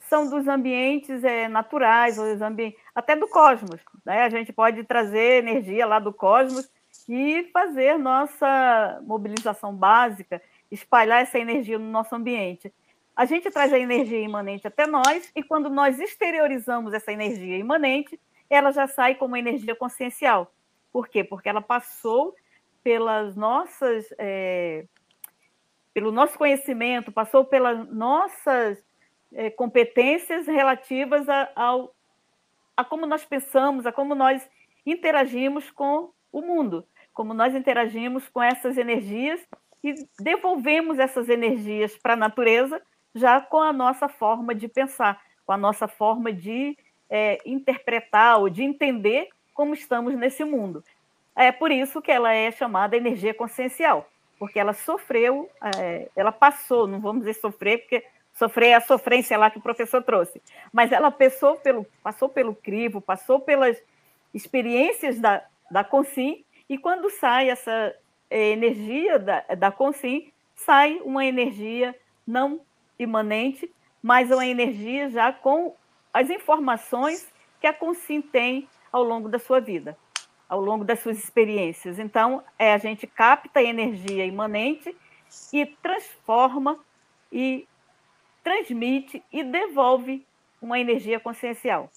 são 0.08 0.28
dos 0.28 0.46
ambientes 0.48 1.22
é, 1.24 1.48
naturais, 1.48 2.18
ou 2.18 2.24
ambientes, 2.42 2.80
até 2.94 3.16
do 3.16 3.28
cosmos. 3.28 3.80
Né? 4.04 4.22
A 4.22 4.28
gente 4.28 4.52
pode 4.52 4.84
trazer 4.84 5.44
energia 5.44 5.86
lá 5.86 5.98
do 5.98 6.12
cosmos 6.12 6.70
e 7.08 7.48
fazer 7.52 7.98
nossa 7.98 9.00
mobilização 9.04 9.74
básica, 9.74 10.40
espalhar 10.70 11.22
essa 11.22 11.38
energia 11.38 11.78
no 11.78 11.90
nosso 11.90 12.14
ambiente. 12.14 12.72
A 13.14 13.24
gente 13.24 13.50
traz 13.50 13.72
a 13.72 13.78
energia 13.78 14.20
imanente 14.20 14.66
até 14.66 14.86
nós, 14.86 15.30
e 15.34 15.42
quando 15.42 15.70
nós 15.70 15.98
exteriorizamos 15.98 16.92
essa 16.92 17.12
energia 17.12 17.56
imanente, 17.56 18.20
ela 18.48 18.70
já 18.70 18.86
sai 18.86 19.14
como 19.14 19.36
energia 19.36 19.74
consciencial. 19.74 20.52
Por 20.92 21.08
quê? 21.08 21.24
Porque 21.24 21.48
ela 21.48 21.60
passou 21.60 22.34
pelas 22.82 23.34
nossas. 23.34 24.06
É, 24.18 24.84
pelo 25.92 26.12
nosso 26.12 26.36
conhecimento, 26.36 27.10
passou 27.10 27.42
pelas 27.42 27.88
nossas 27.88 28.85
é, 29.36 29.50
competências 29.50 30.46
relativas 30.46 31.28
a, 31.28 31.50
ao, 31.54 31.94
a 32.74 32.82
como 32.82 33.04
nós 33.04 33.24
pensamos, 33.24 33.84
a 33.86 33.92
como 33.92 34.14
nós 34.14 34.48
interagimos 34.84 35.70
com 35.70 36.10
o 36.32 36.40
mundo, 36.40 36.86
como 37.12 37.34
nós 37.34 37.54
interagimos 37.54 38.28
com 38.28 38.42
essas 38.42 38.78
energias 38.78 39.46
e 39.84 39.94
devolvemos 40.18 40.98
essas 40.98 41.28
energias 41.28 41.96
para 41.98 42.14
a 42.14 42.16
natureza 42.16 42.80
já 43.14 43.40
com 43.40 43.60
a 43.60 43.72
nossa 43.72 44.08
forma 44.08 44.54
de 44.54 44.68
pensar, 44.68 45.22
com 45.44 45.52
a 45.52 45.56
nossa 45.56 45.86
forma 45.86 46.32
de 46.32 46.76
é, 47.08 47.38
interpretar 47.44 48.38
ou 48.40 48.48
de 48.48 48.62
entender 48.62 49.28
como 49.54 49.74
estamos 49.74 50.14
nesse 50.14 50.44
mundo. 50.44 50.82
É 51.34 51.52
por 51.52 51.70
isso 51.70 52.00
que 52.00 52.10
ela 52.10 52.32
é 52.32 52.50
chamada 52.50 52.96
energia 52.96 53.34
consciencial, 53.34 54.08
porque 54.38 54.58
ela 54.58 54.72
sofreu, 54.72 55.50
é, 55.78 56.08
ela 56.16 56.32
passou, 56.32 56.86
não 56.86 57.00
vamos 57.00 57.20
dizer 57.24 57.34
sofrer, 57.34 57.78
porque 57.80 58.02
sofrer 58.36 58.74
a 58.74 58.80
sofrência 58.80 59.36
lá 59.38 59.50
que 59.50 59.58
o 59.58 59.62
professor 59.62 60.02
trouxe. 60.02 60.40
Mas 60.72 60.92
ela 60.92 61.10
passou 61.10 61.56
pelo, 61.56 61.86
passou 62.02 62.28
pelo 62.28 62.54
crivo, 62.54 63.00
passou 63.00 63.40
pelas 63.40 63.82
experiências 64.32 65.18
da, 65.18 65.42
da 65.70 65.82
Consim, 65.82 66.44
e 66.68 66.76
quando 66.76 67.08
sai 67.10 67.48
essa 67.48 67.94
eh, 68.28 68.50
energia 68.50 69.18
da, 69.18 69.40
da 69.56 69.72
Consim, 69.72 70.30
sai 70.54 71.00
uma 71.02 71.24
energia 71.24 71.94
não 72.26 72.60
imanente, 72.98 73.72
mas 74.02 74.30
uma 74.30 74.46
energia 74.46 75.08
já 75.08 75.32
com 75.32 75.74
as 76.12 76.28
informações 76.28 77.32
que 77.60 77.66
a 77.66 77.72
Consim 77.72 78.20
tem 78.20 78.68
ao 78.92 79.02
longo 79.02 79.28
da 79.30 79.38
sua 79.38 79.60
vida, 79.60 79.96
ao 80.46 80.60
longo 80.60 80.84
das 80.84 81.00
suas 81.00 81.18
experiências. 81.18 81.98
Então, 81.98 82.42
é, 82.58 82.74
a 82.74 82.78
gente 82.78 83.06
capta 83.06 83.60
a 83.60 83.62
energia 83.62 84.26
imanente 84.26 84.94
e 85.52 85.64
transforma 85.66 86.78
e 87.32 87.66
transmite 88.46 89.24
e 89.32 89.42
devolve 89.42 90.24
uma 90.62 90.78
energia 90.78 91.18
consciencial. 91.18 91.90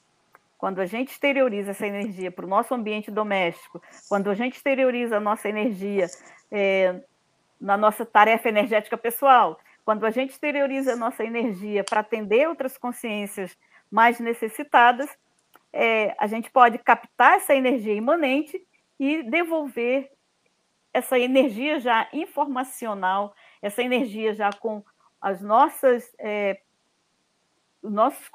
Quando 0.58 0.80
a 0.82 0.86
gente 0.88 1.10
exterioriza 1.10 1.70
essa 1.70 1.86
energia 1.86 2.32
para 2.32 2.44
o 2.44 2.50
nosso 2.50 2.74
ambiente 2.74 3.12
doméstico, 3.12 3.80
quando 4.08 4.32
a 4.32 4.34
gente 4.34 4.56
exterioriza 4.56 5.18
a 5.18 5.20
nossa 5.20 5.48
energia 5.48 6.08
é, 6.52 7.02
na 7.62 7.78
nossa 7.78 8.04
tarefa 8.04 8.50
energética 8.50 8.98
pessoal, 8.98 9.60
quando 9.86 10.08
a 10.08 10.10
gente 10.10 10.32
exterioriza 10.32 10.94
a 10.94 10.96
nossa 10.96 11.24
energia 11.24 11.84
para 11.84 12.00
atender 12.00 12.50
outras 12.50 12.80
consciências 12.80 13.56
mais 13.92 14.20
necessitadas, 14.20 15.08
é, 15.72 16.16
a 16.18 16.26
gente 16.26 16.50
pode 16.50 16.80
captar 16.80 17.36
essa 17.36 17.54
energia 17.54 17.94
imanente 17.94 18.60
e 19.00 19.22
devolver 19.22 20.10
essa 20.92 21.20
energia 21.20 21.80
já 21.80 22.10
informacional, 22.12 23.36
essa 23.62 23.84
energia 23.84 24.34
já 24.34 24.52
com 24.52 24.84
as 25.22 25.42
nossas, 25.42 26.14
é, 26.18 26.62
os 27.82 27.92
nossos 27.92 28.30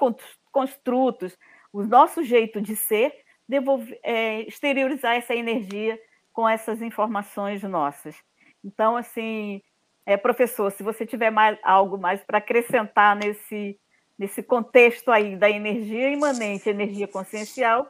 construtos, 0.51 1.37
o 1.71 1.83
nosso 1.83 2.23
jeito 2.23 2.61
de 2.61 2.75
ser, 2.75 3.13
devolver, 3.47 3.99
é, 4.03 4.41
exteriorizar 4.41 5.15
essa 5.15 5.35
energia 5.35 5.99
com 6.31 6.47
essas 6.47 6.81
informações 6.81 7.63
nossas. 7.63 8.15
Então, 8.63 8.97
assim, 8.97 9.61
é, 10.05 10.17
professor, 10.17 10.71
se 10.71 10.83
você 10.83 11.05
tiver 11.05 11.31
mais, 11.31 11.57
algo 11.63 11.97
mais 11.97 12.23
para 12.23 12.37
acrescentar 12.37 13.15
nesse, 13.15 13.79
nesse 14.17 14.43
contexto 14.43 15.11
aí 15.11 15.35
da 15.35 15.49
energia 15.49 16.09
imanente, 16.09 16.69
energia 16.69 17.07
consciencial, 17.07 17.89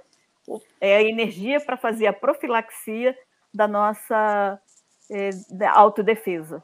é 0.79 0.97
a 0.97 1.03
energia 1.03 1.59
para 1.59 1.75
fazer 1.75 2.07
a 2.07 2.13
profilaxia 2.13 3.17
da 3.53 3.67
nossa 3.67 4.59
é, 5.09 5.29
autodefesa. 5.67 6.63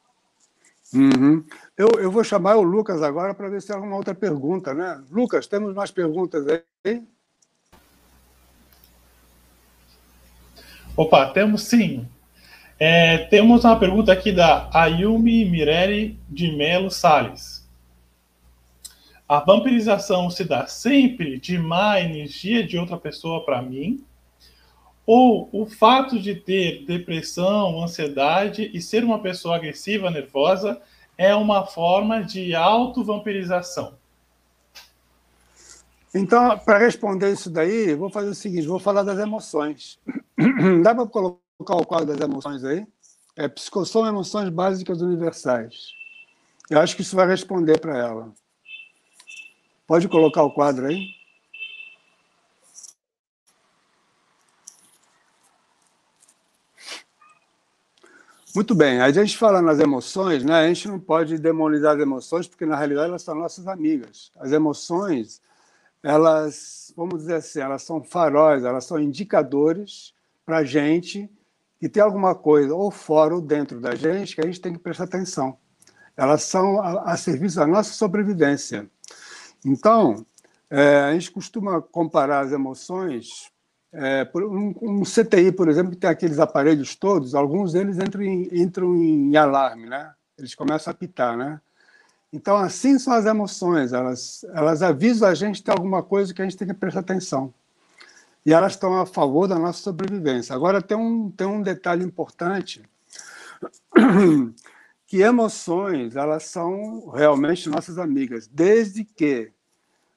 Uhum. 0.93 1.43
Eu, 1.77 1.87
eu 1.99 2.11
vou 2.11 2.23
chamar 2.23 2.57
o 2.57 2.61
Lucas 2.61 3.01
agora 3.01 3.33
para 3.33 3.49
ver 3.49 3.61
se 3.61 3.71
há 3.71 3.77
uma 3.77 3.95
outra 3.95 4.13
pergunta, 4.13 4.73
né? 4.73 5.01
Lucas, 5.09 5.47
temos 5.47 5.73
mais 5.73 5.91
perguntas 5.91 6.45
aí? 6.47 7.01
Opa, 10.95 11.27
temos 11.27 11.63
sim. 11.63 12.05
É, 12.77 13.19
temos 13.29 13.63
uma 13.63 13.79
pergunta 13.79 14.11
aqui 14.11 14.31
da 14.31 14.69
Ayumi 14.73 15.45
Mirelli 15.45 16.19
de 16.27 16.51
Melo 16.51 16.91
Sales. 16.91 17.61
A 19.29 19.39
vampirização 19.39 20.29
se 20.29 20.43
dá 20.43 20.67
sempre 20.67 21.39
de 21.39 21.57
má 21.57 22.01
energia 22.01 22.67
de 22.67 22.77
outra 22.77 22.97
pessoa 22.97 23.45
para 23.45 23.61
mim? 23.61 24.03
Ou 25.13 25.49
o 25.51 25.65
fato 25.65 26.17
de 26.17 26.33
ter 26.33 26.85
depressão, 26.85 27.83
ansiedade 27.83 28.71
e 28.73 28.81
ser 28.81 29.03
uma 29.03 29.19
pessoa 29.19 29.57
agressiva, 29.57 30.09
nervosa, 30.09 30.81
é 31.17 31.35
uma 31.35 31.65
forma 31.65 32.23
de 32.23 32.55
autovampirização? 32.55 33.97
Então, 36.15 36.57
para 36.59 36.77
responder 36.77 37.29
isso 37.29 37.49
daí, 37.49 37.93
vou 37.93 38.09
fazer 38.09 38.29
o 38.29 38.33
seguinte: 38.33 38.65
vou 38.65 38.79
falar 38.79 39.03
das 39.03 39.19
emoções. 39.19 39.99
Dá 40.81 40.95
para 40.95 41.05
colocar 41.05 41.75
o 41.75 41.85
quadro 41.85 42.15
das 42.15 42.21
emoções 42.21 42.63
aí? 42.63 42.87
É 43.35 43.49
Psicossoma 43.49 44.07
Emoções 44.07 44.47
Básicas 44.47 45.01
Universais. 45.01 45.87
Eu 46.69 46.79
acho 46.79 46.95
que 46.95 47.01
isso 47.01 47.17
vai 47.17 47.27
responder 47.27 47.81
para 47.81 47.97
ela. 47.97 48.31
Pode 49.85 50.07
colocar 50.07 50.43
o 50.43 50.53
quadro 50.53 50.85
aí? 50.85 51.07
Muito 58.53 58.75
bem, 58.75 58.99
a 58.99 59.11
gente 59.11 59.37
fala 59.37 59.61
nas 59.61 59.79
emoções, 59.79 60.43
né? 60.43 60.53
a 60.55 60.67
gente 60.67 60.87
não 60.87 60.99
pode 60.99 61.37
demonizar 61.37 61.95
as 61.95 62.01
emoções, 62.01 62.47
porque 62.47 62.65
na 62.65 62.75
realidade 62.75 63.09
elas 63.09 63.21
são 63.21 63.33
nossas 63.33 63.67
amigas. 63.67 64.31
As 64.37 64.51
emoções 64.51 65.41
elas, 66.03 66.91
vamos 66.95 67.19
dizer 67.19 67.35
assim, 67.35 67.59
elas 67.59 67.83
são 67.83 68.03
faróis, 68.03 68.63
elas 68.63 68.85
são 68.85 68.99
indicadores 68.99 70.13
para 70.45 70.57
a 70.57 70.63
gente 70.63 71.29
que 71.79 71.89
tem 71.89 72.01
alguma 72.01 72.35
coisa 72.35 72.73
ou 72.75 72.91
fora 72.91 73.35
ou 73.35 73.41
dentro 73.41 73.79
da 73.79 73.95
gente 73.95 74.35
que 74.35 74.41
a 74.41 74.45
gente 74.45 74.61
tem 74.61 74.73
que 74.73 74.79
prestar 74.79 75.05
atenção. 75.05 75.57
Elas 76.15 76.43
são 76.43 76.79
a, 76.79 77.11
a 77.11 77.17
serviço 77.17 77.57
da 77.57 77.67
nossa 77.67 77.93
sobrevivência. 77.93 78.89
Então, 79.65 80.25
é, 80.69 81.01
a 81.01 81.13
gente 81.13 81.31
costuma 81.31 81.81
comparar 81.81 82.41
as 82.41 82.51
emoções. 82.51 83.51
É, 83.93 84.29
um, 84.35 84.73
um, 84.81 85.03
CTI, 85.03 85.51
por 85.51 85.67
exemplo, 85.67 85.91
que 85.91 85.97
tem 85.97 86.09
aqueles 86.09 86.39
aparelhos 86.39 86.95
todos, 86.95 87.35
alguns 87.35 87.73
deles 87.73 87.97
entram 87.97 88.21
em, 88.21 88.47
entram 88.53 88.95
em 88.95 89.35
alarme, 89.35 89.85
né? 89.85 90.13
Eles 90.37 90.55
começam 90.55 90.91
a 90.91 90.93
apitar, 90.93 91.35
né? 91.35 91.59
Então, 92.31 92.55
assim 92.55 92.97
são 92.97 93.11
as 93.11 93.25
emoções, 93.25 93.91
elas, 93.91 94.45
elas 94.53 94.81
avisam 94.81 95.27
a 95.27 95.33
gente 95.33 95.61
de 95.61 95.69
alguma 95.69 96.01
coisa 96.01 96.33
que 96.33 96.41
a 96.41 96.45
gente 96.45 96.55
tem 96.55 96.67
que 96.67 96.73
prestar 96.73 97.01
atenção. 97.01 97.53
E 98.45 98.53
elas 98.53 98.73
estão 98.73 98.99
a 98.99 99.05
favor 99.05 99.47
da 99.47 99.59
nossa 99.59 99.81
sobrevivência. 99.81 100.55
Agora, 100.55 100.81
tem 100.81 100.97
um, 100.97 101.29
tem 101.29 101.45
um 101.45 101.61
detalhe 101.61 102.03
importante, 102.05 102.81
que 105.05 105.21
emoções, 105.21 106.15
elas 106.15 106.45
são 106.45 107.09
realmente 107.09 107.69
nossas 107.69 107.97
amigas, 107.97 108.47
desde 108.47 109.03
que 109.03 109.51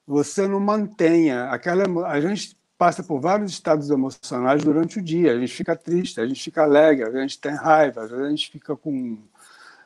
você 0.07 0.47
não 0.47 0.61
mantenha 0.61 1.49
aquela... 1.49 2.07
A 2.07 2.21
gente 2.21 2.57
passa 2.77 3.03
por 3.03 3.19
vários 3.19 3.51
estados 3.51 3.89
emocionais 3.89 4.63
durante 4.63 4.99
o 4.99 5.01
dia. 5.01 5.33
A 5.33 5.39
gente 5.39 5.53
fica 5.53 5.75
triste, 5.75 6.19
a 6.19 6.27
gente 6.27 6.43
fica 6.43 6.63
alegre, 6.63 7.05
a 7.05 7.21
gente 7.21 7.39
tem 7.39 7.53
raiva, 7.53 8.01
a 8.01 8.29
gente 8.29 8.49
fica 8.49 8.75
com 8.75 9.17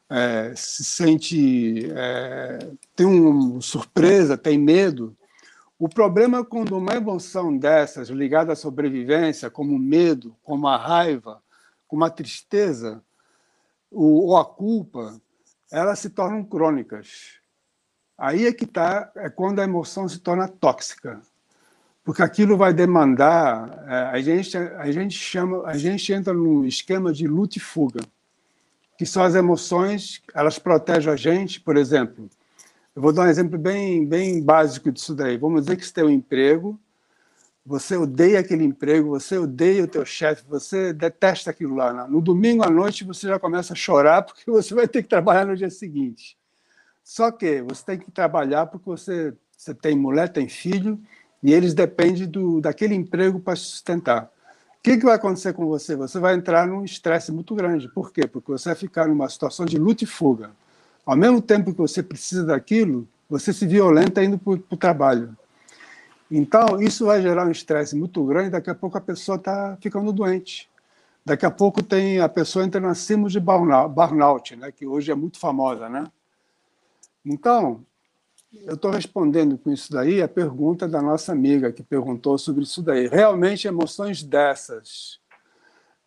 é, 0.10 0.54
se 0.56 0.84
sente, 0.84 1.92
é, 1.92 2.72
tem 2.96 3.06
uma 3.06 3.62
surpresa, 3.62 4.38
tem 4.38 4.58
medo. 4.58 5.16
O 5.78 5.88
problema 5.88 6.40
é 6.40 6.44
quando 6.44 6.76
uma 6.76 6.96
emoção 6.96 7.56
dessas 7.56 8.10
ligada 8.10 8.54
à 8.54 8.56
sobrevivência, 8.56 9.50
como 9.50 9.76
o 9.76 9.80
medo, 9.80 10.36
como 10.44 10.68
a 10.68 10.76
raiva, 10.76 11.42
como 11.88 12.04
a 12.04 12.10
tristeza 12.10 13.04
ou 13.92 14.36
a 14.38 14.46
culpa, 14.46 15.20
elas 15.72 16.00
se 16.00 16.10
tornam 16.10 16.44
crônicas. 16.44 17.40
Aí 18.18 18.46
é 18.46 18.52
que 18.52 18.66
está, 18.66 19.12
é 19.16 19.30
quando 19.30 19.60
a 19.60 19.64
emoção 19.64 20.10
se 20.10 20.20
torna 20.20 20.48
tóxica, 20.48 21.22
porque 22.10 22.24
aquilo 22.24 22.58
vai 22.58 22.74
demandar, 22.74 23.86
é, 23.88 23.94
a 24.18 24.20
gente, 24.20 24.58
a 24.58 24.92
gente 24.92 25.16
chama, 25.16 25.62
a 25.68 25.78
gente 25.78 26.12
entra 26.12 26.34
num 26.34 26.66
esquema 26.66 27.14
de 27.14 27.28
luta 27.28 27.60
e 27.60 27.62
fuga 27.62 28.00
que 28.98 29.06
são 29.06 29.22
as 29.22 29.36
emoções, 29.36 30.20
elas 30.34 30.58
protegem 30.58 31.14
a 31.14 31.16
gente, 31.16 31.62
por 31.62 31.78
exemplo. 31.78 32.28
Eu 32.96 33.02
vou 33.04 33.14
dar 33.14 33.28
um 33.28 33.30
exemplo 33.30 33.60
bem, 33.60 34.08
bem 34.08 34.42
básico 34.42 34.92
disso 34.92 35.14
daí. 35.14 35.38
Vamos 35.38 35.62
dizer 35.62 35.78
que 35.78 35.86
você 35.86 35.94
tem 35.94 36.04
um 36.04 36.10
emprego, 36.10 36.80
você 37.64 37.96
odeia 37.96 38.40
aquele 38.40 38.64
emprego, 38.64 39.10
você 39.10 39.38
odeia 39.38 39.84
o 39.84 39.88
teu 39.88 40.04
chefe, 40.04 40.44
você 40.50 40.92
detesta 40.92 41.52
aquilo 41.52 41.76
lá. 41.76 42.08
No 42.08 42.22
domingo 42.22 42.64
à 42.64 42.72
noite 42.72 43.04
você 43.04 43.28
já 43.28 43.38
começa 43.38 43.74
a 43.74 43.76
chorar 43.76 44.24
porque 44.24 44.50
você 44.50 44.74
vai 44.74 44.88
ter 44.88 45.04
que 45.04 45.10
trabalhar 45.10 45.46
no 45.46 45.56
dia 45.56 45.70
seguinte. 45.70 46.36
Só 47.04 47.30
que 47.30 47.62
você 47.62 47.86
tem 47.86 48.00
que 48.00 48.10
trabalhar 48.10 48.66
porque 48.66 48.90
você, 48.90 49.32
você 49.56 49.76
tem 49.76 49.96
mulher, 49.96 50.30
tem 50.30 50.50
filho, 50.50 51.00
e 51.42 51.54
eles 51.54 51.74
dependem 51.74 52.28
do, 52.28 52.62
daquele 52.62 52.96
emprego 52.96 53.40
para 53.40 53.56
sustentar. 53.56 54.26
O 54.80 54.82
que, 54.82 54.98
que 54.98 55.06
vai 55.06 55.16
acontecer 55.16 55.54
com 55.54 55.66
você? 55.68 55.96
Você 55.96 56.20
vai 56.20 56.36
entrar 56.36 56.68
num 56.68 56.86
estresse 56.86 57.32
muito 57.32 57.54
grande. 57.54 57.90
Por 57.90 58.12
quê? 58.14 58.28
Porque 58.28 58.52
você 58.52 58.70
vai 58.70 58.76
ficar 58.76 59.08
numa 59.08 59.28
situação 59.28 59.66
de 59.66 59.78
luta 59.78 60.04
e 60.04 60.08
fuga. 60.08 60.52
Ao 61.06 61.18
mesmo 61.18 61.42
tempo 61.42 61.72
que 61.72 61.78
você 61.78 62.02
precisa 62.02 62.46
daquilo, 62.46 63.08
você 63.30 63.52
se 63.52 63.68
violenta 63.68 64.24
indo 64.24 64.38
para 64.38 64.54
o 64.54 64.78
trabalho. 64.78 65.36
Então, 66.32 66.82
isso 66.82 67.06
vai 67.06 67.22
gerar 67.22 67.46
um 67.46 67.52
estresse 67.52 67.96
muito 67.96 68.24
grande. 68.26 68.52
Daqui 68.52 68.70
a 68.70 68.76
pouco 68.76 68.98
a 68.98 69.02
pessoa 69.02 69.36
está 69.36 69.78
ficando 69.82 70.14
doente. 70.14 70.70
Daqui 71.26 71.46
a 71.46 71.52
pouco 71.52 71.84
tem 71.84 72.20
a 72.20 72.30
pessoa 72.30 72.64
entra 72.64 72.80
na 72.80 72.96
síndrome 72.96 73.30
de 73.30 73.40
burnout, 73.40 74.56
né, 74.56 74.72
que 74.72 74.88
hoje 74.88 75.12
é 75.12 75.16
muito 75.16 75.40
famosa. 75.40 75.90
Né? 75.90 76.06
Então, 77.26 77.84
eu 78.52 78.74
estou 78.74 78.92
respondendo 78.92 79.58
com 79.58 79.72
isso 79.72 79.92
daí 79.92 80.22
a 80.22 80.28
pergunta 80.28 80.88
da 80.88 81.02
nossa 81.02 81.32
amiga 81.32 81.72
que 81.72 81.84
perguntou 81.84 82.38
sobre 82.38 82.64
isso 82.64 82.82
daí. 82.82 83.08
Realmente, 83.08 83.68
emoções 83.68 84.24
dessas 84.24 85.20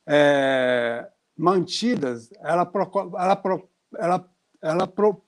é, 0.06 1.08
mantidas, 1.36 2.30
ela, 2.40 2.70
ela, 3.18 3.62
ela, 3.96 4.30
ela 4.60 4.86
pro, 4.86 5.22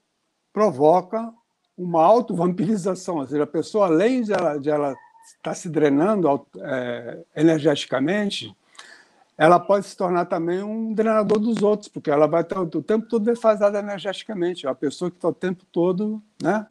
provoca 0.53 1.33
uma 1.77 2.03
autovampirização, 2.03 3.17
ou 3.17 3.27
seja, 3.27 3.45
a 3.45 3.49
pessoa, 3.49 3.87
além 3.87 4.23
de 4.23 4.33
ela, 4.33 4.57
de 4.59 4.71
ela 4.71 4.91
estar 4.91 5.41
tá 5.43 5.55
se 5.55 5.69
drenando 5.69 6.47
é, 6.61 7.25
energeticamente, 7.37 8.55
ela 9.37 9.59
pode 9.59 9.87
se 9.87 9.97
tornar 9.97 10.27
também 10.27 10.63
um 10.63 10.93
drenador 10.93 11.39
dos 11.39 11.63
outros, 11.63 11.89
porque 11.89 12.11
ela 12.11 12.27
vai 12.27 12.43
estar 12.43 12.61
o 12.61 12.83
tempo 12.83 13.09
todo 13.09 13.25
defasada 13.25 13.81
energeticamente. 13.81 14.65
É 14.65 14.69
uma 14.69 14.75
pessoa 14.77 15.11
que 15.11 15.17
está 15.17 15.29
o 15.29 15.35
tempo 15.35 15.65
todo 15.73 16.23
né, 16.41 16.65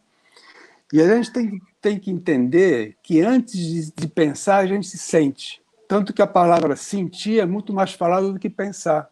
e 0.94 1.02
a 1.02 1.08
gente 1.08 1.32
tem, 1.32 1.60
tem 1.82 2.00
que 2.00 2.12
entender 2.12 2.96
que 3.02 3.20
antes 3.20 3.58
de, 3.58 3.92
de, 3.92 4.08
pensar, 4.08 4.58
a 4.58 4.68
gente 4.68 4.86
se 4.86 5.00
sente. 5.00 5.60
Tanto 5.88 6.14
que 6.14 6.22
a 6.22 6.28
palavra 6.28 6.76
sentir 6.76 7.40
é 7.40 7.48
muito 7.48 7.74
mais 7.74 7.94
falada 7.94 8.32
do 8.32 8.38
que 8.38 8.48
pensar. 8.48 9.10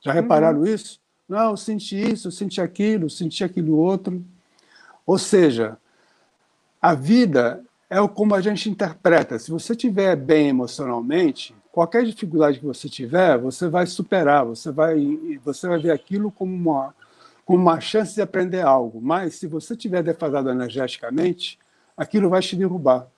Já 0.00 0.12
repararam 0.12 0.58
uhum. 0.58 0.66
isso? 0.66 1.00
Não, 1.28 1.50
eu 1.50 1.56
senti 1.56 1.96
isso, 1.96 2.26
eu 2.26 2.32
senti 2.32 2.60
aquilo, 2.60 3.04
eu 3.04 3.10
senti 3.10 3.44
aquilo 3.44 3.76
outro. 3.76 4.24
Ou 5.06 5.16
seja, 5.18 5.78
a 6.82 6.94
vida 6.94 7.62
é 7.88 7.96
como 8.08 8.34
a 8.34 8.40
gente 8.40 8.68
interpreta. 8.68 9.38
Se 9.38 9.52
você 9.52 9.72
estiver 9.72 10.16
bem 10.16 10.48
emocionalmente, 10.48 11.54
qualquer 11.70 12.04
dificuldade 12.04 12.58
que 12.58 12.66
você 12.66 12.88
tiver, 12.88 13.38
você 13.38 13.68
vai 13.68 13.86
superar, 13.86 14.44
você 14.44 14.72
vai, 14.72 15.38
você 15.44 15.68
vai 15.68 15.78
ver 15.78 15.92
aquilo 15.92 16.32
como 16.32 16.52
uma, 16.52 16.92
com 17.50 17.56
uma 17.56 17.80
chance 17.80 18.14
de 18.14 18.22
aprender 18.22 18.60
algo. 18.60 19.00
Mas, 19.02 19.34
se 19.34 19.48
você 19.48 19.74
tiver 19.74 20.04
defasado 20.04 20.48
energeticamente, 20.50 21.58
aquilo 21.96 22.30
vai 22.30 22.40
te 22.40 22.54
derrubar. 22.54 23.08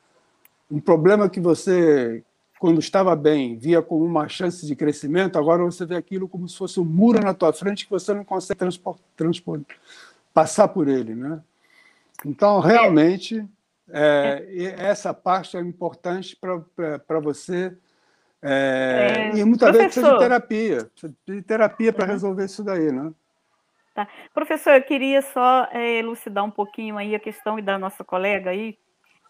Um 0.70 0.80
problema 0.80 1.28
que 1.28 1.38
você, 1.38 2.24
quando 2.58 2.80
estava 2.80 3.14
bem, 3.14 3.58
via 3.58 3.82
como 3.82 4.06
uma 4.06 4.26
chance 4.30 4.66
de 4.66 4.74
crescimento, 4.74 5.38
agora 5.38 5.62
você 5.62 5.84
vê 5.84 5.96
aquilo 5.96 6.26
como 6.26 6.48
se 6.48 6.56
fosse 6.56 6.80
um 6.80 6.84
muro 6.84 7.22
na 7.22 7.34
tua 7.34 7.52
frente 7.52 7.84
que 7.84 7.90
você 7.90 8.14
não 8.14 8.24
consegue 8.24 8.58
transpor, 8.58 8.96
transpor, 9.14 9.60
passar 10.32 10.68
por 10.68 10.88
ele. 10.88 11.14
Né? 11.14 11.38
Então, 12.24 12.58
realmente, 12.58 13.46
é, 13.90 14.74
essa 14.78 15.12
parte 15.12 15.58
é 15.58 15.60
importante 15.60 16.38
para 17.06 17.20
você. 17.20 17.76
É, 18.40 19.30
é, 19.34 19.36
e 19.36 19.44
muitas 19.44 19.68
professor. 19.68 19.72
vezes 19.72 19.92
precisa 19.92 20.12
de 20.14 20.18
terapia, 20.18 20.84
precisa 20.86 21.14
de 21.26 21.42
terapia 21.42 21.92
para 21.92 22.06
uhum. 22.06 22.12
resolver 22.12 22.46
isso 22.46 22.64
daí, 22.64 22.90
né? 22.90 23.12
Tá. 23.94 24.08
Professor, 24.32 24.72
eu 24.74 24.82
queria 24.82 25.20
só 25.20 25.68
é, 25.70 25.98
elucidar 25.98 26.44
um 26.44 26.50
pouquinho 26.50 26.96
aí 26.96 27.14
a 27.14 27.20
questão 27.20 27.60
da 27.60 27.78
nossa 27.78 28.02
colega 28.02 28.50
aí. 28.50 28.78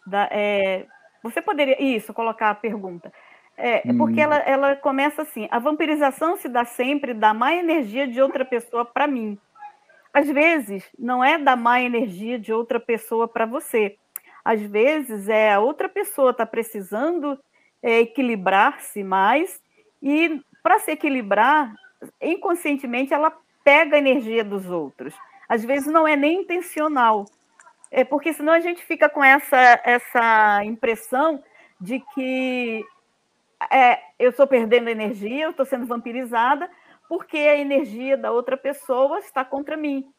Da, 0.07 0.29
é, 0.31 0.85
você 1.21 1.41
poderia, 1.41 1.81
isso, 1.81 2.13
colocar 2.13 2.49
a 2.49 2.55
pergunta. 2.55 3.11
É, 3.57 3.83
hum. 3.85 3.97
Porque 3.97 4.21
ela, 4.21 4.37
ela 4.37 4.75
começa 4.75 5.21
assim: 5.21 5.47
a 5.51 5.59
vampirização 5.59 6.37
se 6.37 6.47
dá 6.47 6.63
sempre 6.63 7.13
da 7.13 7.33
má 7.33 7.53
energia 7.53 8.07
de 8.07 8.21
outra 8.21 8.45
pessoa 8.45 8.85
para 8.85 9.05
mim. 9.05 9.37
Às 10.13 10.29
vezes, 10.29 10.89
não 10.97 11.23
é 11.23 11.37
da 11.37 11.55
má 11.55 11.81
energia 11.81 12.39
de 12.39 12.53
outra 12.53 12.79
pessoa 12.79 13.27
para 13.27 13.45
você. 13.45 13.97
Às 14.45 14.61
vezes, 14.61 15.27
é 15.27 15.53
a 15.53 15.59
outra 15.59 15.89
pessoa 15.89 16.31
está 16.31 16.45
precisando 16.45 17.39
é, 17.81 17.99
equilibrar-se 18.01 19.03
mais 19.03 19.61
e, 20.01 20.41
para 20.61 20.79
se 20.79 20.91
equilibrar, 20.91 21.73
inconscientemente 22.21 23.13
ela 23.13 23.33
pega 23.63 23.95
a 23.95 23.99
energia 23.99 24.43
dos 24.43 24.69
outros. 24.69 25.13
Às 25.47 25.63
vezes 25.63 25.87
não 25.91 26.07
é 26.07 26.15
nem 26.15 26.41
intencional, 26.41 27.25
é 27.91 28.03
porque 28.03 28.33
senão 28.33 28.53
a 28.53 28.59
gente 28.59 28.83
fica 28.83 29.07
com 29.07 29.23
essa, 29.23 29.79
essa 29.83 30.63
impressão 30.65 31.43
de 31.79 31.99
que 32.13 32.83
é, 33.71 33.99
eu 34.17 34.31
estou 34.31 34.47
perdendo 34.47 34.89
energia, 34.89 35.43
eu 35.43 35.51
estou 35.51 35.65
sendo 35.65 35.85
vampirizada, 35.85 36.69
porque 37.07 37.37
a 37.37 37.57
energia 37.57 38.17
da 38.17 38.31
outra 38.31 38.57
pessoa 38.57 39.19
está 39.19 39.45
contra 39.45 39.77
mim. 39.77 40.11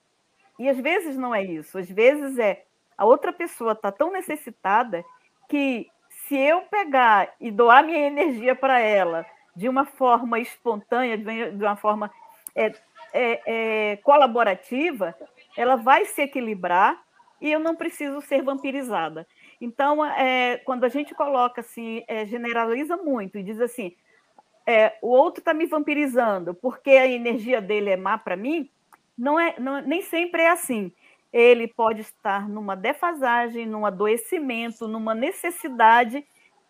E 0.59 0.68
às 0.68 0.78
vezes 0.78 1.16
não 1.16 1.34
é 1.34 1.42
isso, 1.42 1.76
às 1.78 1.90
vezes 1.90 2.38
é 2.38 2.64
a 2.97 3.05
outra 3.05 3.32
pessoa 3.32 3.72
está 3.72 3.90
tão 3.90 4.12
necessitada 4.12 5.05
que 5.49 5.88
se 6.28 6.36
eu 6.36 6.62
pegar 6.62 7.32
e 7.40 7.51
doar 7.51 7.84
minha 7.84 8.07
energia 8.07 8.55
para 8.55 8.78
ela 8.78 9.26
de 9.57 9.68
uma 9.68 9.84
forma 9.84 10.38
espontânea, 10.38 11.18
de 11.18 11.64
uma 11.64 11.76
forma 11.76 12.11
é, 12.55 12.72
é, 13.14 13.40
é, 13.46 13.96
colaborativa, 13.98 15.14
ela 15.56 15.76
vai 15.76 16.04
se 16.04 16.22
equilibrar 16.22 17.00
e 17.40 17.50
eu 17.52 17.60
não 17.60 17.76
preciso 17.76 18.20
ser 18.20 18.42
vampirizada. 18.42 19.26
Então, 19.60 20.04
é, 20.04 20.58
quando 20.64 20.82
a 20.82 20.88
gente 20.88 21.14
coloca 21.14 21.60
assim, 21.60 22.02
é, 22.08 22.26
generaliza 22.26 22.96
muito 22.96 23.38
e 23.38 23.42
diz 23.42 23.60
assim, 23.60 23.94
é, 24.66 24.98
o 25.00 25.08
outro 25.08 25.40
está 25.40 25.54
me 25.54 25.64
vampirizando 25.66 26.54
porque 26.54 26.90
a 26.90 27.06
energia 27.06 27.60
dele 27.60 27.90
é 27.90 27.96
má 27.96 28.18
para 28.18 28.36
mim, 28.36 28.68
não 29.16 29.38
é, 29.38 29.54
não, 29.60 29.80
nem 29.80 30.02
sempre 30.02 30.42
é 30.42 30.50
assim. 30.50 30.92
ele 31.32 31.68
pode 31.68 32.00
estar 32.00 32.48
numa 32.48 32.74
defasagem, 32.74 33.64
num 33.66 33.86
adoecimento, 33.86 34.88
numa 34.88 35.14
necessidade, 35.14 36.24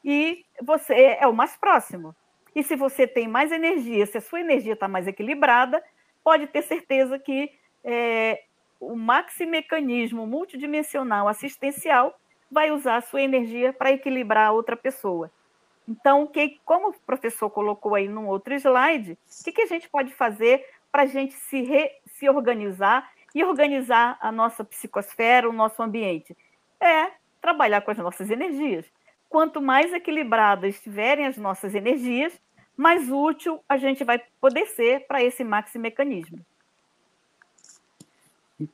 e 0.05 0.45
você 0.61 1.16
é 1.18 1.26
o 1.26 1.32
mais 1.32 1.57
próximo. 1.57 2.14
E 2.55 2.62
se 2.62 2.76
você 2.76 3.07
tem 3.07 3.26
mais 3.26 3.51
energia, 3.51 4.07
se 4.07 4.18
a 4.18 4.20
sua 4.20 4.40
energia 4.40 4.74
está 4.74 4.86
mais 4.86 5.07
equilibrada, 5.09 5.82
pode 6.25 6.47
ter 6.47 6.62
certeza 6.62 7.18
que 7.18 7.53
é, 7.85 8.43
o 8.81 8.97
maximecanismo 8.97 10.27
multidimensional 10.27 11.29
assistencial 11.29 12.18
vai 12.51 12.70
usar 12.70 12.97
a 12.97 13.01
sua 13.03 13.20
energia 13.20 13.72
para 13.72 13.93
equilibrar 13.93 14.49
a 14.49 14.53
outra 14.53 14.77
pessoa. 14.77 15.31
Então, 15.87 16.27
que, 16.27 16.61
como 16.64 16.89
o 16.89 16.95
professor 17.07 17.51
colocou 17.51 17.95
aí 17.95 18.09
num 18.09 18.27
outro 18.27 18.55
slide, 18.55 19.12
o 19.12 19.45
que, 19.45 19.53
que 19.53 19.62
a 19.62 19.66
gente 19.66 19.89
pode 19.89 20.12
fazer 20.12 20.66
para 20.91 21.03
a 21.03 21.07
gente 21.07 21.35
se, 21.35 21.61
re, 21.61 21.91
se 22.07 22.29
organizar 22.29 23.11
e 23.35 23.45
organizar 23.45 24.16
a 24.20 24.33
nossa 24.33 24.64
psicosfera, 24.64 25.49
o 25.49 25.53
nosso 25.53 25.83
ambiente? 25.83 26.35
É 26.81 27.11
trabalhar 27.41 27.83
com 27.83 27.91
as 27.91 27.99
nossas 27.99 28.31
energias. 28.31 28.91
Quanto 29.29 29.61
mais 29.61 29.93
equilibradas 29.93 30.77
estiverem 30.77 31.27
as 31.27 31.37
nossas 31.37 31.75
energias, 31.75 32.41
mais 32.77 33.11
útil 33.11 33.61
a 33.68 33.77
gente 33.77 34.05
vai 34.05 34.20
poder 34.41 34.66
ser 34.66 35.07
para 35.07 35.22
esse 35.22 35.45
maximecanismo. 35.45 36.39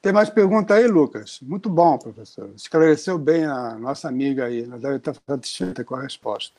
Tem 0.02 0.12
mais 0.12 0.28
pergunta 0.28 0.74
aí, 0.74 0.86
Lucas? 0.86 1.40
Muito 1.40 1.70
bom, 1.70 1.98
professor. 1.98 2.50
Esclareceu 2.54 3.18
bem 3.18 3.44
a 3.44 3.74
nossa 3.74 4.08
amiga 4.08 4.44
aí. 4.44 4.64
Ela 4.64 4.78
deve 4.78 4.96
estar 4.96 5.14
satisfeita 5.26 5.82
com 5.84 5.94
a 5.94 6.02
resposta. 6.02 6.54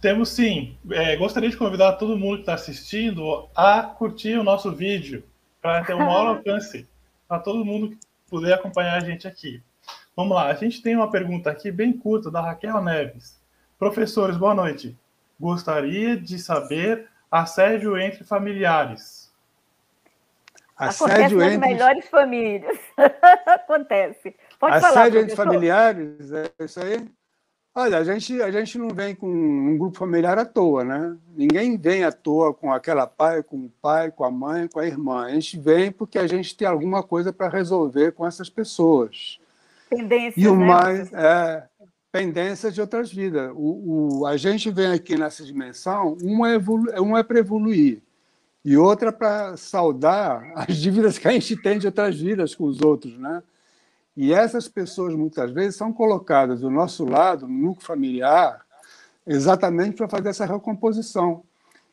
Temos 0.00 0.28
sim. 0.28 0.76
É, 0.90 1.16
gostaria 1.16 1.48
de 1.48 1.56
convidar 1.56 1.94
todo 1.94 2.18
mundo 2.18 2.36
que 2.36 2.42
está 2.42 2.54
assistindo 2.54 3.48
a 3.54 3.82
curtir 3.82 4.38
o 4.38 4.44
nosso 4.44 4.70
vídeo 4.70 5.24
para 5.60 5.84
ter 5.84 5.94
um 5.94 5.98
maior 5.98 6.26
alcance 6.36 6.86
para 7.26 7.40
todo 7.40 7.64
mundo 7.64 7.90
que 7.90 7.98
puder 8.28 8.52
acompanhar 8.52 8.96
a 8.96 9.04
gente 9.04 9.26
aqui. 9.26 9.62
Vamos 10.14 10.34
lá, 10.34 10.48
a 10.48 10.54
gente 10.54 10.82
tem 10.82 10.96
uma 10.96 11.10
pergunta 11.10 11.50
aqui 11.50 11.70
bem 11.70 11.92
curta 11.92 12.30
da 12.30 12.40
Raquel 12.40 12.82
Neves. 12.82 13.37
Professores, 13.78 14.36
boa 14.36 14.54
noite. 14.54 14.98
Gostaria 15.38 16.16
de 16.16 16.36
saber 16.36 17.06
assédio 17.30 17.96
entre 17.96 18.24
familiares. 18.24 19.32
Assédio 20.76 21.38
Acontece 21.38 21.54
entre... 21.54 21.68
melhores 21.68 22.08
famílias. 22.08 22.78
Acontece. 23.46 24.34
Pode 24.58 24.76
Assédio 24.76 24.94
falar, 24.94 25.16
entre 25.22 25.36
familiares, 25.36 26.32
é 26.32 26.50
isso 26.58 26.80
aí? 26.80 27.08
Olha, 27.72 27.98
a 27.98 28.04
gente, 28.04 28.42
a 28.42 28.50
gente 28.50 28.76
não 28.76 28.88
vem 28.88 29.14
com 29.14 29.28
um 29.28 29.78
grupo 29.78 29.96
familiar 29.96 30.36
à 30.36 30.44
toa, 30.44 30.82
né? 30.82 31.16
Ninguém 31.36 31.76
vem 31.76 32.02
à 32.02 32.10
toa 32.10 32.52
com 32.52 32.72
aquela 32.72 33.06
pai, 33.06 33.44
com 33.44 33.56
o 33.58 33.72
pai, 33.80 34.10
com 34.10 34.24
a 34.24 34.30
mãe, 34.30 34.66
com 34.66 34.80
a 34.80 34.86
irmã. 34.86 35.26
A 35.26 35.30
gente 35.30 35.56
vem 35.56 35.92
porque 35.92 36.18
a 36.18 36.26
gente 36.26 36.56
tem 36.56 36.66
alguma 36.66 37.04
coisa 37.04 37.32
para 37.32 37.48
resolver 37.48 38.10
com 38.10 38.26
essas 38.26 38.50
pessoas. 38.50 39.38
Pendências, 39.88 40.36
e 40.36 40.48
o 40.48 40.56
né? 40.56 40.66
mais 40.66 41.12
é 41.12 41.68
pendências 42.10 42.74
de 42.74 42.80
outras 42.80 43.12
vidas. 43.12 43.50
O, 43.54 44.20
o, 44.20 44.26
a 44.26 44.36
gente 44.36 44.70
vem 44.70 44.88
aqui 44.88 45.16
nessa 45.16 45.44
dimensão, 45.44 46.16
uma 46.22 46.50
é, 46.50 46.58
uma 47.00 47.20
é 47.20 47.22
para 47.22 47.38
evoluir, 47.38 48.02
e 48.64 48.76
outra 48.76 49.12
para 49.12 49.56
saldar 49.56 50.52
as 50.54 50.76
dívidas 50.76 51.18
que 51.18 51.28
a 51.28 51.32
gente 51.32 51.56
tem 51.56 51.78
de 51.78 51.86
outras 51.86 52.18
vidas 52.18 52.54
com 52.54 52.64
os 52.64 52.80
outros, 52.80 53.16
né? 53.18 53.42
E 54.16 54.32
essas 54.32 54.66
pessoas 54.66 55.14
muitas 55.14 55.52
vezes 55.52 55.76
são 55.76 55.92
colocadas 55.92 56.60
do 56.60 56.68
nosso 56.68 57.04
lado, 57.04 57.46
no 57.46 57.54
núcleo 57.54 57.86
familiar, 57.86 58.66
exatamente 59.24 59.96
para 59.96 60.08
fazer 60.08 60.30
essa 60.30 60.44
recomposição. 60.44 61.44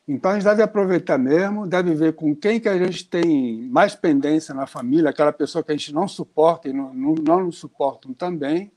Então 0.08 0.32
a 0.32 0.34
gente 0.34 0.44
deve 0.44 0.62
aproveitar 0.62 1.18
mesmo, 1.18 1.66
deve 1.66 1.94
ver 1.94 2.14
com 2.14 2.34
quem 2.34 2.58
que 2.58 2.68
a 2.68 2.78
gente 2.78 3.08
tem 3.08 3.62
mais 3.68 3.94
pendência 3.94 4.54
na 4.54 4.66
família, 4.66 5.10
aquela 5.10 5.32
pessoa 5.32 5.62
que 5.62 5.70
a 5.70 5.76
gente 5.76 5.94
não 5.94 6.08
suporta 6.08 6.68
e 6.68 6.72
não, 6.72 6.92
não, 6.92 7.14
não 7.14 7.44
nos 7.44 7.58
suportam 7.58 8.12
também, 8.12 8.72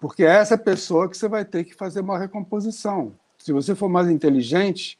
porque 0.00 0.24
é 0.24 0.36
essa 0.36 0.56
pessoa 0.56 1.08
que 1.08 1.16
você 1.16 1.28
vai 1.28 1.44
ter 1.44 1.64
que 1.64 1.74
fazer 1.74 2.00
uma 2.00 2.18
recomposição. 2.18 3.12
Se 3.38 3.52
você 3.52 3.74
for 3.74 3.88
mais 3.88 4.08
inteligente, 4.08 4.98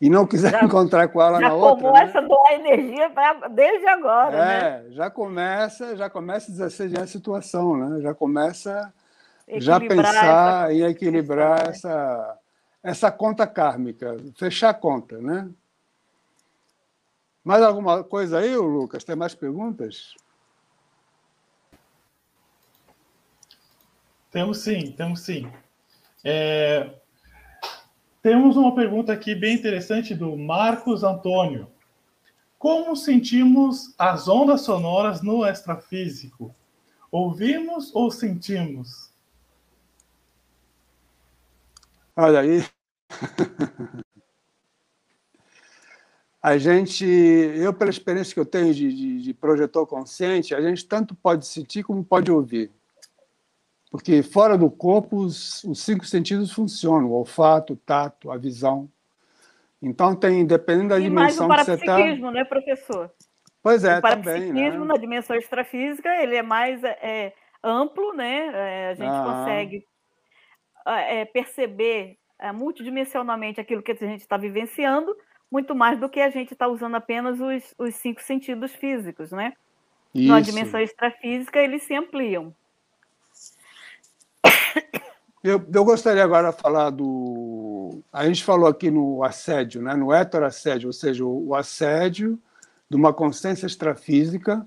e 0.00 0.08
não 0.08 0.26
quiser 0.26 0.52
já, 0.52 0.64
encontrar 0.64 1.08
com 1.08 1.20
ela 1.20 1.40
na 1.40 1.52
outra. 1.52 1.84
Já 1.84 1.92
começa 1.92 2.20
né? 2.20 2.26
a 2.26 2.28
doar 2.28 2.52
energia 2.52 3.10
pra, 3.10 3.48
desde 3.48 3.86
agora. 3.88 4.36
É, 4.36 4.82
né? 4.82 4.90
já 4.90 5.10
começa, 5.10 5.96
já 5.96 6.08
começa 6.08 6.50
a 6.50 6.52
exercer 6.52 7.00
a 7.00 7.06
situação, 7.06 7.76
né? 7.76 8.00
Já 8.00 8.14
começa 8.14 8.92
já 9.56 9.80
pensar 9.80 10.72
em 10.72 10.82
equilibrar 10.82 11.64
né? 11.64 11.70
essa, 11.70 12.38
essa 12.82 13.10
conta 13.10 13.46
kármica, 13.46 14.16
fechar 14.36 14.70
a 14.70 14.74
conta, 14.74 15.18
né? 15.18 15.48
Mais 17.42 17.62
alguma 17.62 18.04
coisa 18.04 18.38
aí, 18.38 18.54
Lucas? 18.56 19.04
Tem 19.04 19.16
mais 19.16 19.34
perguntas? 19.34 20.14
Temos 24.38 24.58
sim, 24.58 24.92
temos 24.92 25.22
sim. 25.22 25.50
É, 26.22 26.94
temos 28.22 28.56
uma 28.56 28.72
pergunta 28.72 29.12
aqui 29.12 29.34
bem 29.34 29.56
interessante 29.56 30.14
do 30.14 30.36
Marcos 30.36 31.02
Antônio. 31.02 31.66
Como 32.56 32.94
sentimos 32.94 33.92
as 33.98 34.28
ondas 34.28 34.60
sonoras 34.60 35.22
no 35.22 35.44
extrafísico? 35.44 36.54
Ouvimos 37.10 37.92
ou 37.92 38.12
sentimos? 38.12 39.12
Olha 42.14 42.38
aí. 42.38 42.64
A 46.40 46.56
gente, 46.56 47.04
eu, 47.04 47.74
pela 47.74 47.90
experiência 47.90 48.32
que 48.32 48.38
eu 48.38 48.46
tenho 48.46 48.72
de, 48.72 48.94
de, 48.94 49.20
de 49.20 49.34
projetor 49.34 49.84
consciente, 49.88 50.54
a 50.54 50.60
gente 50.60 50.86
tanto 50.86 51.12
pode 51.16 51.44
sentir 51.44 51.82
como 51.82 52.04
pode 52.04 52.30
ouvir. 52.30 52.70
Porque 53.90 54.22
fora 54.22 54.58
do 54.58 54.70
corpo, 54.70 55.16
os, 55.16 55.64
os 55.64 55.80
cinco 55.80 56.04
sentidos 56.04 56.52
funcionam: 56.52 57.08
o 57.08 57.12
olfato, 57.12 57.72
o 57.72 57.76
tato, 57.76 58.30
a 58.30 58.36
visão. 58.36 58.88
Então, 59.80 60.14
tem, 60.14 60.44
dependendo 60.44 60.88
da 60.90 60.98
e 60.98 61.04
dimensão 61.04 61.48
que 61.48 61.64
você 61.64 61.74
está. 61.74 61.84
O 61.84 61.86
parapsiquismo, 61.86 62.30
né, 62.30 62.44
professor? 62.44 63.10
Pois 63.62 63.84
é, 63.84 63.98
o 63.98 64.02
também. 64.02 64.52
Né? 64.52 64.70
na 64.70 64.96
dimensão 64.96 65.36
extrafísica, 65.36 66.08
ele 66.22 66.36
é 66.36 66.42
mais 66.42 66.82
é, 66.84 67.32
amplo, 67.62 68.12
né? 68.12 68.50
É, 68.52 68.90
a 68.90 68.94
gente 68.94 69.08
ah. 69.08 69.24
consegue 69.24 69.86
é, 70.86 71.24
perceber 71.24 72.18
é, 72.38 72.52
multidimensionalmente 72.52 73.60
aquilo 73.60 73.82
que 73.82 73.92
a 73.92 73.94
gente 73.94 74.20
está 74.20 74.36
vivenciando, 74.36 75.14
muito 75.50 75.74
mais 75.74 75.98
do 75.98 76.08
que 76.08 76.20
a 76.20 76.30
gente 76.30 76.52
está 76.52 76.68
usando 76.68 76.94
apenas 76.94 77.40
os, 77.40 77.74
os 77.78 77.94
cinco 77.94 78.22
sentidos 78.22 78.74
físicos, 78.74 79.32
né? 79.32 79.52
Isso. 80.14 80.28
Na 80.28 80.40
dimensão 80.40 80.80
extrafísica, 80.80 81.58
eles 81.58 81.82
se 81.82 81.94
ampliam. 81.94 82.54
Eu, 85.42 85.64
eu, 85.72 85.84
gostaria 85.84 86.24
agora 86.24 86.50
de 86.50 86.60
falar 86.60 86.90
do. 86.90 88.02
A 88.12 88.26
gente 88.26 88.42
falou 88.42 88.68
aqui 88.68 88.90
no 88.90 89.22
assédio, 89.22 89.80
né? 89.80 89.94
no 89.94 90.12
heterassédio, 90.12 90.88
ou 90.88 90.92
seja, 90.92 91.24
o, 91.24 91.54
assédio 91.54 92.38
de 92.90 92.96
uma 92.96 93.12
consciência 93.12 93.66
extrafísica 93.66 94.66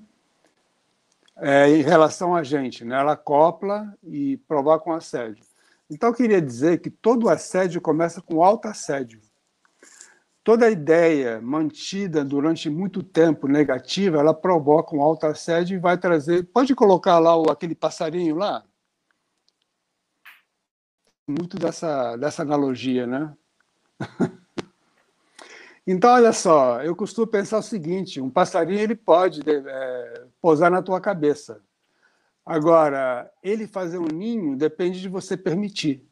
é, 1.38 1.69
em 1.69 1.82
relação 1.82 2.34
a 2.34 2.43
gente. 2.43 2.86
Né? 2.86 2.97
Ela 2.97 3.17
copla 3.17 3.93
e 4.03 4.38
provoca 4.47 4.89
um 4.89 4.93
assédio. 4.93 5.43
Então, 5.89 6.09
eu 6.09 6.15
queria 6.15 6.41
dizer 6.41 6.80
que 6.80 6.89
todo 6.89 7.28
assédio 7.28 7.82
começa 7.82 8.22
com 8.22 8.41
alto 8.41 8.69
assédio. 8.69 9.19
Toda 10.41 10.72
ideia 10.72 11.41
mantida 11.41 12.24
durante 12.24 12.69
muito 12.69 13.03
tempo 13.03 13.45
negativa, 13.45 14.19
ela 14.19 14.34
provoca 14.34 14.95
um 14.95 15.01
alto 15.01 15.26
assédio 15.26 15.76
e 15.76 15.80
vai 15.80 15.97
trazer. 15.97 16.43
Pode 16.45 16.74
colocar 16.74 17.19
lá 17.19 17.34
aquele 17.51 17.76
passarinho 17.76 18.36
lá? 18.38 18.63
Muito 21.32 21.58
dessa, 21.58 22.16
dessa 22.18 22.42
analogia, 22.44 23.08
né? 23.08 23.34
Então, 25.86 26.12
olha 26.12 26.32
só, 26.32 26.82
eu 26.84 26.96
costumo 26.96 27.26
pensar 27.26 27.58
o 27.58 27.64
seguinte: 27.64 28.22
um 28.22 28.30
passarinho 28.30 28.80
ele 28.80 28.96
pode 28.96 29.42
é, 29.50 30.24
pousar 30.40 30.70
na 30.70 30.82
tua 30.82 31.02
cabeça. 31.02 31.60
Agora, 32.46 33.32
ele 33.44 33.68
fazer 33.68 33.98
um 33.98 34.08
ninho 34.08 34.56
depende 34.56 35.02
de 35.02 35.10
você 35.10 35.36
permitir. 35.36 36.06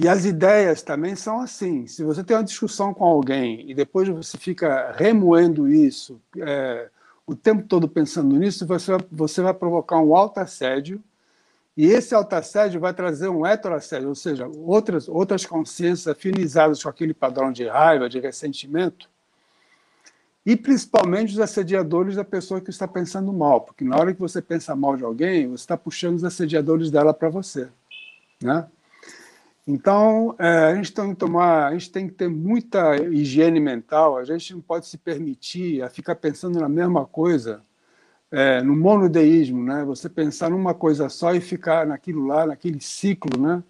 E 0.00 0.08
as 0.08 0.24
ideias 0.24 0.82
também 0.82 1.16
são 1.16 1.40
assim. 1.40 1.86
Se 1.88 2.04
você 2.04 2.22
tem 2.22 2.36
uma 2.36 2.44
discussão 2.44 2.94
com 2.94 3.04
alguém 3.04 3.68
e 3.68 3.74
depois 3.74 4.08
você 4.08 4.38
fica 4.38 4.92
remoendo 4.92 5.68
isso, 5.68 6.20
é, 6.38 6.88
o 7.26 7.34
tempo 7.34 7.66
todo 7.66 7.88
pensando 7.88 8.36
nisso, 8.36 8.64
você 8.66 8.92
você 9.10 9.42
vai 9.42 9.54
provocar 9.54 9.98
um 10.00 10.14
alto 10.14 10.38
assédio 10.38 11.02
e 11.78 11.86
esse 11.86 12.12
autoassédio 12.12 12.80
vai 12.80 12.92
trazer 12.92 13.28
um 13.28 13.46
heteroassédio, 13.46 14.08
ou 14.08 14.14
seja, 14.16 14.48
outras, 14.48 15.08
outras 15.08 15.46
consciências 15.46 16.08
afinizadas 16.08 16.82
com 16.82 16.88
aquele 16.88 17.14
padrão 17.14 17.52
de 17.52 17.68
raiva, 17.68 18.08
de 18.08 18.18
ressentimento, 18.18 19.08
e 20.44 20.56
principalmente 20.56 21.34
os 21.34 21.38
assediadores 21.38 22.16
da 22.16 22.24
pessoa 22.24 22.60
que 22.60 22.70
está 22.70 22.88
pensando 22.88 23.32
mal, 23.32 23.60
porque 23.60 23.84
na 23.84 23.96
hora 23.96 24.12
que 24.12 24.18
você 24.18 24.42
pensa 24.42 24.74
mal 24.74 24.96
de 24.96 25.04
alguém, 25.04 25.46
você 25.46 25.62
está 25.62 25.76
puxando 25.76 26.16
os 26.16 26.24
assediadores 26.24 26.90
dela 26.90 27.14
para 27.14 27.28
você. 27.28 27.68
Né? 28.42 28.66
Então, 29.64 30.34
é, 30.36 30.72
a, 30.72 30.74
gente 30.74 30.92
tem 30.92 31.10
que 31.10 31.14
tomar, 31.14 31.68
a 31.68 31.72
gente 31.74 31.92
tem 31.92 32.08
que 32.08 32.14
ter 32.14 32.28
muita 32.28 32.96
higiene 32.96 33.60
mental, 33.60 34.18
a 34.18 34.24
gente 34.24 34.52
não 34.52 34.60
pode 34.60 34.88
se 34.88 34.98
permitir 34.98 35.80
a 35.84 35.88
ficar 35.88 36.16
pensando 36.16 36.58
na 36.58 36.68
mesma 36.68 37.06
coisa 37.06 37.62
é, 38.30 38.62
no 38.62 38.76
monodeísmo, 38.76 39.62
né? 39.62 39.84
Você 39.84 40.08
pensar 40.08 40.50
numa 40.50 40.74
coisa 40.74 41.08
só 41.08 41.34
e 41.34 41.40
ficar 41.40 41.86
naquilo 41.86 42.26
lá, 42.26 42.46
naquele 42.46 42.80
ciclo, 42.80 43.40
né? 43.40 43.62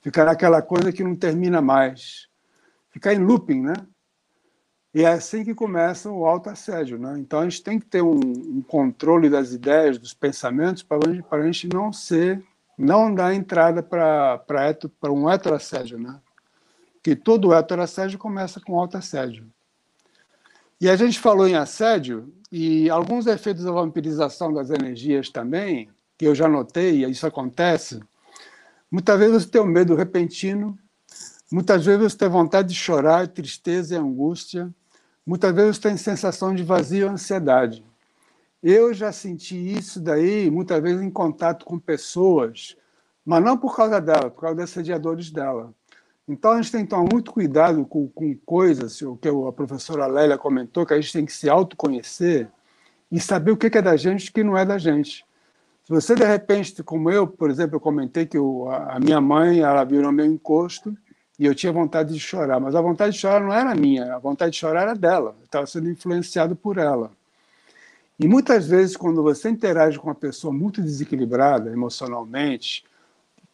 Ficar 0.00 0.24
naquela 0.24 0.62
coisa 0.62 0.92
que 0.92 1.02
não 1.02 1.14
termina 1.14 1.60
mais. 1.60 2.28
Ficar 2.90 3.14
em 3.14 3.18
looping, 3.18 3.62
né? 3.62 3.74
E 4.94 5.02
é 5.02 5.08
assim 5.08 5.44
que 5.44 5.54
começa 5.54 6.10
o 6.10 6.24
autoassédio, 6.24 6.98
né? 6.98 7.18
Então 7.18 7.40
a 7.40 7.44
gente 7.44 7.62
tem 7.62 7.78
que 7.78 7.86
ter 7.86 8.02
um, 8.02 8.18
um 8.18 8.62
controle 8.62 9.28
das 9.28 9.52
ideias, 9.52 9.98
dos 9.98 10.14
pensamentos, 10.14 10.82
para 10.82 10.98
a 11.30 11.42
gente 11.42 11.68
não 11.68 11.92
ser, 11.92 12.42
não 12.78 13.14
dar 13.14 13.34
entrada 13.34 13.82
para 13.82 14.42
um 15.10 15.28
heteroassédio, 15.28 15.98
né? 15.98 16.18
Que 17.02 17.14
todo 17.14 17.52
heteroassédio 17.52 18.18
começa 18.18 18.60
com 18.60 18.78
autoassédio. 18.78 19.46
E 20.78 20.90
a 20.90 20.96
gente 20.96 21.18
falou 21.18 21.48
em 21.48 21.54
assédio 21.54 22.32
e 22.52 22.90
alguns 22.90 23.26
efeitos 23.26 23.64
da 23.64 23.72
vampirização 23.72 24.52
das 24.52 24.70
energias 24.70 25.30
também, 25.30 25.88
que 26.18 26.26
eu 26.26 26.34
já 26.34 26.46
notei, 26.46 27.04
e 27.04 27.10
isso 27.10 27.26
acontece. 27.26 28.00
Muitas 28.90 29.18
vezes 29.18 29.42
você 29.42 29.48
tem 29.48 29.60
um 29.60 29.66
medo 29.66 29.94
repentino, 29.94 30.78
muitas 31.50 31.84
vezes 31.84 32.12
você 32.12 32.18
tem 32.18 32.28
vontade 32.28 32.68
de 32.68 32.74
chorar, 32.74 33.26
tristeza 33.26 33.94
e 33.94 33.98
angústia, 33.98 34.72
muitas 35.26 35.54
vezes 35.54 35.76
você 35.76 35.82
tem 35.88 35.96
sensação 35.96 36.54
de 36.54 36.62
vazio 36.62 37.06
e 37.06 37.08
ansiedade. 37.08 37.82
Eu 38.62 38.92
já 38.92 39.12
senti 39.12 39.56
isso 39.56 39.98
daí 39.98 40.50
muitas 40.50 40.82
vezes 40.82 41.00
em 41.00 41.10
contato 41.10 41.64
com 41.64 41.78
pessoas, 41.78 42.76
mas 43.24 43.42
não 43.42 43.56
por 43.56 43.74
causa 43.74 43.98
dela, 43.98 44.30
por 44.30 44.42
causa 44.42 44.56
dos 44.56 44.64
assediadores 44.64 45.30
dela. 45.30 45.72
Então, 46.28 46.52
a 46.52 46.60
gente 46.60 46.72
tem 46.72 46.84
que 46.84 46.90
tomar 46.90 47.08
muito 47.10 47.30
cuidado 47.30 47.84
com, 47.84 48.08
com 48.08 48.36
coisas, 48.44 49.00
o 49.02 49.16
que 49.16 49.28
a 49.28 49.52
professora 49.52 50.06
Lélia 50.06 50.36
comentou, 50.36 50.84
que 50.84 50.92
a 50.92 51.00
gente 51.00 51.12
tem 51.12 51.24
que 51.24 51.32
se 51.32 51.48
autoconhecer 51.48 52.48
e 53.10 53.20
saber 53.20 53.52
o 53.52 53.56
que 53.56 53.78
é 53.78 53.82
da 53.82 53.96
gente 53.96 54.26
e 54.26 54.30
o 54.30 54.32
que 54.32 54.42
não 54.42 54.58
é 54.58 54.64
da 54.64 54.76
gente. 54.76 55.24
Se 55.84 55.90
você, 55.92 56.16
de 56.16 56.24
repente, 56.24 56.82
como 56.82 57.08
eu, 57.12 57.28
por 57.28 57.48
exemplo, 57.48 57.76
eu 57.76 57.80
comentei 57.80 58.26
que 58.26 58.36
eu, 58.36 58.68
a 58.68 58.98
minha 58.98 59.20
mãe 59.20 59.60
ela 59.60 59.84
virou 59.84 60.10
meu 60.10 60.26
encosto 60.26 60.96
e 61.38 61.46
eu 61.46 61.54
tinha 61.54 61.72
vontade 61.72 62.12
de 62.12 62.18
chorar, 62.18 62.58
mas 62.58 62.74
a 62.74 62.80
vontade 62.80 63.14
de 63.14 63.20
chorar 63.20 63.40
não 63.40 63.52
era 63.52 63.72
minha, 63.72 64.16
a 64.16 64.18
vontade 64.18 64.50
de 64.50 64.58
chorar 64.58 64.82
era 64.82 64.94
dela, 64.94 65.36
eu 65.38 65.44
estava 65.44 65.64
sendo 65.64 65.88
influenciado 65.88 66.56
por 66.56 66.76
ela. 66.76 67.12
E 68.18 68.26
muitas 68.26 68.66
vezes, 68.66 68.96
quando 68.96 69.22
você 69.22 69.48
interage 69.48 69.96
com 69.96 70.08
uma 70.08 70.14
pessoa 70.14 70.52
muito 70.52 70.82
desequilibrada 70.82 71.70
emocionalmente, 71.70 72.82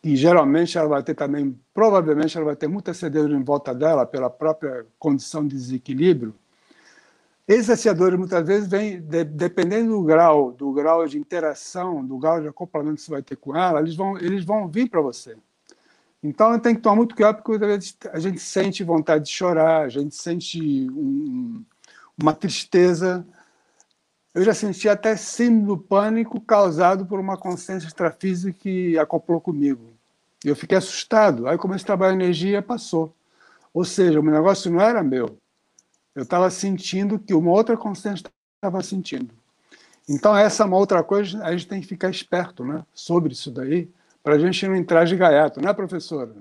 e 0.02 0.16
geralmente 0.16 0.76
ela 0.76 0.88
vai 0.88 1.02
ter 1.02 1.14
também, 1.14 1.58
provavelmente 1.72 2.36
ela 2.36 2.46
vai 2.46 2.56
ter 2.56 2.66
muita 2.66 2.92
cededora 2.92 3.34
em 3.34 3.42
volta 3.42 3.72
dela 3.72 4.04
pela 4.04 4.28
própria 4.28 4.84
condição 4.98 5.46
de 5.46 5.54
desequilíbrio. 5.54 6.34
Esses 7.46 7.66
saciadores 7.66 8.18
muitas 8.18 8.46
vezes 8.46 8.68
vêm, 8.68 9.00
de, 9.00 9.24
dependendo 9.24 9.92
do 9.92 10.02
grau, 10.02 10.52
do 10.52 10.72
grau 10.72 11.06
de 11.06 11.18
interação, 11.18 12.04
do 12.04 12.18
grau 12.18 12.40
de 12.40 12.48
acoplamento 12.48 12.96
que 12.96 13.02
você 13.02 13.10
vai 13.10 13.22
ter 13.22 13.36
com 13.36 13.56
ela, 13.56 13.80
eles 13.80 13.94
vão, 13.94 14.18
eles 14.18 14.44
vão 14.44 14.68
vir 14.68 14.88
para 14.88 15.00
você. 15.00 15.36
Então 16.22 16.58
tem 16.58 16.74
que 16.74 16.80
tomar 16.80 16.96
muito 16.96 17.14
cuidado 17.14 17.42
porque 17.42 17.64
a 18.12 18.18
gente 18.18 18.40
sente 18.40 18.84
vontade 18.84 19.24
de 19.24 19.30
chorar, 19.30 19.82
a 19.82 19.88
gente 19.88 20.14
sente 20.14 20.60
um, 20.90 21.64
uma 22.20 22.32
tristeza. 22.32 23.26
Eu 24.34 24.42
já 24.44 24.54
senti 24.54 24.88
até 24.88 25.16
síndrome 25.16 25.66
do 25.66 25.76
pânico 25.76 26.40
causado 26.40 27.04
por 27.06 27.20
uma 27.20 27.36
consciência 27.36 27.86
extrafísica 27.86 28.56
que 28.56 28.96
acoplou 28.98 29.40
comigo. 29.40 29.91
Eu 30.44 30.56
fiquei 30.56 30.78
assustado. 30.78 31.46
Aí 31.46 31.56
comecei 31.56 31.84
a 31.84 31.86
trabalhar 31.86 32.14
energia 32.14 32.58
e 32.58 32.62
passou. 32.62 33.14
Ou 33.72 33.84
seja, 33.84 34.20
o 34.20 34.22
meu 34.22 34.34
negócio 34.34 34.70
não 34.70 34.80
era 34.80 35.02
meu. 35.02 35.38
Eu 36.14 36.24
estava 36.24 36.50
sentindo 36.50 37.18
que 37.18 37.32
uma 37.32 37.50
outra 37.50 37.76
consciência 37.76 38.26
estava 38.56 38.82
sentindo. 38.82 39.34
Então, 40.08 40.36
essa 40.36 40.62
é 40.62 40.66
uma 40.66 40.76
outra 40.76 41.02
coisa, 41.02 41.42
a 41.44 41.52
gente 41.52 41.68
tem 41.68 41.80
que 41.80 41.86
ficar 41.86 42.10
esperto 42.10 42.64
né, 42.64 42.84
sobre 42.92 43.32
isso 43.32 43.50
daí, 43.50 43.88
para 44.22 44.34
a 44.34 44.38
gente 44.38 44.66
não 44.66 44.74
entrar 44.74 45.04
de 45.04 45.16
gaiato, 45.16 45.60
não 45.60 45.70
é, 45.70 45.74
professora? 45.74 46.34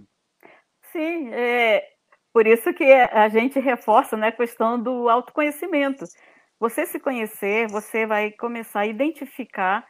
Sim, 0.92 1.30
é 1.32 1.88
por 2.34 2.48
isso 2.48 2.74
que 2.74 2.84
a 2.84 3.30
gente 3.30 3.60
reforça 3.60 4.18
né, 4.18 4.28
a 4.28 4.32
questão 4.32 4.82
do 4.82 5.08
autoconhecimento. 5.10 6.06
Você 6.60 6.86
se 6.86 7.00
conhecer, 7.00 7.68
você 7.70 8.06
vai 8.06 8.32
começar 8.32 8.82
a 8.82 8.88
identificar, 8.88 9.86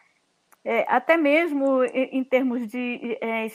é, 0.64 0.86
até 0.88 1.18
mesmo 1.18 1.84
em, 1.86 2.20
em 2.20 2.24
termos 2.24 2.68
de 2.68 3.18
é, 3.22 3.48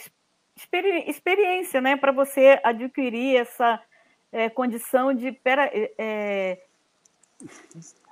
experi 0.57 1.09
experiência, 1.09 1.79
né, 1.79 1.95
para 1.95 2.11
você 2.11 2.59
adquirir 2.63 3.37
essa 3.37 3.81
é, 4.31 4.49
condição 4.49 5.13
de 5.13 5.31
pera, 5.31 5.69
é, 5.73 6.59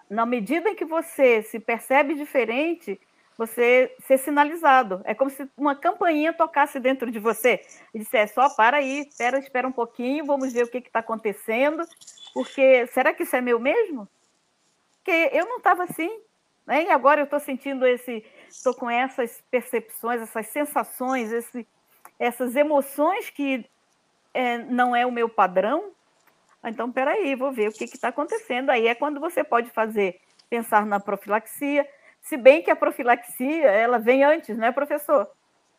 na 0.09 0.25
medida 0.25 0.69
em 0.69 0.75
que 0.75 0.85
você 0.85 1.41
se 1.41 1.59
percebe 1.59 2.13
diferente, 2.13 2.99
você 3.37 3.93
ser 3.99 4.19
sinalizado. 4.19 5.01
É 5.03 5.13
como 5.13 5.29
se 5.29 5.49
uma 5.57 5.75
campainha 5.75 6.31
tocasse 6.31 6.79
dentro 6.79 7.09
de 7.11 7.19
você 7.19 7.59
e 7.93 7.99
dissesse: 7.99 8.35
só 8.35 8.47
para 8.55 8.77
aí, 8.77 9.01
espera, 9.01 9.39
espera 9.39 9.67
um 9.67 9.71
pouquinho, 9.71 10.25
vamos 10.25 10.53
ver 10.53 10.63
o 10.63 10.67
que 10.67 10.77
está 10.77 10.99
acontecendo, 10.99 11.83
porque 12.33 12.85
será 12.87 13.11
que 13.11 13.23
isso 13.23 13.35
é 13.35 13.41
meu 13.41 13.59
mesmo? 13.59 14.07
Porque 14.97 15.31
eu 15.33 15.45
não 15.45 15.57
estava 15.57 15.83
assim, 15.83 16.11
né? 16.65 16.83
e 16.83 16.89
agora 16.91 17.21
eu 17.21 17.25
estou 17.25 17.39
sentindo 17.39 17.85
esse, 17.85 18.23
estou 18.47 18.73
com 18.73 18.89
essas 18.89 19.43
percepções, 19.51 20.21
essas 20.21 20.47
sensações, 20.47 21.31
esse 21.31 21.67
essas 22.19 22.55
emoções 22.55 23.29
que 23.29 23.65
é, 24.33 24.57
não 24.57 24.95
é 24.95 25.05
o 25.05 25.11
meu 25.11 25.29
padrão, 25.29 25.91
então, 26.67 26.91
peraí, 26.91 27.35
vou 27.35 27.51
ver 27.51 27.69
o 27.69 27.71
que 27.71 27.83
está 27.83 28.07
acontecendo. 28.07 28.71
Aí 28.71 28.87
é 28.87 28.95
quando 28.95 29.19
você 29.19 29.43
pode 29.43 29.69
fazer, 29.69 30.19
pensar 30.49 30.85
na 30.85 30.99
profilaxia, 30.99 31.87
se 32.21 32.37
bem 32.37 32.63
que 32.63 32.71
a 32.71 32.75
profilaxia, 32.75 33.69
ela 33.69 33.99
vem 33.99 34.23
antes, 34.23 34.57
né, 34.57 34.71
professor? 34.71 35.29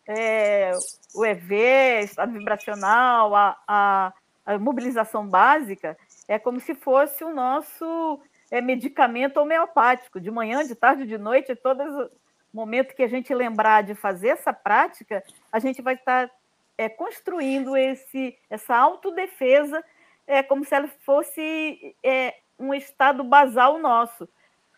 É, 0.07 0.71
o 1.13 1.27
EV, 1.27 2.05
estado 2.05 2.33
vibracional, 2.33 3.35
a, 3.35 3.59
a, 3.67 4.13
a, 4.47 4.59
mobilização 4.59 5.27
básica, 5.27 5.99
é 6.29 6.39
como 6.39 6.61
se 6.61 6.77
fosse 6.77 7.25
o 7.25 7.35
nosso 7.35 8.21
é, 8.49 8.61
medicamento 8.61 9.39
homeopático, 9.39 10.21
de 10.21 10.31
manhã, 10.31 10.65
de 10.65 10.77
tarde, 10.77 11.05
de 11.05 11.19
noite, 11.19 11.57
todos 11.57 12.09
momento 12.57 12.95
que 12.95 13.03
a 13.03 13.09
gente 13.09 13.35
lembrar 13.35 13.83
de 13.83 13.95
fazer 13.95 14.29
essa 14.29 14.53
prática, 14.53 15.23
a 15.53 15.59
gente 15.59 15.83
vai 15.83 15.95
estar 15.95 16.31
é, 16.79 16.89
construindo 16.89 17.77
esse, 17.77 18.37
essa 18.49 18.75
autodefesa 18.75 19.85
é, 20.27 20.43
como 20.43 20.65
se 20.65 20.75
ela 20.75 20.89
fosse 21.05 21.95
é, 22.03 22.35
um 22.59 22.73
estado 22.73 23.23
basal 23.23 23.79
nosso. 23.79 24.27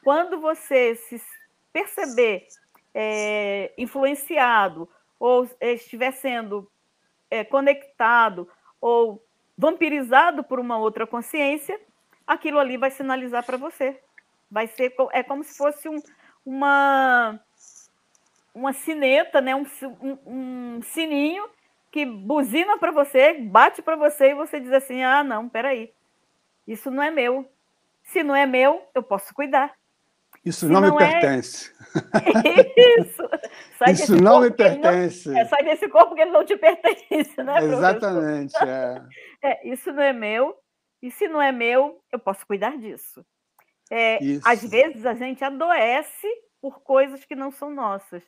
Quando 0.03 0.41
você 0.41 0.97
se 0.97 1.23
perceber 1.73 2.49
é, 2.93 3.73
influenciado 3.79 4.89
ou 5.19 5.49
estiver 5.61 6.13
sendo 6.13 6.71
é, 7.31 7.45
conectado 7.45 8.49
ou 8.81 9.25
vampirizado 9.57 10.43
por 10.43 10.59
uma 10.59 10.79
outra 10.79 11.07
consciência, 11.07 11.81
aquilo 12.27 12.59
ali 12.59 12.77
vai 12.77 12.91
sinalizar 12.91 13.45
para 13.45 13.57
você. 13.57 14.01
Vai 14.51 14.67
ser 14.67 14.95
é 15.13 15.23
como 15.23 15.45
se 15.45 15.57
fosse 15.57 15.89
um, 15.89 16.01
uma 16.45 17.41
uma 18.55 18.73
sineta, 18.73 19.41
né, 19.41 19.55
um, 19.55 19.65
um, 20.01 20.19
um 20.27 20.83
sininho 20.83 21.49
que 21.91 22.05
buzina 22.05 22.79
para 22.79 22.91
você, 22.91 23.35
bate 23.35 23.83
para 23.83 23.97
você 23.97 24.31
e 24.31 24.35
você 24.35 24.61
diz 24.61 24.73
assim: 24.73 25.03
ah, 25.03 25.25
não, 25.25 25.49
peraí, 25.49 25.93
isso 26.67 26.91
não 26.91 27.03
é 27.03 27.11
meu. 27.11 27.51
Se 28.03 28.23
não 28.23 28.35
é 28.35 28.47
meu, 28.47 28.83
eu 28.95 29.03
posso 29.03 29.35
cuidar. 29.35 29.75
Isso 30.45 30.69
não, 30.69 30.81
não, 30.81 30.97
me 30.97 31.03
é... 31.03 31.11
pertence. 31.11 31.75
Isso. 33.01 33.29
Sai 33.77 33.93
Isso 33.93 34.17
não 34.17 34.41
me 34.41 34.51
pertence. 34.51 35.29
Não... 35.29 35.39
É, 35.39 35.45
sai 35.45 35.63
desse 35.65 35.89
corpo 35.89 36.15
que 36.15 36.23
ele 36.23 36.31
não 36.31 36.45
te 36.45 36.57
pertence, 36.57 37.43
né? 37.43 37.65
Exatamente. 37.65 38.55
É. 38.65 39.03
é. 39.43 39.69
isso 39.69 39.93
não 39.93 40.03
é 40.03 40.13
meu. 40.13 40.57
E 41.03 41.11
se 41.11 41.29
não 41.29 41.43
é 41.43 41.53
meu, 41.53 42.01
eu 42.11 42.19
posso 42.19 42.47
cuidar 42.47 42.79
disso. 42.79 43.25
É, 43.91 44.19
às 44.45 44.63
vezes 44.63 45.05
a 45.05 45.15
gente 45.15 45.45
adoece 45.45 46.27
por 46.61 46.81
coisas 46.81 47.25
que 47.25 47.35
não 47.35 47.51
são 47.51 47.71
nossas 47.71 48.23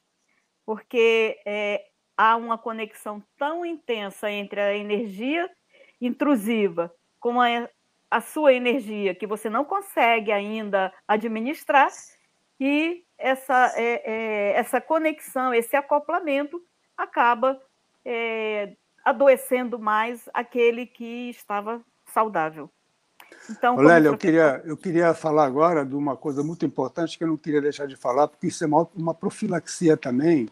porque 0.65 1.41
é, 1.45 1.85
há 2.17 2.37
uma 2.37 2.59
conexão 2.59 3.23
tão 3.37 3.65
intensa 3.65 4.31
entre 4.31 4.61
a 4.61 4.75
energia 4.75 5.51
intrusiva 6.01 6.93
com 7.19 7.41
a, 7.41 7.69
a 8.11 8.21
sua 8.21 8.53
energia 8.53 9.15
que 9.15 9.27
você 9.27 9.51
não 9.51 9.65
consegue 9.65 10.33
ainda 10.33 10.93
administrar 11.07 11.91
e 12.59 13.05
essa, 13.17 13.73
é, 13.77 14.03
é, 14.05 14.53
essa 14.53 14.81
conexão, 14.81 15.55
esse 15.55 15.77
acoplamento 15.77 16.63
acaba 16.97 17.61
adoecendo 19.05 19.79
mais 19.79 20.29
aquele 20.33 20.87
que 20.87 21.31
estava 21.31 21.85
saudável. 22.07 22.71
Então, 23.51 23.77
Lélia, 23.77 24.09
eu, 24.09 24.17
queria, 24.17 24.63
eu 24.65 24.77
queria 24.77 25.13
falar 25.13 25.45
agora 25.45 25.85
de 25.85 25.95
uma 25.95 26.17
coisa 26.17 26.43
muito 26.43 26.65
importante 26.65 27.19
que 27.19 27.25
eu 27.25 27.29
não 27.29 27.37
queria 27.37 27.61
deixar 27.61 27.87
de 27.87 27.97
falar, 27.97 28.29
porque 28.29 28.47
isso 28.47 28.63
é 28.63 28.67
uma, 28.67 28.89
uma 28.95 29.15
profilaxia 29.15 29.97
também, 29.97 30.49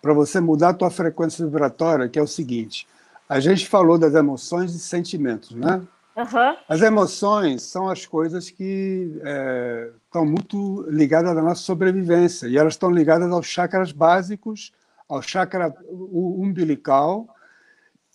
para 0.00 0.14
você 0.14 0.40
mudar 0.40 0.70
a 0.70 0.74
tua 0.74 0.90
frequência 0.90 1.44
vibratória, 1.44 2.08
que 2.08 2.18
é 2.18 2.22
o 2.22 2.26
seguinte: 2.26 2.88
a 3.28 3.38
gente 3.38 3.68
falou 3.68 3.98
das 3.98 4.14
emoções 4.14 4.74
e 4.74 4.78
sentimentos, 4.78 5.50
né? 5.50 5.82
Uhum. 6.16 6.56
As 6.68 6.82
emoções 6.82 7.62
são 7.62 7.88
as 7.88 8.04
coisas 8.04 8.50
que 8.50 9.20
é, 9.22 9.90
estão 10.04 10.26
muito 10.26 10.84
ligadas 10.88 11.36
à 11.36 11.42
nossa 11.42 11.62
sobrevivência 11.62 12.46
e 12.46 12.58
elas 12.58 12.74
estão 12.74 12.90
ligadas 12.90 13.30
aos 13.30 13.46
chakras 13.46 13.92
básicos, 13.92 14.72
ao 15.08 15.22
chakra 15.22 15.74
umbilical 15.88 17.26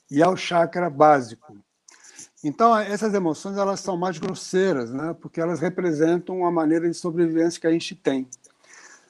e 0.09 0.21
ao 0.21 0.36
chakra 0.36 0.89
básico. 0.89 1.57
Então, 2.48 2.78
essas 2.78 3.12
emoções 3.16 3.58
elas 3.58 3.80
são 3.80 3.98
mais 3.98 4.20
grosseiras, 4.20 4.93
né? 4.93 5.16
porque 5.20 5.41
elas 5.41 5.60
representam 5.60 6.41
uma 6.41 6.52
maneira 6.52 6.88
de 6.88 6.93
sobrevivência 6.93 7.60
que 7.60 7.66
a 7.66 7.72
gente 7.72 7.96
tem. 7.96 8.28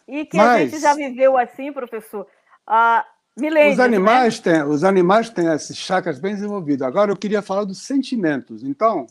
E 0.08 0.26
que 0.26 0.38
Mas, 0.38 0.48
a 0.48 0.58
gente 0.60 0.80
já 0.80 0.94
viveu 0.96 1.38
assim, 1.38 1.74
professor, 1.74 2.26
há 2.66 3.06
milênios. 3.36 3.74
Os 3.74 3.80
animais, 3.82 4.38
né? 4.38 4.54
têm, 4.54 4.64
os 4.64 4.86
animais 4.86 5.30
têm 5.30 5.48
esses 5.48 5.76
chakras 5.76 6.18
bem 6.18 6.34
desenvolvidos. 6.34 6.88
Agora, 6.88 7.12
eu 7.12 7.18
queria 7.18 7.42
falar 7.42 7.66
dos 7.66 7.82
sentimentos. 7.82 8.64
Então, 8.64 9.06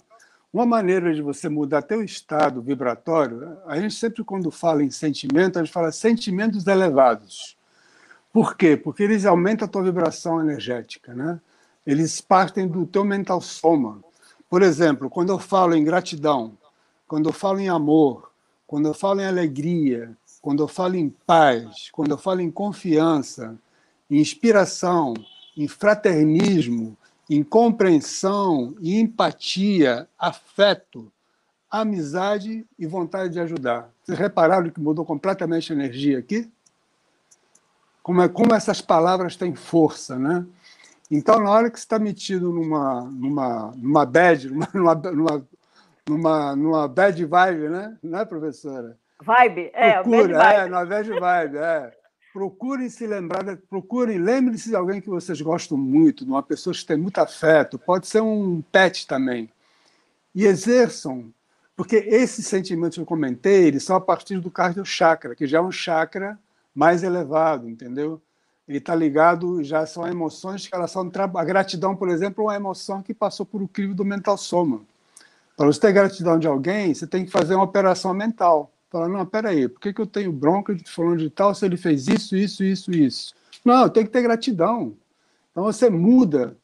uma 0.50 0.64
maneira 0.64 1.12
de 1.12 1.20
você 1.20 1.50
mudar 1.50 1.82
teu 1.82 2.02
estado 2.02 2.62
vibratório, 2.62 3.58
a 3.66 3.78
gente 3.78 3.94
sempre, 3.94 4.24
quando 4.24 4.50
fala 4.50 4.82
em 4.82 4.90
sentimento, 4.90 5.58
a 5.58 5.62
gente 5.62 5.72
fala 5.72 5.92
sentimentos 5.92 6.66
elevados. 6.66 7.58
Por 8.32 8.56
quê? 8.56 8.74
Porque 8.74 9.02
eles 9.02 9.26
aumentam 9.26 9.66
a 9.66 9.70
tua 9.70 9.82
vibração 9.82 10.40
energética, 10.40 11.12
né? 11.12 11.38
Eles 11.86 12.22
partem 12.22 12.66
do 12.66 12.86
teu 12.86 13.04
mental 13.04 13.42
soma. 13.42 14.02
Por 14.54 14.62
exemplo, 14.62 15.10
quando 15.10 15.30
eu 15.30 15.38
falo 15.40 15.74
em 15.74 15.82
gratidão, 15.82 16.56
quando 17.08 17.28
eu 17.28 17.32
falo 17.32 17.58
em 17.58 17.68
amor, 17.68 18.30
quando 18.68 18.86
eu 18.86 18.94
falo 18.94 19.20
em 19.20 19.26
alegria, 19.26 20.16
quando 20.40 20.62
eu 20.62 20.68
falo 20.68 20.94
em 20.94 21.08
paz, 21.08 21.90
quando 21.90 22.12
eu 22.12 22.16
falo 22.16 22.40
em 22.40 22.52
confiança, 22.52 23.58
em 24.08 24.20
inspiração, 24.20 25.12
em 25.56 25.66
fraternismo, 25.66 26.96
em 27.28 27.42
compreensão, 27.42 28.76
em 28.80 29.00
empatia, 29.00 30.06
afeto, 30.16 31.10
amizade 31.68 32.64
e 32.78 32.86
vontade 32.86 33.32
de 33.32 33.40
ajudar. 33.40 33.90
Vocês 34.04 34.16
repararam 34.16 34.70
que 34.70 34.80
mudou 34.80 35.04
completamente 35.04 35.72
a 35.72 35.74
energia 35.74 36.20
aqui? 36.20 36.48
Como, 38.04 38.22
é, 38.22 38.28
como 38.28 38.54
essas 38.54 38.80
palavras 38.80 39.34
têm 39.34 39.56
força, 39.56 40.16
né? 40.16 40.46
Então, 41.16 41.38
na 41.38 41.48
hora 41.48 41.70
que 41.70 41.78
você 41.78 41.84
está 41.84 41.96
metido 41.96 42.50
numa, 42.52 43.02
numa, 43.02 43.72
numa 43.76 44.04
bad, 44.04 44.50
numa, 44.74 44.94
numa, 44.94 45.48
numa, 46.08 46.56
numa 46.56 46.88
bad 46.88 47.24
vibe, 47.24 47.68
né? 47.68 47.96
Não 48.02 48.18
é, 48.18 48.24
professora? 48.24 48.98
Vibe, 49.22 49.70
é, 49.72 49.92
Procure, 50.02 50.32
bad 50.32 50.32
vibe. 50.32 50.56
É, 50.56 50.66
numa 50.66 50.84
bad 50.84 51.10
vibe, 51.20 51.56
é. 51.58 51.92
Procurem 52.32 52.90
se 52.90 53.06
lembrar, 53.06 53.44
procurem, 53.70 54.18
lembrem-se 54.18 54.70
de 54.70 54.74
alguém 54.74 55.00
que 55.00 55.08
vocês 55.08 55.40
gostam 55.40 55.78
muito, 55.78 56.24
de 56.24 56.30
uma 56.32 56.42
pessoa 56.42 56.74
que 56.74 56.84
tem 56.84 56.96
muito 56.96 57.18
afeto, 57.18 57.78
pode 57.78 58.08
ser 58.08 58.20
um 58.20 58.60
pet 58.72 59.06
também. 59.06 59.48
E 60.34 60.44
exerçam, 60.44 61.32
porque 61.76 61.94
esses 61.94 62.44
sentimentos 62.44 62.96
que 62.96 63.02
eu 63.02 63.06
comentei, 63.06 63.66
eles 63.66 63.84
são 63.84 63.94
a 63.94 64.00
partir 64.00 64.40
do 64.40 64.50
cardio 64.50 64.84
chakra, 64.84 65.36
que 65.36 65.46
já 65.46 65.58
é 65.58 65.62
um 65.62 65.70
chakra 65.70 66.36
mais 66.74 67.04
elevado, 67.04 67.68
entendeu? 67.68 68.20
Ele 68.66 68.78
está 68.78 68.94
ligado, 68.94 69.62
já 69.62 69.84
são 69.84 70.06
emoções 70.06 70.66
que 70.66 70.74
elas 70.74 70.90
são. 70.90 71.10
A 71.36 71.44
gratidão, 71.44 71.94
por 71.94 72.08
exemplo, 72.08 72.44
é 72.44 72.46
uma 72.46 72.56
emoção 72.56 73.02
que 73.02 73.12
passou 73.12 73.44
por 73.44 73.62
o 73.62 73.68
crivo 73.68 73.94
do 73.94 74.04
mental 74.04 74.38
soma. 74.38 74.80
Para 75.56 75.66
você 75.66 75.80
ter 75.80 75.92
gratidão 75.92 76.38
de 76.38 76.48
alguém, 76.48 76.94
você 76.94 77.06
tem 77.06 77.24
que 77.24 77.30
fazer 77.30 77.54
uma 77.54 77.64
operação 77.64 78.14
mental. 78.14 78.70
Falar, 78.90 79.08
não, 79.08 79.26
peraí, 79.26 79.68
por 79.68 79.80
que, 79.80 79.92
que 79.92 80.00
eu 80.00 80.06
tenho 80.06 80.32
bronca 80.32 80.74
de 80.74 80.90
falando 80.90 81.18
de 81.18 81.28
tal 81.28 81.54
se 81.54 81.64
ele 81.66 81.76
fez 81.76 82.08
isso, 82.08 82.34
isso, 82.34 82.64
isso, 82.64 82.90
isso? 82.90 83.34
Não, 83.64 83.88
tem 83.88 84.04
que 84.04 84.10
ter 84.10 84.22
gratidão. 84.22 84.96
Então 85.50 85.64
você 85.64 85.90
muda, 85.90 86.56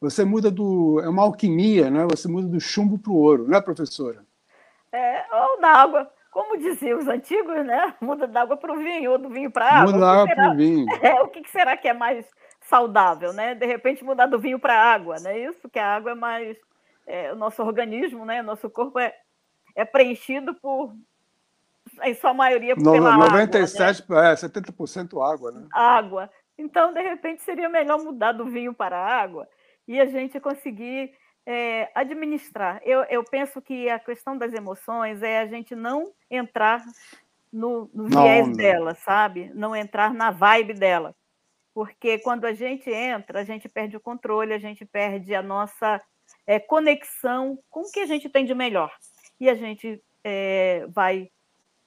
você 0.00 0.24
muda 0.24 0.50
do. 0.50 1.00
É 1.00 1.08
uma 1.08 1.22
alquimia, 1.22 1.90
né? 1.90 2.06
Você 2.10 2.28
muda 2.28 2.46
do 2.46 2.60
chumbo 2.60 2.98
para 2.98 3.12
o 3.12 3.16
ouro, 3.16 3.48
não 3.48 3.58
é, 3.58 3.60
professora? 3.60 4.24
É, 4.92 5.24
ou 5.32 5.60
da 5.60 5.68
água 5.68 6.10
como 6.32 6.56
diziam 6.56 6.98
os 6.98 7.06
antigos, 7.06 7.64
né? 7.64 7.94
Muda 8.00 8.26
da 8.26 8.40
água 8.40 8.56
para 8.56 8.72
o 8.72 8.78
vinho, 8.78 9.12
ou 9.12 9.18
do 9.18 9.28
vinho 9.28 9.50
para 9.50 9.66
a 9.66 9.74
água. 9.80 9.92
Muda 9.92 9.98
da 9.98 10.12
água 10.12 10.34
para 10.34 10.50
o 10.50 10.56
vinho. 10.56 10.86
É, 11.00 11.20
o 11.20 11.28
que 11.28 11.48
será 11.48 11.76
que 11.76 11.86
é 11.86 11.92
mais 11.92 12.26
saudável, 12.62 13.32
né? 13.34 13.54
De 13.54 13.66
repente 13.66 14.02
mudar 14.02 14.26
do 14.26 14.40
vinho 14.40 14.58
para 14.58 14.74
a 14.74 14.92
água, 14.94 15.16
né? 15.20 15.38
Isso 15.38 15.68
que 15.68 15.78
a 15.78 15.94
água 15.94 16.12
é 16.12 16.14
mais. 16.14 16.56
É, 17.06 17.32
o 17.32 17.36
nosso 17.36 17.62
organismo, 17.62 18.24
né? 18.24 18.40
Nosso 18.40 18.70
corpo 18.70 18.98
é, 18.98 19.14
é 19.76 19.84
preenchido 19.84 20.54
por. 20.54 20.94
Em 22.02 22.14
sua 22.14 22.32
maioria 22.32 22.74
no, 22.76 22.92
pela 22.92 23.18
97, 23.18 24.02
água. 24.02 24.22
Né? 24.22 24.32
É, 24.32 24.34
70% 24.34 25.32
água, 25.32 25.50
né? 25.50 25.66
Água. 25.72 26.30
Então, 26.56 26.94
de 26.94 27.02
repente, 27.02 27.42
seria 27.42 27.68
melhor 27.68 27.98
mudar 28.02 28.32
do 28.32 28.46
vinho 28.46 28.72
para 28.72 28.96
a 28.96 29.20
água 29.20 29.46
e 29.86 30.00
a 30.00 30.06
gente 30.06 30.40
conseguir 30.40 31.12
é, 31.46 31.90
administrar. 31.94 32.80
Eu, 32.84 33.02
eu 33.04 33.24
penso 33.24 33.60
que 33.60 33.88
a 33.88 33.98
questão 33.98 34.36
das 34.36 34.52
emoções 34.52 35.22
é 35.22 35.40
a 35.40 35.46
gente 35.46 35.74
não 35.74 36.12
entrar 36.30 36.84
no, 37.52 37.90
no 37.92 38.06
viés 38.06 38.46
não, 38.48 38.54
dela, 38.54 38.94
sabe? 38.94 39.50
Não 39.54 39.76
entrar 39.76 40.14
na 40.14 40.30
vibe 40.30 40.74
dela. 40.74 41.14
Porque 41.74 42.18
quando 42.18 42.44
a 42.44 42.52
gente 42.52 42.90
entra, 42.90 43.40
a 43.40 43.44
gente 43.44 43.68
perde 43.68 43.96
o 43.96 44.00
controle, 44.00 44.52
a 44.52 44.58
gente 44.58 44.84
perde 44.84 45.34
a 45.34 45.42
nossa 45.42 46.00
é, 46.46 46.58
conexão 46.58 47.58
com 47.70 47.80
o 47.82 47.90
que 47.90 48.00
a 48.00 48.06
gente 48.06 48.28
tem 48.28 48.44
de 48.44 48.54
melhor. 48.54 48.92
E 49.40 49.48
a 49.48 49.54
gente 49.54 50.02
é, 50.22 50.86
vai 50.88 51.30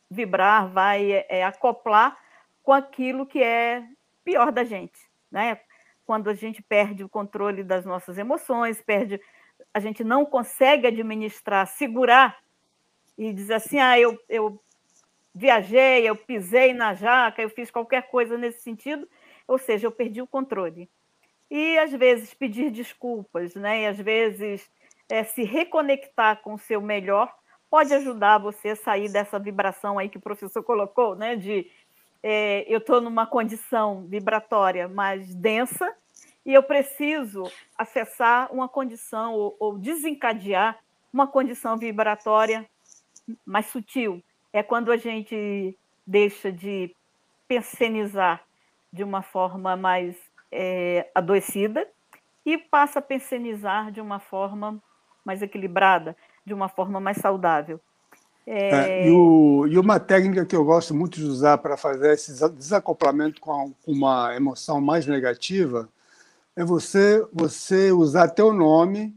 vibrar, 0.09 0.69
vai 0.69 1.25
é, 1.29 1.43
acoplar 1.43 2.17
com 2.63 2.73
aquilo 2.73 3.25
que 3.25 3.41
é 3.41 3.83
pior 4.23 4.51
da 4.51 4.63
gente. 4.63 4.99
Né? 5.31 5.59
Quando 6.05 6.29
a 6.29 6.33
gente 6.33 6.61
perde 6.61 7.03
o 7.03 7.09
controle 7.09 7.63
das 7.63 7.85
nossas 7.85 8.17
emoções, 8.17 8.81
perde 8.81 9.19
a 9.75 9.79
gente 9.81 10.05
não 10.05 10.25
consegue 10.25 10.87
administrar, 10.87 11.67
segurar 11.67 12.39
e 13.17 13.33
dizer 13.33 13.55
assim: 13.55 13.77
ah, 13.77 13.99
eu, 13.99 14.17
eu 14.29 14.57
viajei, 15.33 16.07
eu 16.07 16.15
pisei 16.15 16.73
na 16.73 16.93
jaca, 16.93 17.41
eu 17.41 17.49
fiz 17.49 17.69
qualquer 17.69 18.03
coisa 18.09 18.37
nesse 18.37 18.61
sentido, 18.61 19.05
ou 19.45 19.57
seja, 19.57 19.85
eu 19.85 19.91
perdi 19.91 20.21
o 20.21 20.27
controle. 20.27 20.89
E 21.51 21.77
às 21.77 21.91
vezes 21.91 22.33
pedir 22.33 22.71
desculpas, 22.71 23.53
né? 23.53 23.81
E 23.81 23.87
às 23.87 23.99
vezes 23.99 24.71
é, 25.09 25.25
se 25.25 25.43
reconectar 25.43 26.41
com 26.41 26.53
o 26.53 26.59
seu 26.59 26.79
melhor 26.79 27.29
pode 27.69 27.93
ajudar 27.93 28.37
você 28.37 28.69
a 28.69 28.75
sair 28.77 29.11
dessa 29.11 29.37
vibração 29.37 29.99
aí 29.99 30.07
que 30.07 30.17
o 30.17 30.21
professor 30.21 30.63
colocou, 30.63 31.17
né? 31.17 31.35
De 31.35 31.69
é, 32.23 32.65
eu 32.73 32.77
estou 32.77 33.01
numa 33.01 33.27
condição 33.27 34.05
vibratória 34.07 34.87
mais 34.87 35.35
densa 35.35 35.93
e 36.45 36.53
eu 36.53 36.61
preciso 36.61 37.43
acessar 37.77 38.53
uma 38.53 38.69
condição 38.69 39.33
ou, 39.33 39.55
ou 39.59 39.77
desencadear 39.77 40.77
uma 41.11 41.25
condição 41.25 41.77
vibratória 41.77 42.65
mais 43.45 43.65
sutil. 43.67 44.21
É 44.53 44.61
quando 44.61 44.91
a 44.91 44.97
gente 44.97 45.77
deixa 46.05 46.51
de 46.51 46.93
pensenizar 47.47 48.43
de 48.93 49.03
uma 49.03 49.21
forma 49.21 49.75
mais 49.75 50.15
é, 50.51 51.09
adoecida 51.15 51.87
e 52.45 52.57
passa 52.57 52.99
a 52.99 53.01
pensenizar 53.01 53.91
de 53.91 53.99
uma 53.99 54.19
forma 54.19 54.81
mais 55.25 55.41
equilibrada, 55.41 56.15
de 56.45 56.53
uma 56.53 56.69
forma 56.69 56.99
mais 56.99 57.17
saudável. 57.17 57.79
É... 58.45 58.69
É, 58.69 59.07
e, 59.07 59.11
o, 59.11 59.65
e, 59.67 59.77
uma 59.79 59.99
técnica 59.99 60.45
que 60.45 60.55
eu 60.55 60.63
gosto 60.63 60.93
muito 60.93 61.15
de 61.15 61.25
usar 61.25 61.57
para 61.57 61.75
fazer 61.75 62.13
esse 62.13 62.31
desacoplamento 62.51 63.41
com 63.41 63.73
uma 63.87 64.35
emoção 64.35 64.79
mais 64.79 65.07
negativa 65.07 65.89
é 66.55 66.63
você 66.63 67.25
você 67.33 67.91
usar 67.91 68.29
teu 68.29 68.53
nome, 68.53 69.15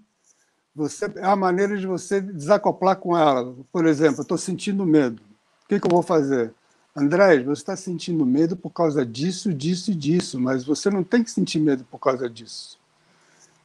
você 0.75 1.07
é 1.17 1.25
a 1.25 1.37
maneira 1.37 1.77
de 1.77 1.87
você 1.87 2.21
desacoplar 2.21 2.97
com 2.97 3.17
ela. 3.17 3.55
Por 3.73 3.87
exemplo, 3.87 4.23
estou 4.23 4.39
sentindo 4.39 4.85
medo. 4.85 5.23
O 5.65 5.69
que, 5.69 5.81
que 5.81 5.87
eu 5.87 5.91
vou 5.91 6.03
fazer? 6.03 6.53
André, 6.97 7.43
você 7.43 7.63
está 7.63 7.77
sentindo 7.77 8.27
medo 8.27 8.57
por 8.57 8.71
causa 8.71 9.05
disso, 9.05 9.53
disso 9.55 9.91
e 9.91 9.95
disso, 9.95 10.41
mas 10.41 10.65
você 10.65 10.91
não 10.91 11.05
tem 11.05 11.23
que 11.23 11.31
sentir 11.31 11.61
medo 11.61 11.85
por 11.85 11.99
causa 11.99 12.29
disso. 12.29 12.79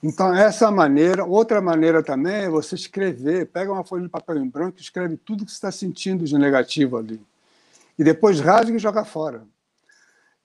Então, 0.03 0.36
essa 0.36 0.69
maneira. 0.69 1.24
Outra 1.24 1.61
maneira 1.61 2.03
também 2.03 2.43
é 2.43 2.49
você 2.49 2.76
escrever. 2.76 3.47
Pega 3.47 3.71
uma 3.71 3.86
folha 3.86 4.03
de 4.03 4.09
papel 4.09 4.38
em 4.38 4.49
branco 4.49 4.78
escreve 4.80 5.15
tudo 5.15 5.45
que 5.45 5.51
você 5.51 5.55
está 5.55 5.71
sentindo 5.71 6.26
de 6.26 6.38
negativo 6.38 6.97
ali. 6.97 7.21
E 7.97 8.03
depois 8.03 8.39
rasga 8.41 8.76
e 8.76 8.80
joga 8.80 9.05
fora. 9.05 9.45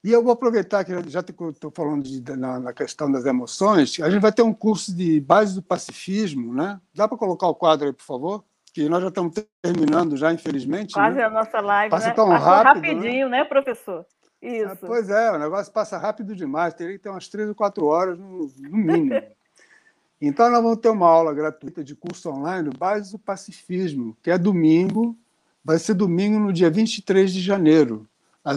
E 0.02 0.12
eu 0.12 0.22
vou 0.22 0.32
aproveitar 0.32 0.84
que 0.84 0.92
já 1.10 1.20
estou 1.20 1.72
falando 1.72 2.04
de, 2.04 2.36
na, 2.36 2.60
na, 2.60 2.72
questão 2.72 3.10
das 3.10 3.26
emoções, 3.26 3.98
a 4.00 4.08
gente 4.08 4.22
vai 4.22 4.30
ter 4.30 4.42
um 4.42 4.54
curso 4.54 4.94
de 4.94 5.20
base 5.20 5.56
do 5.56 5.62
pacifismo, 5.62 6.54
né? 6.54 6.80
Dá 6.94 7.08
para 7.08 7.18
colocar 7.18 7.48
o 7.48 7.54
quadro 7.54 7.88
aí, 7.88 7.92
por 7.92 8.04
favor? 8.04 8.44
Que 8.72 8.88
nós 8.88 9.02
já 9.02 9.08
estamos 9.08 9.34
terminando 9.60 10.16
já, 10.16 10.32
infelizmente. 10.32 10.94
Quase 10.94 11.16
né? 11.16 11.24
a 11.24 11.30
nossa 11.30 11.60
live, 11.60 11.90
passa 11.90 12.08
né? 12.08 12.14
tão 12.14 12.28
Passou 12.28 12.46
rápido, 12.46 12.74
rapidinho, 12.74 13.28
né, 13.28 13.38
né 13.38 13.44
professor? 13.44 14.06
Isso. 14.40 14.70
Ah, 14.70 14.86
pois 14.86 15.10
é, 15.10 15.32
o 15.32 15.38
negócio 15.38 15.72
passa 15.72 15.98
rápido 15.98 16.36
demais, 16.36 16.74
teria 16.74 16.92
que 16.92 17.02
ter 17.02 17.08
umas 17.08 17.26
três 17.26 17.48
ou 17.48 17.54
quatro 17.54 17.86
horas 17.86 18.16
no, 18.16 18.48
no 18.56 18.78
mínimo. 18.78 19.20
então, 20.22 20.48
nós 20.48 20.62
vamos 20.62 20.78
ter 20.78 20.90
uma 20.90 21.08
aula 21.08 21.34
gratuita 21.34 21.82
de 21.82 21.96
curso 21.96 22.30
online, 22.30 22.70
Base 22.78 23.10
do 23.10 23.18
Pacifismo, 23.18 24.16
que 24.22 24.30
é 24.30 24.38
domingo, 24.38 25.16
vai 25.64 25.76
ser 25.76 25.94
domingo 25.94 26.38
no 26.38 26.52
dia 26.52 26.70
23 26.70 27.32
de 27.32 27.40
janeiro, 27.40 28.06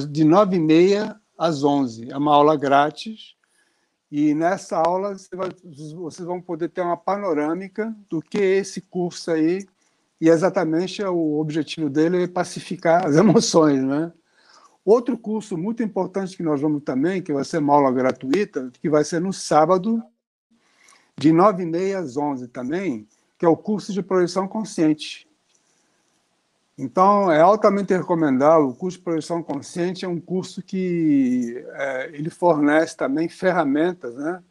de 0.08 0.24
9h30 0.24 1.20
às 1.42 1.64
11. 1.64 2.12
É 2.12 2.18
uma 2.18 2.36
aula 2.36 2.56
grátis 2.56 3.36
E 4.12 4.36
nessa 4.36 4.78
aula 4.78 5.16
vocês 5.96 6.28
vão 6.28 6.40
poder 6.40 6.70
ter 6.70 6.82
uma 6.82 6.96
panorâmica 6.96 7.96
do 8.08 8.22
que 8.22 8.38
é 8.38 8.58
esse 8.58 8.82
curso 8.82 9.32
aí, 9.32 9.66
e 10.20 10.30
exatamente 10.30 11.02
o 11.04 11.40
objetivo 11.40 11.90
dele 11.90 12.24
é 12.24 12.28
pacificar 12.28 13.08
as 13.08 13.16
emoções, 13.18 13.82
né? 13.82 14.14
Outro 14.86 15.18
curso 15.18 15.58
muito 15.58 15.82
importante 15.82 16.36
que 16.36 16.44
nós 16.44 16.62
vamos 16.62 16.84
também, 16.84 17.22
que 17.22 17.34
vai 17.34 17.44
ser 17.44 17.60
uma 17.60 17.74
aula 17.74 17.92
gratuita, 17.92 18.72
que 18.82 18.90
vai 18.90 19.04
ser 19.04 19.22
no 19.22 19.32
sábado, 19.32 20.04
de 21.18 21.32
9h30 21.32 21.98
às 21.98 22.18
11 22.18 22.48
também, 22.50 23.08
que 23.38 23.46
é 23.46 23.50
o 23.50 23.58
curso 23.58 23.94
de 23.94 24.04
projeção 24.04 24.48
consciente. 24.48 25.28
Então, 26.78 27.32
é 27.32 27.42
altamente 27.42 27.94
recomendável. 27.94 28.70
O 28.70 28.76
curso 28.76 28.98
de 28.98 29.04
projeção 29.04 29.44
consciente 29.44 30.06
é 30.06 30.08
um 30.08 30.20
curso 30.20 30.62
que 30.62 31.64
é, 31.74 32.10
ele 32.14 32.30
fornece 32.30 32.96
também 32.96 33.30
ferramentas, 33.30 34.16
né? 34.16 34.42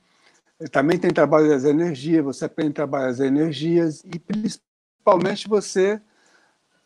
Ele 0.61 0.69
também 0.69 0.99
tem 0.99 1.11
trabalho 1.11 1.49
das 1.49 1.65
energias, 1.65 2.23
você 2.23 2.45
aprende 2.45 2.73
a 2.73 2.75
trabalhar 2.75 3.09
as 3.09 3.19
energias 3.19 4.05
e, 4.05 4.19
principalmente, 4.19 5.49
você 5.49 6.01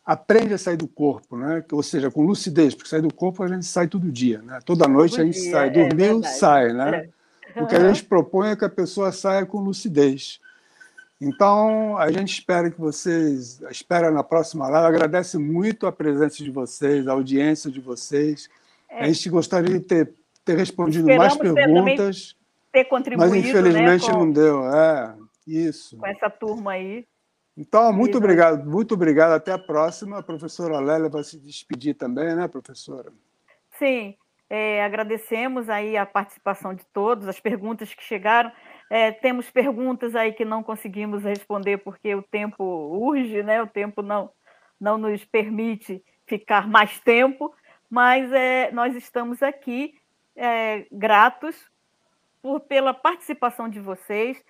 aprende 0.05 0.53
a 0.53 0.57
sair 0.57 0.77
do 0.77 0.87
corpo, 0.87 1.35
né? 1.35 1.63
Ou 1.71 1.83
seja, 1.83 2.09
com 2.09 2.23
lucidez, 2.23 2.73
porque 2.73 2.89
sair 2.89 3.01
do 3.01 3.13
corpo 3.13 3.43
a 3.43 3.47
gente 3.47 3.65
sai 3.65 3.87
todo 3.87 4.11
dia, 4.11 4.41
né? 4.41 4.59
Toda 4.63 4.87
noite 4.87 5.11
todo 5.11 5.21
a 5.21 5.25
gente 5.25 5.41
dia, 5.41 5.51
sai, 5.51 5.67
é 5.67 5.71
dormiu, 5.71 6.19
é 6.19 6.27
sai, 6.27 6.73
né? 6.73 7.09
É. 7.55 7.61
O 7.61 7.67
que 7.67 7.75
a 7.75 7.87
gente 7.87 8.03
propõe 8.05 8.49
é 8.49 8.55
que 8.55 8.65
a 8.65 8.69
pessoa 8.69 9.11
saia 9.11 9.45
com 9.45 9.59
lucidez. 9.59 10.39
Então, 11.19 11.97
a 11.97 12.11
gente 12.11 12.33
espera 12.33 12.69
que 12.69 12.79
vocês, 12.79 13.61
espera 13.71 14.11
na 14.11 14.23
próxima 14.23 14.67
live, 14.67 14.87
agradece 14.87 15.37
muito 15.37 15.87
a 15.87 15.91
presença 15.91 16.43
de 16.43 16.51
vocês, 16.51 17.07
a 17.07 17.13
audiência 17.13 17.71
de 17.71 17.79
vocês. 17.79 18.49
É. 18.89 19.03
A 19.03 19.07
gente 19.07 19.29
gostaria 19.29 19.79
de 19.79 19.85
ter, 19.85 20.13
ter 20.43 20.57
respondido 20.57 21.09
Esperamos 21.09 21.37
mais 21.37 21.55
perguntas, 21.55 22.35
ter, 22.71 22.83
ter 22.83 22.89
contribuído, 22.89 23.33
mas 23.33 23.45
infelizmente 23.45 24.07
né, 24.07 24.13
com, 24.13 24.19
não 24.19 24.31
deu. 24.31 24.73
É, 24.73 25.15
isso. 25.47 25.97
Com 25.97 26.07
essa 26.07 26.29
turma 26.29 26.71
aí. 26.71 27.05
Então, 27.57 27.93
muito 27.93 28.17
obrigado, 28.17 28.69
muito 28.69 28.93
obrigado. 28.95 29.31
Até 29.31 29.53
a 29.53 29.57
próxima. 29.57 30.19
A 30.19 30.23
professora 30.23 30.79
Lélia 30.79 31.07
vai 31.07 31.23
se 31.23 31.39
despedir 31.39 31.95
também, 31.95 32.35
né, 32.35 32.49
professora? 32.49 33.13
Sim, 33.79 34.15
é, 34.49 34.83
agradecemos 34.83 35.69
aí 35.69 35.95
a 35.95 36.05
participação 36.05 36.73
de 36.73 36.85
todos, 36.87 37.27
as 37.27 37.39
perguntas 37.39 37.93
que 37.93 38.03
chegaram. 38.03 38.51
É, 38.89 39.11
temos 39.11 39.49
perguntas 39.49 40.15
aí 40.15 40.33
que 40.33 40.45
não 40.45 40.61
conseguimos 40.61 41.23
responder 41.23 41.77
porque 41.79 42.13
o 42.13 42.21
tempo 42.21 42.63
urge, 42.63 43.41
né? 43.41 43.61
O 43.61 43.67
tempo 43.67 44.01
não, 44.01 44.29
não 44.79 44.97
nos 44.97 45.25
permite 45.25 46.03
ficar 46.25 46.67
mais 46.67 46.99
tempo, 46.99 47.53
mas 47.89 48.31
é, 48.31 48.71
nós 48.71 48.95
estamos 48.95 49.41
aqui 49.41 49.95
é, 50.35 50.85
gratos 50.91 51.55
por, 52.41 52.59
pela 52.61 52.93
participação 52.93 53.69
de 53.69 53.79
vocês 53.79 54.43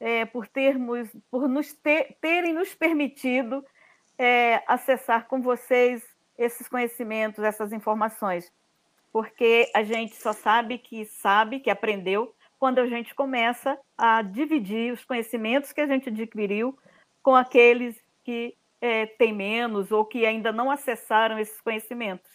é, 0.00 0.24
por 0.24 0.46
termos, 0.46 1.08
por 1.30 1.48
nos 1.48 1.72
ter, 1.72 2.16
terem 2.20 2.52
nos 2.52 2.74
permitido 2.74 3.64
é, 4.18 4.62
acessar 4.66 5.26
com 5.26 5.40
vocês 5.40 6.02
esses 6.36 6.68
conhecimentos, 6.68 7.44
essas 7.44 7.72
informações, 7.72 8.52
porque 9.12 9.70
a 9.74 9.82
gente 9.82 10.14
só 10.16 10.32
sabe 10.32 10.78
que 10.78 11.04
sabe, 11.04 11.60
que 11.60 11.70
aprendeu, 11.70 12.34
quando 12.58 12.78
a 12.78 12.86
gente 12.86 13.14
começa 13.14 13.78
a 13.96 14.22
dividir 14.22 14.92
os 14.92 15.04
conhecimentos 15.04 15.72
que 15.72 15.80
a 15.80 15.86
gente 15.86 16.08
adquiriu 16.08 16.76
com 17.22 17.34
aqueles 17.34 17.96
que 18.24 18.54
é, 18.80 19.06
têm 19.06 19.32
menos 19.32 19.90
ou 19.90 20.04
que 20.04 20.26
ainda 20.26 20.52
não 20.52 20.70
acessaram 20.70 21.38
esses 21.38 21.60
conhecimentos. 21.60 22.30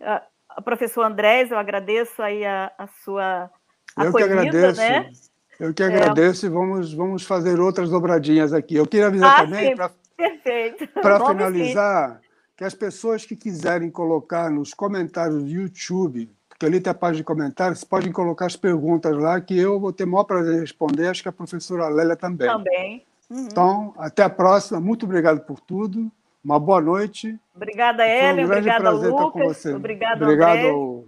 A, 0.00 0.22
a 0.48 0.62
professor 0.62 1.02
Andrés, 1.02 1.50
eu 1.50 1.58
agradeço 1.58 2.22
aí 2.22 2.44
a, 2.44 2.72
a 2.78 2.86
sua 2.86 3.50
eu 3.96 4.08
acolhida, 4.08 4.42
que 4.42 4.48
agradeço. 4.48 4.80
né? 4.80 5.10
Eu 5.58 5.72
que 5.74 5.82
é. 5.82 5.86
agradeço 5.86 6.46
é... 6.46 6.48
e 6.48 6.52
vamos, 6.52 6.92
vamos 6.92 7.24
fazer 7.24 7.58
outras 7.60 7.90
dobradinhas 7.90 8.52
aqui. 8.52 8.76
Eu 8.76 8.86
queria 8.86 9.06
avisar 9.06 9.40
ah, 9.40 9.44
também, 9.44 9.74
para 9.74 11.26
finalizar, 11.26 12.20
sim. 12.20 12.28
que 12.56 12.64
as 12.64 12.74
pessoas 12.74 13.24
que 13.24 13.36
quiserem 13.36 13.90
colocar 13.90 14.50
nos 14.50 14.72
comentários 14.72 15.42
do 15.42 15.48
YouTube, 15.48 16.30
porque 16.56 16.64
ali 16.64 16.80
tem 16.80 16.90
a 16.90 16.94
página 16.94 17.18
de 17.18 17.24
comentários, 17.24 17.84
podem 17.84 18.10
colocar 18.10 18.46
as 18.46 18.56
perguntas 18.56 19.14
lá, 19.14 19.38
que 19.38 19.58
eu 19.58 19.78
vou 19.78 19.92
ter 19.92 20.04
o 20.04 20.08
maior 20.08 20.24
prazer 20.24 20.56
em 20.56 20.60
responder, 20.60 21.08
acho 21.08 21.22
que 21.22 21.28
a 21.28 21.32
professora 21.32 21.88
Lélia 21.88 22.16
também. 22.16 22.48
Também. 22.48 23.06
Uhum. 23.28 23.46
Então, 23.46 23.94
até 23.98 24.22
a 24.22 24.30
próxima. 24.30 24.80
Muito 24.80 25.04
obrigado 25.04 25.40
por 25.40 25.60
tudo. 25.60 26.10
Uma 26.42 26.58
boa 26.58 26.80
noite. 26.80 27.38
Obrigada, 27.54 28.06
Ellen. 28.06 28.46
Um 28.46 28.48
obrigada, 28.48 28.90
Lucas. 28.90 29.66
Obrigado, 29.66 30.22
Obrigado. 30.22 30.66
André. 30.66 31.04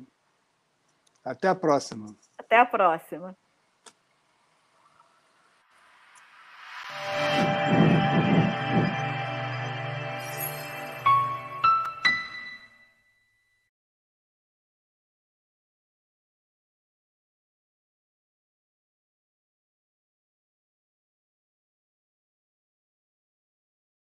Até 1.24 1.48
a 1.48 1.54
próxima. 1.54 2.14
Até 2.36 2.58
a 2.58 2.66
próxima. 2.66 3.34